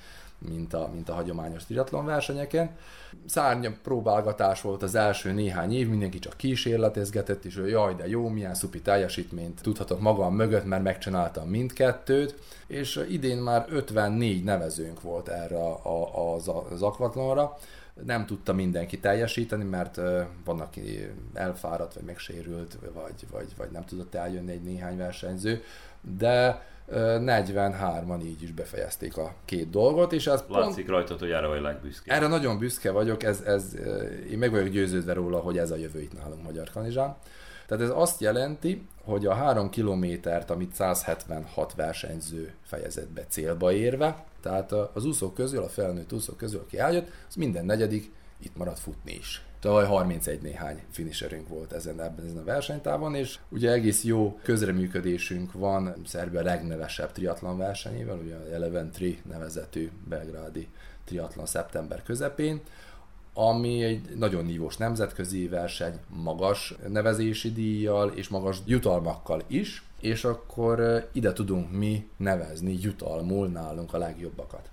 mint 0.48 0.74
a, 0.74 0.89
mint 0.94 1.10
a 1.10 1.14
hagyományos 1.14 1.66
triatlon 1.66 2.06
versenyeken. 2.06 2.70
Szárnya 3.26 3.72
próbálgatás 3.84 4.62
volt 4.62 4.84
az 4.84 4.96
első 4.96 5.32
néhány 5.32 5.74
év, 5.74 5.89
mindenki 5.89 6.20
csak 6.20 6.38
kísérletezgetett, 6.38 7.46
és 7.46 7.56
hogy 7.56 7.70
jaj, 7.70 7.96
de 7.96 8.08
jó, 8.08 8.28
milyen 8.28 8.54
szupi 8.54 8.82
teljesítményt 8.82 9.62
tudhatok 9.62 10.00
magam 10.00 10.36
mögött, 10.36 10.66
mert 10.66 10.84
megcsináltam 10.84 11.48
mindkettőt, 11.48 12.36
és 12.68 13.06
idén 13.10 13.38
már 13.38 13.66
54 13.70 14.44
nevezőnk 14.44 15.02
volt 15.02 15.28
erre 15.28 15.58
a, 15.58 15.80
a, 15.86 16.34
az, 16.36 16.52
az 16.72 16.82
akvatlonra, 16.82 17.58
nem 18.06 18.26
tudta 18.26 18.54
mindenki 18.54 19.00
teljesíteni, 19.00 19.64
mert 19.64 19.98
uh, 19.98 20.22
van, 20.46 20.60
aki 20.60 21.10
elfáradt, 21.34 21.94
vagy 21.94 22.04
megsérült, 22.04 22.78
vagy, 22.94 23.28
vagy, 23.32 23.48
vagy 23.58 23.72
nem 23.72 23.86
tudott 23.86 24.16
eljönni 24.16 24.52
egy 24.52 24.64
néhány 24.64 24.98
versenyző, 24.98 25.64
de 26.18 26.66
43-an 26.89 28.23
így 28.23 28.43
is 28.43 28.51
befejezték 28.51 29.17
a 29.17 29.34
két 29.45 29.69
dolgot, 29.69 30.13
és 30.13 30.27
ez 30.27 30.43
Látszik 30.49 30.86
pont... 30.86 30.88
rajtad, 30.88 31.19
hogy 31.19 31.32
erre 31.32 31.47
vagy 31.47 31.61
legbüszke. 31.61 32.13
Erre 32.13 32.27
nagyon 32.27 32.57
büszke 32.57 32.91
vagyok, 32.91 33.23
ez, 33.23 33.41
ez, 33.41 33.75
én 34.32 34.38
meg 34.38 34.51
vagyok 34.51 34.67
győződve 34.67 35.13
róla, 35.13 35.39
hogy 35.39 35.57
ez 35.57 35.71
a 35.71 35.75
jövő 35.75 36.01
itt 36.01 36.17
nálunk 36.17 36.43
Magyar 36.43 36.69
Kanizsán. 36.69 37.15
Tehát 37.67 37.84
ez 37.84 37.91
azt 37.93 38.21
jelenti, 38.21 38.88
hogy 39.03 39.25
a 39.25 39.34
három 39.34 39.69
kilométert, 39.69 40.49
amit 40.49 40.73
176 40.73 41.73
versenyző 41.75 42.53
fejezett 42.65 43.09
be 43.09 43.25
célba 43.29 43.71
érve, 43.71 44.23
tehát 44.41 44.71
az 44.71 45.05
úszók 45.05 45.34
közül, 45.34 45.63
a 45.63 45.69
felnőtt 45.69 46.13
úszók 46.13 46.38
közül, 46.38 46.59
aki 46.59 46.79
eljött, 46.79 47.07
az 47.27 47.36
minden 47.36 47.65
negyedik 47.65 48.11
itt 48.39 48.55
marad 48.55 48.77
futni 48.77 49.11
is. 49.11 49.45
Tavaly 49.62 49.86
31 49.86 50.41
néhány 50.41 50.82
finisherünk 50.91 51.47
volt 51.47 51.72
ezen, 51.72 52.01
ebben 52.01 52.26
ezen 52.26 52.38
a 52.38 52.43
versenytávon, 52.43 53.16
és 53.16 53.39
ugye 53.49 53.72
egész 53.72 54.03
jó 54.03 54.39
közreműködésünk 54.43 55.53
van 55.53 55.95
Szerbia 56.05 56.41
legnevesebb 56.41 57.12
triatlon 57.12 57.57
versenyével, 57.57 58.18
ugye 58.18 58.36
a 58.36 58.53
Eleven 58.53 58.91
Tri 58.91 59.22
nevezetű 59.30 59.89
belgrádi 60.07 60.68
triatlon 61.05 61.45
szeptember 61.45 62.03
közepén, 62.03 62.62
ami 63.34 63.84
egy 63.84 64.16
nagyon 64.18 64.45
nívós 64.45 64.78
nemzetközi 64.78 65.47
verseny, 65.47 65.99
magas 66.07 66.76
nevezési 66.88 67.51
díjjal 67.51 68.09
és 68.09 68.28
magas 68.28 68.57
jutalmakkal 68.66 69.43
is, 69.47 69.84
és 69.99 70.24
akkor 70.24 71.07
ide 71.12 71.34
tudunk 71.34 71.72
mi 71.72 72.09
nevezni 72.18 72.78
jutalmul 72.82 73.47
nálunk 73.47 73.93
a 73.93 73.97
legjobbakat. 73.97 74.70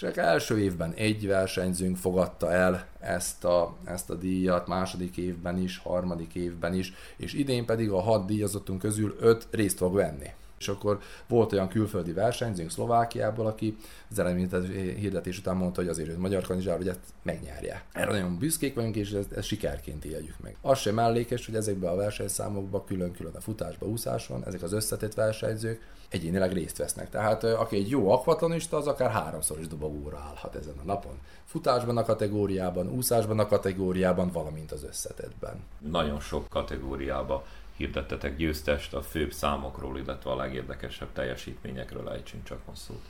És 0.00 0.06
első 0.06 0.58
évben 0.58 0.92
egy 0.92 1.26
versenyzőnk 1.26 1.96
fogadta 1.96 2.52
el 2.52 2.86
ezt 3.00 3.44
a, 3.44 3.76
ezt 3.84 4.10
a 4.10 4.14
díjat, 4.14 4.66
második 4.66 5.16
évben 5.16 5.58
is, 5.58 5.78
harmadik 5.78 6.34
évben 6.34 6.74
is, 6.74 6.92
és 7.16 7.32
idén 7.32 7.64
pedig 7.64 7.90
a 7.90 8.00
hat 8.00 8.26
díjazottunk 8.26 8.80
közül 8.80 9.16
öt 9.20 9.46
részt 9.50 9.76
fog 9.76 9.94
venni. 9.94 10.30
És 10.60 10.68
akkor 10.68 10.98
volt 11.28 11.52
olyan 11.52 11.68
külföldi 11.68 12.12
versenyzőnk 12.12 12.70
Szlovákiából, 12.70 13.46
aki 13.46 13.76
az 14.10 14.18
eredményes 14.18 14.50
hirdetés 14.96 15.38
után 15.38 15.56
mondta, 15.56 15.80
hogy 15.80 15.90
azért 15.90 16.08
hogy 16.08 16.16
magyar 16.16 16.42
kanizsár, 16.42 16.76
hogy 16.76 16.88
ezt 16.88 17.00
megnyerje. 17.22 17.84
Erre 17.92 18.10
nagyon 18.10 18.38
büszkék 18.38 18.74
vagyunk, 18.74 18.96
és 18.96 19.10
ezt, 19.10 19.32
ezt 19.32 19.46
sikerként 19.46 20.04
éljük 20.04 20.36
meg. 20.42 20.56
Az 20.60 20.78
sem 20.78 20.94
mellékes, 20.94 21.46
hogy 21.46 21.54
ezekben 21.54 21.92
a 21.92 21.96
versenyszámokban 21.96 22.84
külön-külön 22.84 23.34
a 23.34 23.40
futásba, 23.40 23.86
úszáson, 23.86 24.44
ezek 24.46 24.62
az 24.62 24.72
összetett 24.72 25.14
versenyzők 25.14 25.80
egyénileg 26.08 26.52
részt 26.52 26.76
vesznek. 26.76 27.10
Tehát 27.10 27.44
aki 27.44 27.76
egy 27.76 27.88
jó 27.88 28.10
akvatlonista, 28.10 28.76
az 28.76 28.86
akár 28.86 29.10
háromszor 29.10 29.58
is 29.58 29.66
dobogóra 29.66 30.18
állhat 30.18 30.54
ezen 30.54 30.74
a 30.82 30.84
napon. 30.84 31.18
Futásban 31.44 31.96
a 31.96 32.04
kategóriában, 32.04 32.88
úszásban 32.88 33.38
a 33.38 33.46
kategóriában, 33.46 34.30
valamint 34.30 34.72
az 34.72 34.84
összetettben. 34.84 35.60
Nagyon 35.78 36.20
sok 36.20 36.48
kategóriába 36.48 37.44
hirdettetek 37.80 38.36
győztest 38.36 38.94
a 38.94 39.02
főbb 39.02 39.32
számokról, 39.32 39.98
illetve 39.98 40.30
a 40.30 40.36
legérdekesebb 40.36 41.12
teljesítményekről 41.12 42.08
ejtsünk 42.08 42.44
csak 42.44 42.58
hosszút. 42.64 43.00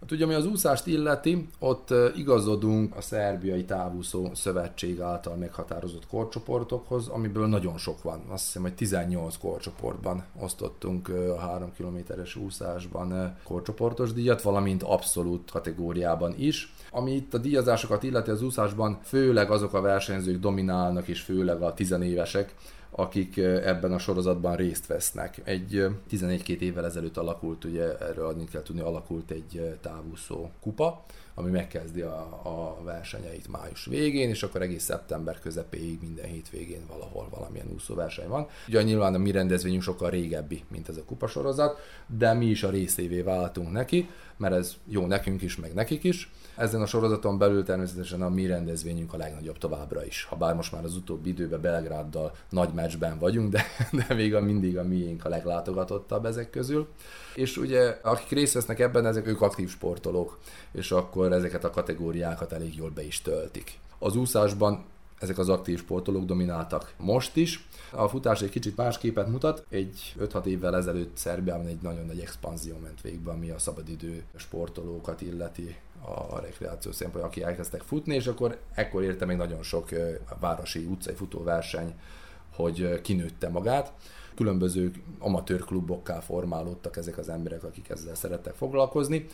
Hát 0.00 0.12
ugye, 0.12 0.24
ami 0.24 0.34
az 0.34 0.46
úszást 0.46 0.86
illeti, 0.86 1.48
ott 1.58 1.94
igazodunk 2.16 2.96
a 2.96 3.00
Szerbiai 3.00 3.64
Távúszó 3.64 4.34
Szövetség 4.34 5.00
által 5.00 5.36
meghatározott 5.36 6.06
korcsoportokhoz, 6.06 7.08
amiből 7.08 7.46
nagyon 7.46 7.78
sok 7.78 8.02
van. 8.02 8.22
Azt 8.28 8.44
hiszem, 8.44 8.62
hogy 8.62 8.74
18 8.74 9.36
korcsoportban 9.36 10.24
osztottunk 10.40 11.08
a 11.08 11.38
3 11.38 11.72
kilométeres 11.72 12.36
úszásban 12.36 13.36
korcsoportos 13.44 14.12
díjat, 14.12 14.42
valamint 14.42 14.82
abszolút 14.82 15.50
kategóriában 15.50 16.34
is. 16.38 16.74
Ami 16.90 17.12
itt 17.12 17.34
a 17.34 17.38
díjazásokat 17.38 18.02
illeti 18.02 18.30
az 18.30 18.42
úszásban, 18.42 18.98
főleg 19.02 19.50
azok 19.50 19.74
a 19.74 19.80
versenyzők 19.80 20.40
dominálnak, 20.40 21.08
és 21.08 21.20
főleg 21.20 21.62
a 21.62 21.74
tizenévesek, 21.74 22.54
akik 22.90 23.36
ebben 23.36 23.92
a 23.92 23.98
sorozatban 23.98 24.56
részt 24.56 24.86
vesznek. 24.86 25.40
Egy 25.44 25.86
14 26.08 26.62
évvel 26.62 26.84
ezelőtt 26.84 27.16
alakult, 27.16 27.64
ugye 27.64 27.98
erről 27.98 28.26
adni 28.26 28.44
kell 28.44 28.62
tudni, 28.62 28.80
alakult 28.80 29.30
egy 29.30 29.76
távúszó 29.80 30.50
kupa, 30.60 31.04
ami 31.38 31.50
megkezdi 31.50 32.00
a, 32.00 32.40
a 32.42 32.82
versenyeit 32.84 33.48
május 33.48 33.84
végén, 33.84 34.28
és 34.28 34.42
akkor 34.42 34.62
egész 34.62 34.84
szeptember 34.84 35.38
közepéig 35.38 35.98
minden 36.00 36.24
hétvégén 36.24 36.86
valahol 36.88 37.28
valamilyen 37.30 37.70
úszóverseny 37.74 38.28
van. 38.28 38.48
Ugye 38.68 38.82
nyilván 38.82 39.14
a 39.14 39.18
mi 39.18 39.30
rendezvényünk 39.30 39.82
sokkal 39.82 40.10
régebbi, 40.10 40.64
mint 40.68 40.88
ez 40.88 40.96
a 40.96 41.04
kupasorozat, 41.04 41.78
de 42.06 42.32
mi 42.32 42.46
is 42.46 42.62
a 42.62 42.70
részévé 42.70 43.20
váltunk 43.20 43.72
neki, 43.72 44.08
mert 44.36 44.54
ez 44.54 44.74
jó 44.88 45.06
nekünk 45.06 45.42
is, 45.42 45.56
meg 45.56 45.74
nekik 45.74 46.04
is. 46.04 46.30
Ezen 46.56 46.82
a 46.82 46.86
sorozaton 46.86 47.38
belül 47.38 47.64
természetesen 47.64 48.22
a 48.22 48.28
mi 48.28 48.46
rendezvényünk 48.46 49.12
a 49.12 49.16
legnagyobb 49.16 49.58
továbbra 49.58 50.04
is. 50.04 50.24
Ha 50.24 50.36
bár 50.36 50.54
most 50.54 50.72
már 50.72 50.84
az 50.84 50.96
utóbbi 50.96 51.28
időben 51.28 51.60
Belgráddal 51.60 52.32
nagy 52.48 52.72
meccsben 52.74 53.18
vagyunk, 53.18 53.50
de, 53.50 53.64
de 54.08 54.14
még 54.14 54.34
a, 54.34 54.40
mindig 54.40 54.78
a 54.78 54.84
miénk 54.84 55.24
a 55.24 55.28
leglátogatottabb 55.28 56.24
ezek 56.24 56.50
közül. 56.50 56.88
És 57.34 57.56
ugye 57.56 57.98
akik 58.02 58.28
részt 58.28 58.54
vesznek 58.54 58.78
ebben, 58.78 59.06
ezek 59.06 59.26
ők 59.26 59.40
aktív 59.40 59.68
sportolók, 59.68 60.38
és 60.72 60.90
akkor 60.90 61.32
ezeket 61.32 61.64
a 61.64 61.70
kategóriákat 61.70 62.52
elég 62.52 62.76
jól 62.76 62.90
be 62.90 63.04
is 63.04 63.22
töltik. 63.22 63.78
Az 63.98 64.16
úszásban 64.16 64.84
ezek 65.18 65.38
az 65.38 65.48
aktív 65.48 65.78
sportolók 65.78 66.24
domináltak 66.24 66.94
most 66.96 67.36
is. 67.36 67.68
A 67.90 68.08
futás 68.08 68.42
egy 68.42 68.50
kicsit 68.50 68.76
más 68.76 68.98
képet 68.98 69.28
mutat. 69.28 69.66
Egy 69.68 70.14
5-6 70.20 70.44
évvel 70.44 70.76
ezelőtt 70.76 71.16
Szerbiában 71.16 71.66
egy 71.66 71.82
nagyon 71.82 72.06
nagy 72.06 72.20
expanzió 72.20 72.78
ment 72.82 73.00
végbe, 73.00 73.30
ami 73.30 73.50
a 73.50 73.58
szabadidő 73.58 74.22
sportolókat 74.34 75.20
illeti 75.20 75.76
a 76.06 76.40
rekreáció 76.40 76.92
szempontjából, 76.92 77.30
akik 77.30 77.42
elkezdtek 77.42 77.82
futni, 77.82 78.14
és 78.14 78.26
akkor 78.26 78.58
ekkor 78.74 79.02
érte 79.02 79.24
még 79.24 79.36
nagyon 79.36 79.62
sok 79.62 79.88
városi 80.40 80.84
utcai 80.84 81.14
futóverseny, 81.14 81.94
hogy 82.54 83.00
kinőtte 83.00 83.48
magát. 83.48 83.92
Különböző 84.34 84.90
amatőr 85.18 85.64
klubokká 85.64 86.20
formálódtak 86.20 86.96
ezek 86.96 87.18
az 87.18 87.28
emberek, 87.28 87.64
akik 87.64 87.88
ezzel 87.88 88.14
szerettek 88.14 88.54
foglalkozni 88.54 89.26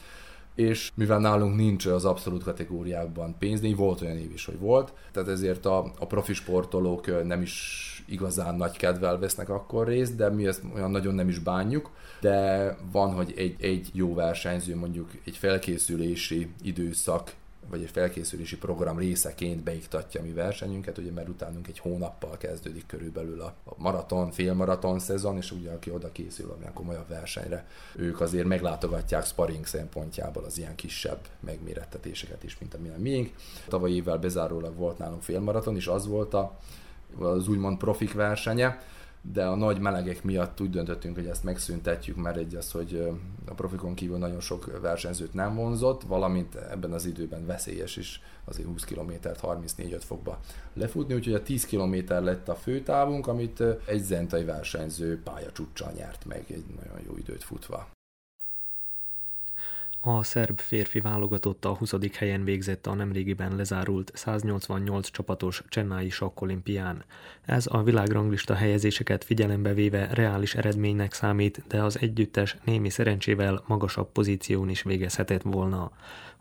és 0.54 0.90
mivel 0.94 1.18
nálunk 1.18 1.56
nincs 1.56 1.86
az 1.86 2.04
abszolút 2.04 2.42
kategóriákban 2.42 3.36
pénzdíj, 3.38 3.72
volt 3.72 4.00
olyan 4.00 4.16
év 4.16 4.32
is, 4.32 4.44
hogy 4.44 4.58
volt, 4.58 4.92
tehát 5.12 5.28
ezért 5.28 5.66
a, 5.66 5.92
a 5.98 6.06
profi 6.06 6.32
sportolók 6.32 7.24
nem 7.26 7.42
is 7.42 7.88
igazán 8.06 8.54
nagy 8.54 8.76
kedvel 8.76 9.18
vesznek 9.18 9.48
akkor 9.48 9.86
részt, 9.86 10.16
de 10.16 10.28
mi 10.28 10.46
ezt 10.46 10.62
olyan 10.74 10.90
nagyon 10.90 11.14
nem 11.14 11.28
is 11.28 11.38
bánjuk, 11.38 11.90
de 12.20 12.76
van, 12.92 13.12
hogy 13.12 13.32
egy, 13.36 13.56
egy 13.60 13.90
jó 13.92 14.14
versenyző 14.14 14.76
mondjuk 14.76 15.10
egy 15.24 15.36
felkészülési 15.36 16.48
időszak 16.62 17.32
vagy 17.70 17.82
egy 17.82 17.90
felkészülési 17.90 18.56
program 18.56 18.98
részeként 18.98 19.62
beiktatja 19.62 20.22
mi 20.22 20.32
versenyünket, 20.32 20.98
ugye 20.98 21.10
mert 21.10 21.28
utánunk 21.28 21.68
egy 21.68 21.78
hónappal 21.78 22.36
kezdődik 22.36 22.86
körülbelül 22.86 23.40
a 23.40 23.54
maraton, 23.76 24.30
félmaraton 24.30 24.98
szezon, 24.98 25.36
és 25.36 25.50
ugye 25.50 25.70
aki 25.70 25.90
oda 25.90 26.12
készül 26.12 26.46
valamilyen 26.46 26.72
komolyabb 26.72 27.08
versenyre, 27.08 27.66
ők 27.96 28.20
azért 28.20 28.46
meglátogatják 28.46 29.24
sparring 29.24 29.66
szempontjából 29.66 30.44
az 30.44 30.58
ilyen 30.58 30.74
kisebb 30.74 31.18
megmérettetéseket 31.40 32.44
is, 32.44 32.58
mint 32.58 32.74
amilyen 32.74 33.00
miénk. 33.00 33.32
Tavaly 33.68 33.90
évvel 33.90 34.18
bezárólag 34.18 34.76
volt 34.76 34.98
nálunk 34.98 35.22
félmaraton, 35.22 35.76
és 35.76 35.86
az 35.86 36.06
volt 36.06 36.34
a, 36.34 36.58
az 37.18 37.48
úgymond 37.48 37.78
profik 37.78 38.12
versenye, 38.12 38.80
de 39.22 39.44
a 39.44 39.54
nagy 39.54 39.78
melegek 39.78 40.22
miatt 40.22 40.60
úgy 40.60 40.70
döntöttünk, 40.70 41.14
hogy 41.14 41.26
ezt 41.26 41.44
megszüntetjük, 41.44 42.16
mert 42.16 42.36
egy 42.36 42.54
az, 42.54 42.70
hogy 42.70 43.08
a 43.46 43.54
profikon 43.54 43.94
kívül 43.94 44.18
nagyon 44.18 44.40
sok 44.40 44.80
versenyzőt 44.80 45.34
nem 45.34 45.54
vonzott, 45.54 46.02
valamint 46.02 46.54
ebben 46.54 46.92
az 46.92 47.06
időben 47.06 47.46
veszélyes 47.46 47.96
is 47.96 48.20
azért 48.44 48.68
20 48.68 48.84
kilométert 48.84 49.40
34-5 49.42 50.00
fokba 50.04 50.40
lefutni, 50.74 51.14
úgyhogy 51.14 51.34
a 51.34 51.42
10 51.42 51.66
km 51.66 51.94
lett 52.06 52.48
a 52.48 52.54
főtávunk, 52.54 53.26
amit 53.26 53.62
egy 53.86 54.02
zentai 54.02 54.44
versenyző 54.44 55.22
pályacsúccsal 55.22 55.92
nyert 55.92 56.24
meg 56.24 56.44
egy 56.48 56.64
nagyon 56.76 57.00
jó 57.06 57.16
időt 57.16 57.42
futva. 57.42 57.88
A 60.04 60.22
szerb 60.22 60.60
férfi 60.60 61.00
válogatott 61.00 61.64
a 61.64 61.74
20. 61.74 61.94
helyen 62.16 62.44
végzett 62.44 62.86
a 62.86 62.94
nemrégiben 62.94 63.56
lezárult 63.56 64.10
188 64.14 65.10
csapatos 65.10 65.62
Csennái 65.68 66.10
sakkolimpián. 66.10 67.04
Ez 67.44 67.66
a 67.70 67.82
világranglista 67.82 68.54
helyezéseket 68.54 69.24
figyelembe 69.24 69.74
véve 69.74 70.08
reális 70.12 70.54
eredménynek 70.54 71.12
számít, 71.12 71.62
de 71.68 71.82
az 71.82 71.98
együttes 72.00 72.56
némi 72.64 72.90
szerencsével 72.90 73.62
magasabb 73.66 74.12
pozíción 74.12 74.68
is 74.68 74.82
végezhetett 74.82 75.42
volna. 75.42 75.90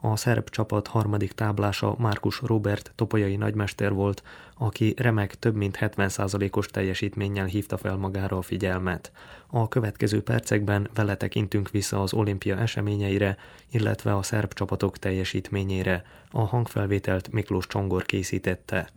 A 0.03 0.15
szerb 0.15 0.49
csapat 0.49 0.87
harmadik 0.87 1.31
táblása 1.31 1.95
Márkus 1.97 2.41
Robert 2.41 2.91
topolyai 2.95 3.35
nagymester 3.35 3.93
volt, 3.93 4.23
aki 4.57 4.93
remek 4.97 5.35
több 5.35 5.55
mint 5.55 5.77
70%-os 5.81 6.67
teljesítménnyel 6.67 7.45
hívta 7.45 7.77
fel 7.77 7.95
magára 7.95 8.37
a 8.37 8.41
figyelmet. 8.41 9.11
A 9.47 9.67
következő 9.67 10.21
percekben 10.21 10.89
vele 10.93 11.15
tekintünk 11.15 11.69
vissza 11.69 12.01
az 12.01 12.13
olimpia 12.13 12.57
eseményeire, 12.57 13.37
illetve 13.71 14.15
a 14.15 14.23
szerb 14.23 14.53
csapatok 14.53 14.97
teljesítményére. 14.97 16.03
A 16.31 16.41
hangfelvételt 16.41 17.31
Miklós 17.31 17.67
Csongor 17.67 18.05
készítette. 18.05 18.89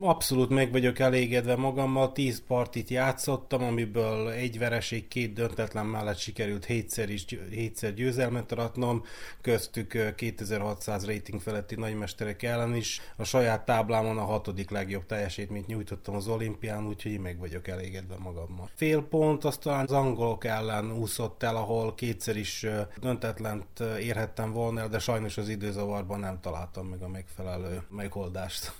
Abszolút 0.00 0.48
meg 0.48 0.72
vagyok 0.72 0.98
elégedve 0.98 1.56
magammal, 1.56 2.12
10 2.12 2.42
partit 2.46 2.88
játszottam, 2.88 3.62
amiből 3.62 4.30
egy 4.30 4.58
vereség, 4.58 5.08
két 5.08 5.32
döntetlen 5.32 5.86
mellett 5.86 6.16
sikerült 6.16 6.64
hétszer, 6.64 7.10
is, 7.10 7.24
hétszer 7.50 7.94
győzelmet 7.94 8.52
aratnom, 8.52 9.04
köztük 9.40 10.14
2600 10.14 11.06
rating 11.06 11.40
feletti 11.40 11.74
nagymesterek 11.74 12.42
ellen 12.42 12.74
is. 12.74 13.00
A 13.16 13.24
saját 13.24 13.64
táblámon 13.64 14.18
a 14.18 14.24
hatodik 14.24 14.70
legjobb 14.70 15.06
teljesítményt 15.06 15.66
nyújtottam 15.66 16.14
az 16.14 16.28
olimpián, 16.28 16.86
úgyhogy 16.86 17.18
meg 17.18 17.38
vagyok 17.38 17.68
elégedve 17.68 18.16
magammal. 18.18 18.70
Fél 18.74 19.02
pont, 19.02 19.44
azt 19.44 19.60
talán 19.60 19.84
az 19.84 19.92
angolok 19.92 20.44
ellen 20.44 20.92
úszott 20.92 21.42
el, 21.42 21.56
ahol 21.56 21.94
kétszer 21.94 22.36
is 22.36 22.66
döntetlent 23.00 23.80
érhettem 24.00 24.52
volna, 24.52 24.88
de 24.88 24.98
sajnos 24.98 25.36
az 25.36 25.48
időzavarban 25.48 26.20
nem 26.20 26.40
találtam 26.40 26.86
meg 26.86 27.02
a 27.02 27.08
megfelelő 27.08 27.82
megoldást 27.90 28.72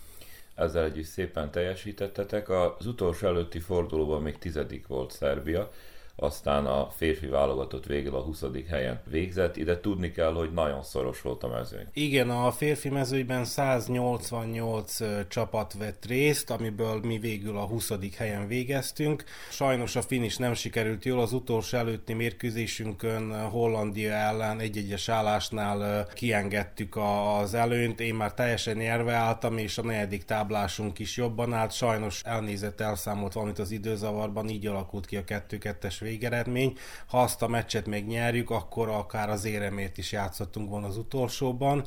ezzel 0.58 0.84
együtt 0.84 1.04
szépen 1.04 1.50
teljesítettetek. 1.50 2.48
Az 2.48 2.86
utolsó 2.86 3.26
előtti 3.26 3.58
fordulóban 3.58 4.22
még 4.22 4.38
tizedik 4.38 4.86
volt 4.86 5.10
Szerbia, 5.10 5.70
aztán 6.20 6.66
a 6.66 6.88
férfi 6.96 7.26
válogatott 7.26 7.86
végül 7.86 8.14
a 8.14 8.20
20. 8.20 8.44
helyen 8.68 9.00
végzett. 9.04 9.56
Ide 9.56 9.80
tudni 9.80 10.10
kell, 10.10 10.32
hogy 10.32 10.52
nagyon 10.52 10.82
szoros 10.82 11.22
volt 11.22 11.42
a 11.42 11.48
mezőny. 11.48 11.86
Igen, 11.92 12.30
a 12.30 12.50
férfi 12.50 12.88
mezőnyben 12.88 13.44
188 13.44 14.96
csapat 15.28 15.74
vett 15.78 16.04
részt, 16.06 16.50
amiből 16.50 17.00
mi 17.02 17.18
végül 17.18 17.56
a 17.56 17.66
20. 17.66 17.92
helyen 18.16 18.46
végeztünk. 18.46 19.24
Sajnos 19.50 19.96
a 19.96 20.02
finish 20.02 20.38
nem 20.38 20.54
sikerült 20.54 21.04
jól, 21.04 21.20
az 21.20 21.32
utolsó 21.32 21.78
előtti 21.78 22.12
mérkőzésünkön 22.12 23.48
Hollandia 23.48 24.12
ellen 24.12 24.60
egy-egyes 24.60 25.08
állásnál 25.08 26.06
kiengedtük 26.14 26.96
az 26.96 27.54
előnyt. 27.54 28.00
Én 28.00 28.14
már 28.14 28.34
teljesen 28.34 28.76
nyerve 28.76 29.12
álltam, 29.12 29.58
és 29.58 29.78
a 29.78 29.82
negyedik 29.82 30.24
táblásunk 30.24 30.98
is 30.98 31.16
jobban 31.16 31.52
állt. 31.52 31.72
Sajnos 31.72 32.22
elnézett, 32.24 32.80
elszámolt 32.80 33.32
valamit 33.32 33.58
az 33.58 33.70
időzavarban, 33.70 34.48
így 34.48 34.66
alakult 34.66 35.06
ki 35.06 35.16
a 35.16 35.24
2-2-es 35.24 36.06
végeredmény. 36.08 36.76
Ha 37.06 37.22
azt 37.22 37.42
a 37.42 37.48
meccset 37.48 37.86
még 37.86 38.06
nyerjük, 38.06 38.50
akkor 38.50 38.88
akár 38.88 39.30
az 39.30 39.44
éremért 39.44 39.98
is 39.98 40.12
játszottunk 40.12 40.70
volna 40.70 40.86
az 40.86 40.96
utolsóban. 40.96 41.86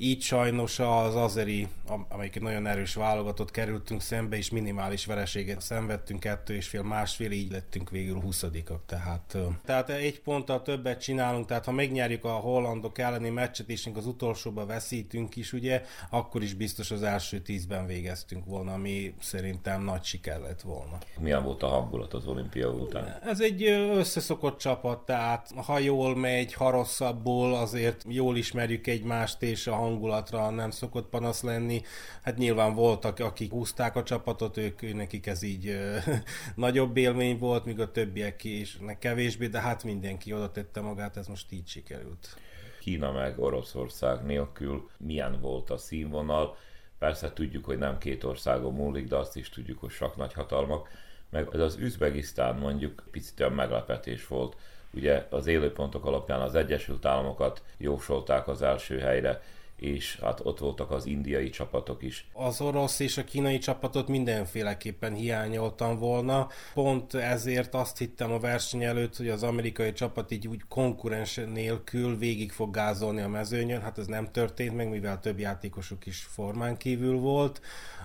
Így 0.00 0.22
sajnos 0.22 0.78
az 0.78 1.16
Azeri, 1.16 1.68
amelyik 2.08 2.36
egy 2.36 2.42
nagyon 2.42 2.66
erős 2.66 2.94
válogatott, 2.94 3.50
kerültünk 3.50 4.00
szembe, 4.00 4.36
és 4.36 4.50
minimális 4.50 5.06
vereséget 5.06 5.60
szenvedtünk, 5.60 6.20
kettő 6.20 6.54
és 6.54 6.68
fél, 6.68 6.82
másfél, 6.82 7.30
így 7.30 7.50
lettünk 7.50 7.90
végül 7.90 8.20
20 8.20 8.44
Tehát, 8.86 9.36
tehát 9.64 9.90
egy 9.90 10.20
ponttal 10.20 10.62
többet 10.62 11.00
csinálunk, 11.00 11.46
tehát 11.46 11.64
ha 11.64 11.72
megnyerjük 11.72 12.24
a 12.24 12.32
hollandok 12.32 12.98
elleni 12.98 13.28
meccset, 13.28 13.68
és 13.68 13.88
az 13.94 14.06
utolsóba 14.06 14.66
veszítünk 14.66 15.36
is, 15.36 15.52
ugye, 15.52 15.82
akkor 16.10 16.42
is 16.42 16.54
biztos 16.54 16.90
az 16.90 17.02
első 17.02 17.40
tízben 17.40 17.86
végeztünk 17.86 18.44
volna, 18.44 18.72
ami 18.72 19.14
szerintem 19.20 19.82
nagy 19.82 20.04
siker 20.04 20.40
lett 20.40 20.60
volna. 20.60 20.98
Milyen 21.20 21.44
volt 21.44 21.62
a 21.62 21.68
hangulat 21.68 22.14
az 22.14 22.26
olimpia 22.26 22.70
után? 22.70 23.18
Ez 23.22 23.40
egy 23.40 23.62
összeszokott 23.96 24.58
csapat, 24.58 25.04
tehát 25.06 25.52
ha 25.56 25.78
jól 25.78 26.16
megy, 26.16 26.52
ha 26.52 26.70
rosszabbul, 26.70 27.54
azért 27.54 28.04
jól 28.08 28.36
ismerjük 28.36 28.86
egymást, 28.86 29.42
és 29.42 29.66
a 29.66 29.86
hangulatra 29.88 30.50
nem 30.50 30.70
szokott 30.70 31.08
panasz 31.08 31.42
lenni. 31.42 31.82
Hát 32.22 32.36
nyilván 32.36 32.74
voltak, 32.74 33.18
akik 33.18 33.50
húzták 33.50 33.96
a 33.96 34.02
csapatot, 34.02 34.56
ők, 34.56 34.94
nekik 34.94 35.26
ez 35.26 35.42
így 35.42 35.68
ö, 35.68 35.96
nagyobb 36.54 36.96
élmény 36.96 37.38
volt, 37.38 37.64
míg 37.64 37.80
a 37.80 37.90
többiek 37.90 38.44
is 38.44 38.78
kevésbé, 38.98 39.46
de 39.46 39.60
hát 39.60 39.84
mindenki 39.84 40.32
oda 40.32 40.50
tette 40.50 40.80
magát, 40.80 41.16
ez 41.16 41.26
most 41.26 41.52
így 41.52 41.66
sikerült. 41.68 42.36
Kína 42.80 43.12
meg 43.12 43.38
Oroszország 43.38 44.24
nélkül 44.24 44.90
milyen 44.96 45.40
volt 45.40 45.70
a 45.70 45.76
színvonal? 45.76 46.56
Persze 46.98 47.32
tudjuk, 47.32 47.64
hogy 47.64 47.78
nem 47.78 47.98
két 47.98 48.24
országon 48.24 48.74
múlik, 48.74 49.08
de 49.08 49.16
azt 49.16 49.36
is 49.36 49.48
tudjuk, 49.48 49.80
hogy 49.80 49.90
sok 49.90 50.16
nagy 50.16 50.32
hatalmak. 50.32 50.88
Meg 51.30 51.48
ez 51.52 51.60
az 51.60 51.76
Üzbegisztán 51.76 52.56
mondjuk 52.56 53.04
picit 53.10 53.40
olyan 53.40 53.52
meglepetés 53.52 54.26
volt. 54.26 54.56
Ugye 54.90 55.26
az 55.30 55.46
élőpontok 55.46 56.04
alapján 56.04 56.40
az 56.40 56.54
Egyesült 56.54 57.04
Államokat 57.04 57.62
jósolták 57.76 58.48
az 58.48 58.62
első 58.62 58.98
helyre, 58.98 59.42
és 59.78 60.18
hát 60.22 60.40
ott 60.42 60.58
voltak 60.58 60.90
az 60.90 61.06
indiai 61.06 61.50
csapatok 61.50 62.02
is. 62.02 62.26
Az 62.32 62.60
orosz 62.60 62.98
és 62.98 63.16
a 63.16 63.24
kínai 63.24 63.58
csapatot 63.58 64.08
mindenféleképpen 64.08 65.14
hiányoltam 65.14 65.98
volna. 65.98 66.48
Pont 66.74 67.14
ezért 67.14 67.74
azt 67.74 67.98
hittem 67.98 68.32
a 68.32 68.38
verseny 68.38 68.82
előtt, 68.82 69.16
hogy 69.16 69.28
az 69.28 69.42
amerikai 69.42 69.92
csapat 69.92 70.30
így 70.30 70.48
úgy 70.48 70.62
konkurens 70.68 71.40
nélkül 71.52 72.16
végig 72.16 72.52
fog 72.52 72.70
gázolni 72.70 73.20
a 73.20 73.28
mezőnyön. 73.28 73.80
Hát 73.80 73.98
ez 73.98 74.06
nem 74.06 74.30
történt 74.32 74.76
meg, 74.76 74.88
mivel 74.88 75.20
több 75.20 75.38
játékosuk 75.38 76.06
is 76.06 76.22
formán 76.30 76.76
kívül 76.76 77.18
volt. 77.18 77.60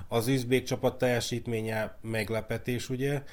Az 0.07 0.27
üzbék 0.27 0.63
csapat 0.63 0.97
teljesítménye 0.97 1.97
meglepetés, 2.01 2.89
ugye? 2.89 3.23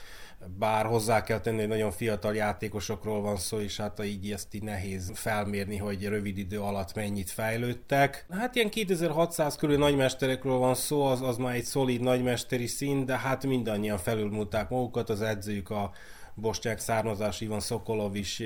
Bár 0.59 0.87
hozzá 0.87 1.23
kell 1.23 1.41
tenni, 1.41 1.59
hogy 1.59 1.69
nagyon 1.69 1.91
fiatal 1.91 2.35
játékosokról 2.35 3.21
van 3.21 3.37
szó, 3.37 3.59
és 3.59 3.77
hát 3.77 4.05
így 4.05 4.33
ezt 4.33 4.55
így 4.55 4.63
nehéz 4.63 5.11
felmérni, 5.15 5.77
hogy 5.77 6.05
rövid 6.09 6.39
idő 6.39 6.61
alatt 6.61 6.95
mennyit 6.95 7.31
fejlődtek. 7.31 8.27
Hát 8.31 8.55
ilyen 8.55 8.71
2600 8.71 9.57
körül 9.57 9.79
nagymesterekről 9.79 10.57
van 10.57 10.75
szó, 10.75 11.03
az, 11.03 11.23
az 11.23 11.37
már 11.37 11.55
egy 11.55 11.65
szolid 11.65 12.01
nagymesteri 12.01 12.67
szín, 12.67 13.07
de 13.07 13.19
hát 13.19 13.47
mindannyian 13.47 13.99
felülmúlták 13.99 14.69
magukat, 14.69 15.11
az 15.11 15.23
edzőjük 15.23 15.71
a 15.71 15.91
Bosnyák 16.35 16.79
származás 16.79 17.41
Ivan 17.41 17.61
Szokolov 17.61 18.15
is 18.15 18.43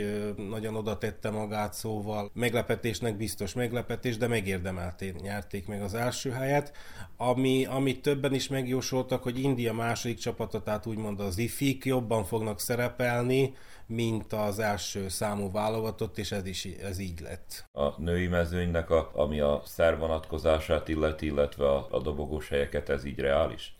nagyon 0.49 0.76
oda 0.76 0.99
tette 0.99 1.30
magát, 1.30 1.72
szóval 1.74 2.30
meglepetésnek 2.35 3.16
biztos 3.16 3.53
meglepetés, 3.53 4.16
de 4.16 4.26
megérdemelték, 4.26 5.20
nyerték 5.20 5.66
meg 5.66 5.82
az 5.82 5.95
első 5.95 6.30
helyet. 6.30 6.72
Ami, 7.16 7.64
amit 7.66 8.03
többen 8.03 8.35
is 8.35 8.49
megjósoltak, 8.49 9.22
hogy 9.22 9.39
India 9.39 9.72
második 9.72 10.18
csapata, 10.18 10.62
tehát 10.62 10.87
úgymond 10.87 11.20
az 11.20 11.39
IFIK 11.39 11.85
jobban 11.85 12.24
fognak 12.24 12.61
szerepelni, 12.61 13.55
mint 13.87 14.32
az 14.32 14.59
első 14.59 15.09
számú 15.09 15.51
válogatott, 15.51 16.18
és 16.18 16.32
ez 16.32 16.47
is 16.47 16.64
ez 16.64 16.99
így 16.99 17.20
lett. 17.20 17.68
A 17.72 18.01
női 18.01 18.26
mezőnynek, 18.26 18.91
a, 18.91 19.11
ami 19.14 19.41
a 19.41 19.62
szervonatkozását 19.64 20.89
illeti, 20.89 21.26
illetve 21.26 21.68
a, 21.68 21.87
a 21.91 22.01
dobogós 22.01 22.49
helyeket, 22.49 22.89
ez 22.89 23.05
így 23.05 23.18
reális? 23.18 23.74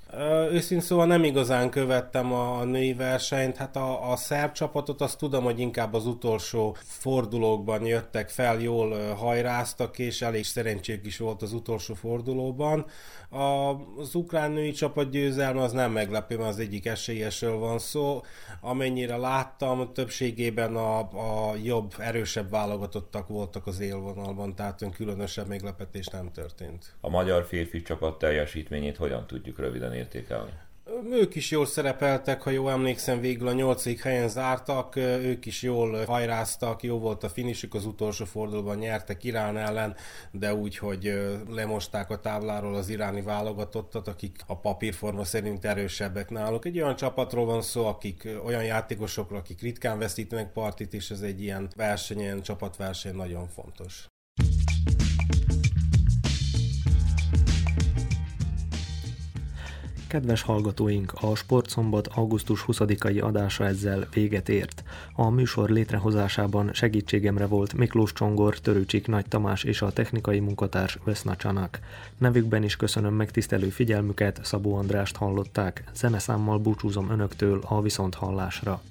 Őszintén 0.51 0.81
szóval 0.81 1.07
nem 1.07 1.25
igazán 1.25 1.71
követtem 1.71 2.33
a 2.33 2.65
női 2.65 2.95
versenyt, 2.95 3.57
hát 3.57 3.77
a, 3.77 4.11
a 4.11 4.17
szerb 4.17 4.53
csapatot 4.53 5.01
azt 5.01 5.19
tudom, 5.19 5.45
hogy 5.45 5.59
inkább 5.59 5.95
az 5.95 6.07
utolsó 6.07 6.77
fordulókban 6.83 7.87
jöttek 7.87 8.29
fel, 8.29 8.61
jól 8.61 9.15
hajráztak, 9.15 9.99
és 9.99 10.23
elég 10.23 10.45
szerencsék 10.45 11.07
is 11.07 11.19
volt 11.19 11.43
az 11.43 11.53
utolsó 11.53 11.95
fordulóban. 11.95 12.87
A, 13.29 13.71
az 13.99 14.15
ukrán 14.15 14.51
női 14.51 14.71
csapat 14.71 15.11
győzelme 15.11 15.63
az 15.63 15.73
nem 15.73 15.93
meglepő, 15.93 16.37
mert 16.37 16.49
az 16.49 16.59
egyik 16.59 16.87
esélyesről 16.87 17.59
van 17.59 17.79
szó. 17.79 18.21
Amennyire 18.61 19.17
láttam, 19.17 19.93
többségében 19.93 20.77
a, 20.77 20.99
a 20.99 21.55
jobb, 21.63 21.95
erősebb 21.99 22.51
válogatottak 22.51 23.29
voltak 23.29 23.67
az 23.67 23.81
élvonalban, 23.81 24.55
tehát 24.55 24.83
különösebb 24.97 25.49
meglepetés 25.49 26.07
nem 26.07 26.33
történt. 26.33 26.95
A 27.01 27.09
magyar 27.09 27.45
férfi 27.45 27.83
csapat 27.83 28.19
teljesítményét 28.19 28.97
hogyan 28.97 29.27
tudjuk 29.27 29.59
röviden 29.59 29.93
értékelni? 30.05 30.51
Ők 31.11 31.35
is 31.35 31.51
jól 31.51 31.67
szerepeltek, 31.67 32.43
ha 32.43 32.51
jól 32.51 32.71
emlékszem, 32.71 33.21
végül 33.21 33.49
a 33.49 33.53
nyolcadik 33.53 34.03
helyen 34.03 34.29
zártak, 34.29 34.97
ők 34.97 35.47
is 35.47 35.63
jól 35.63 36.05
hajráztak, 36.05 36.83
jó 36.83 36.99
volt 36.99 37.25
a 37.25 37.29
finisük, 37.29 37.75
az 37.75 37.87
utolsó 37.87 38.25
fordulóban 38.25 38.77
nyertek 38.77 39.25
Irán 39.25 39.57
ellen, 39.57 39.97
de 40.31 40.55
úgy, 40.55 40.79
hogy 40.79 41.13
lemosták 41.49 42.11
a 42.11 42.21
tábláról 42.21 42.75
az 42.75 42.89
iráni 42.89 43.23
válogatottat, 43.23 44.09
akik 44.09 44.37
a 44.47 44.57
papírforma 44.57 45.25
szerint 45.25 45.65
erősebbek 45.65 46.31
náluk. 46.31 46.65
Egy 46.65 46.81
olyan 46.81 46.97
csapatról 46.97 47.45
van 47.45 47.63
szó, 47.63 47.87
akik 47.87 48.29
olyan 48.45 48.65
játékosokról, 48.65 49.39
akik 49.39 49.61
ritkán 49.61 49.99
veszítenek 49.99 50.53
partit, 50.53 50.95
és 50.95 51.11
ez 51.11 51.21
egy 51.21 51.43
ilyen 51.43 51.69
versenyen, 51.77 52.43
csapatverseny 52.43 53.15
nagyon 53.15 53.49
fontos. 53.49 54.07
Kedves 60.15 60.43
hallgatóink, 60.43 61.13
a 61.21 61.35
Sportszombat 61.35 62.07
augusztus 62.07 62.65
20-ai 62.67 63.23
adása 63.23 63.65
ezzel 63.65 64.07
véget 64.13 64.49
ért. 64.49 64.85
A 65.15 65.31
műsor 65.31 65.71
létrehozásában 65.71 66.71
segítségemre 66.73 67.47
volt 67.47 67.73
Miklós 67.73 68.13
Csongor, 68.13 68.59
Törőcsik 68.59 69.07
Nagy 69.07 69.27
Tamás 69.27 69.65
és 69.65 69.83
a 69.83 69.93
technikai 69.93 70.41
munkatárs 70.41 70.99
Veszna 71.05 71.37
Csanak. 71.37 71.81
Nevükben 72.19 72.63
is 72.63 72.77
köszönöm 72.77 73.15
megtisztelő 73.15 73.69
figyelmüket, 73.69 74.41
Szabó 74.43 74.75
Andrást 74.75 75.17
hallották. 75.17 75.85
Zeneszámmal 75.95 76.59
búcsúzom 76.59 77.11
önöktől 77.11 77.61
a 77.69 77.83
viszonthallásra. 77.83 78.83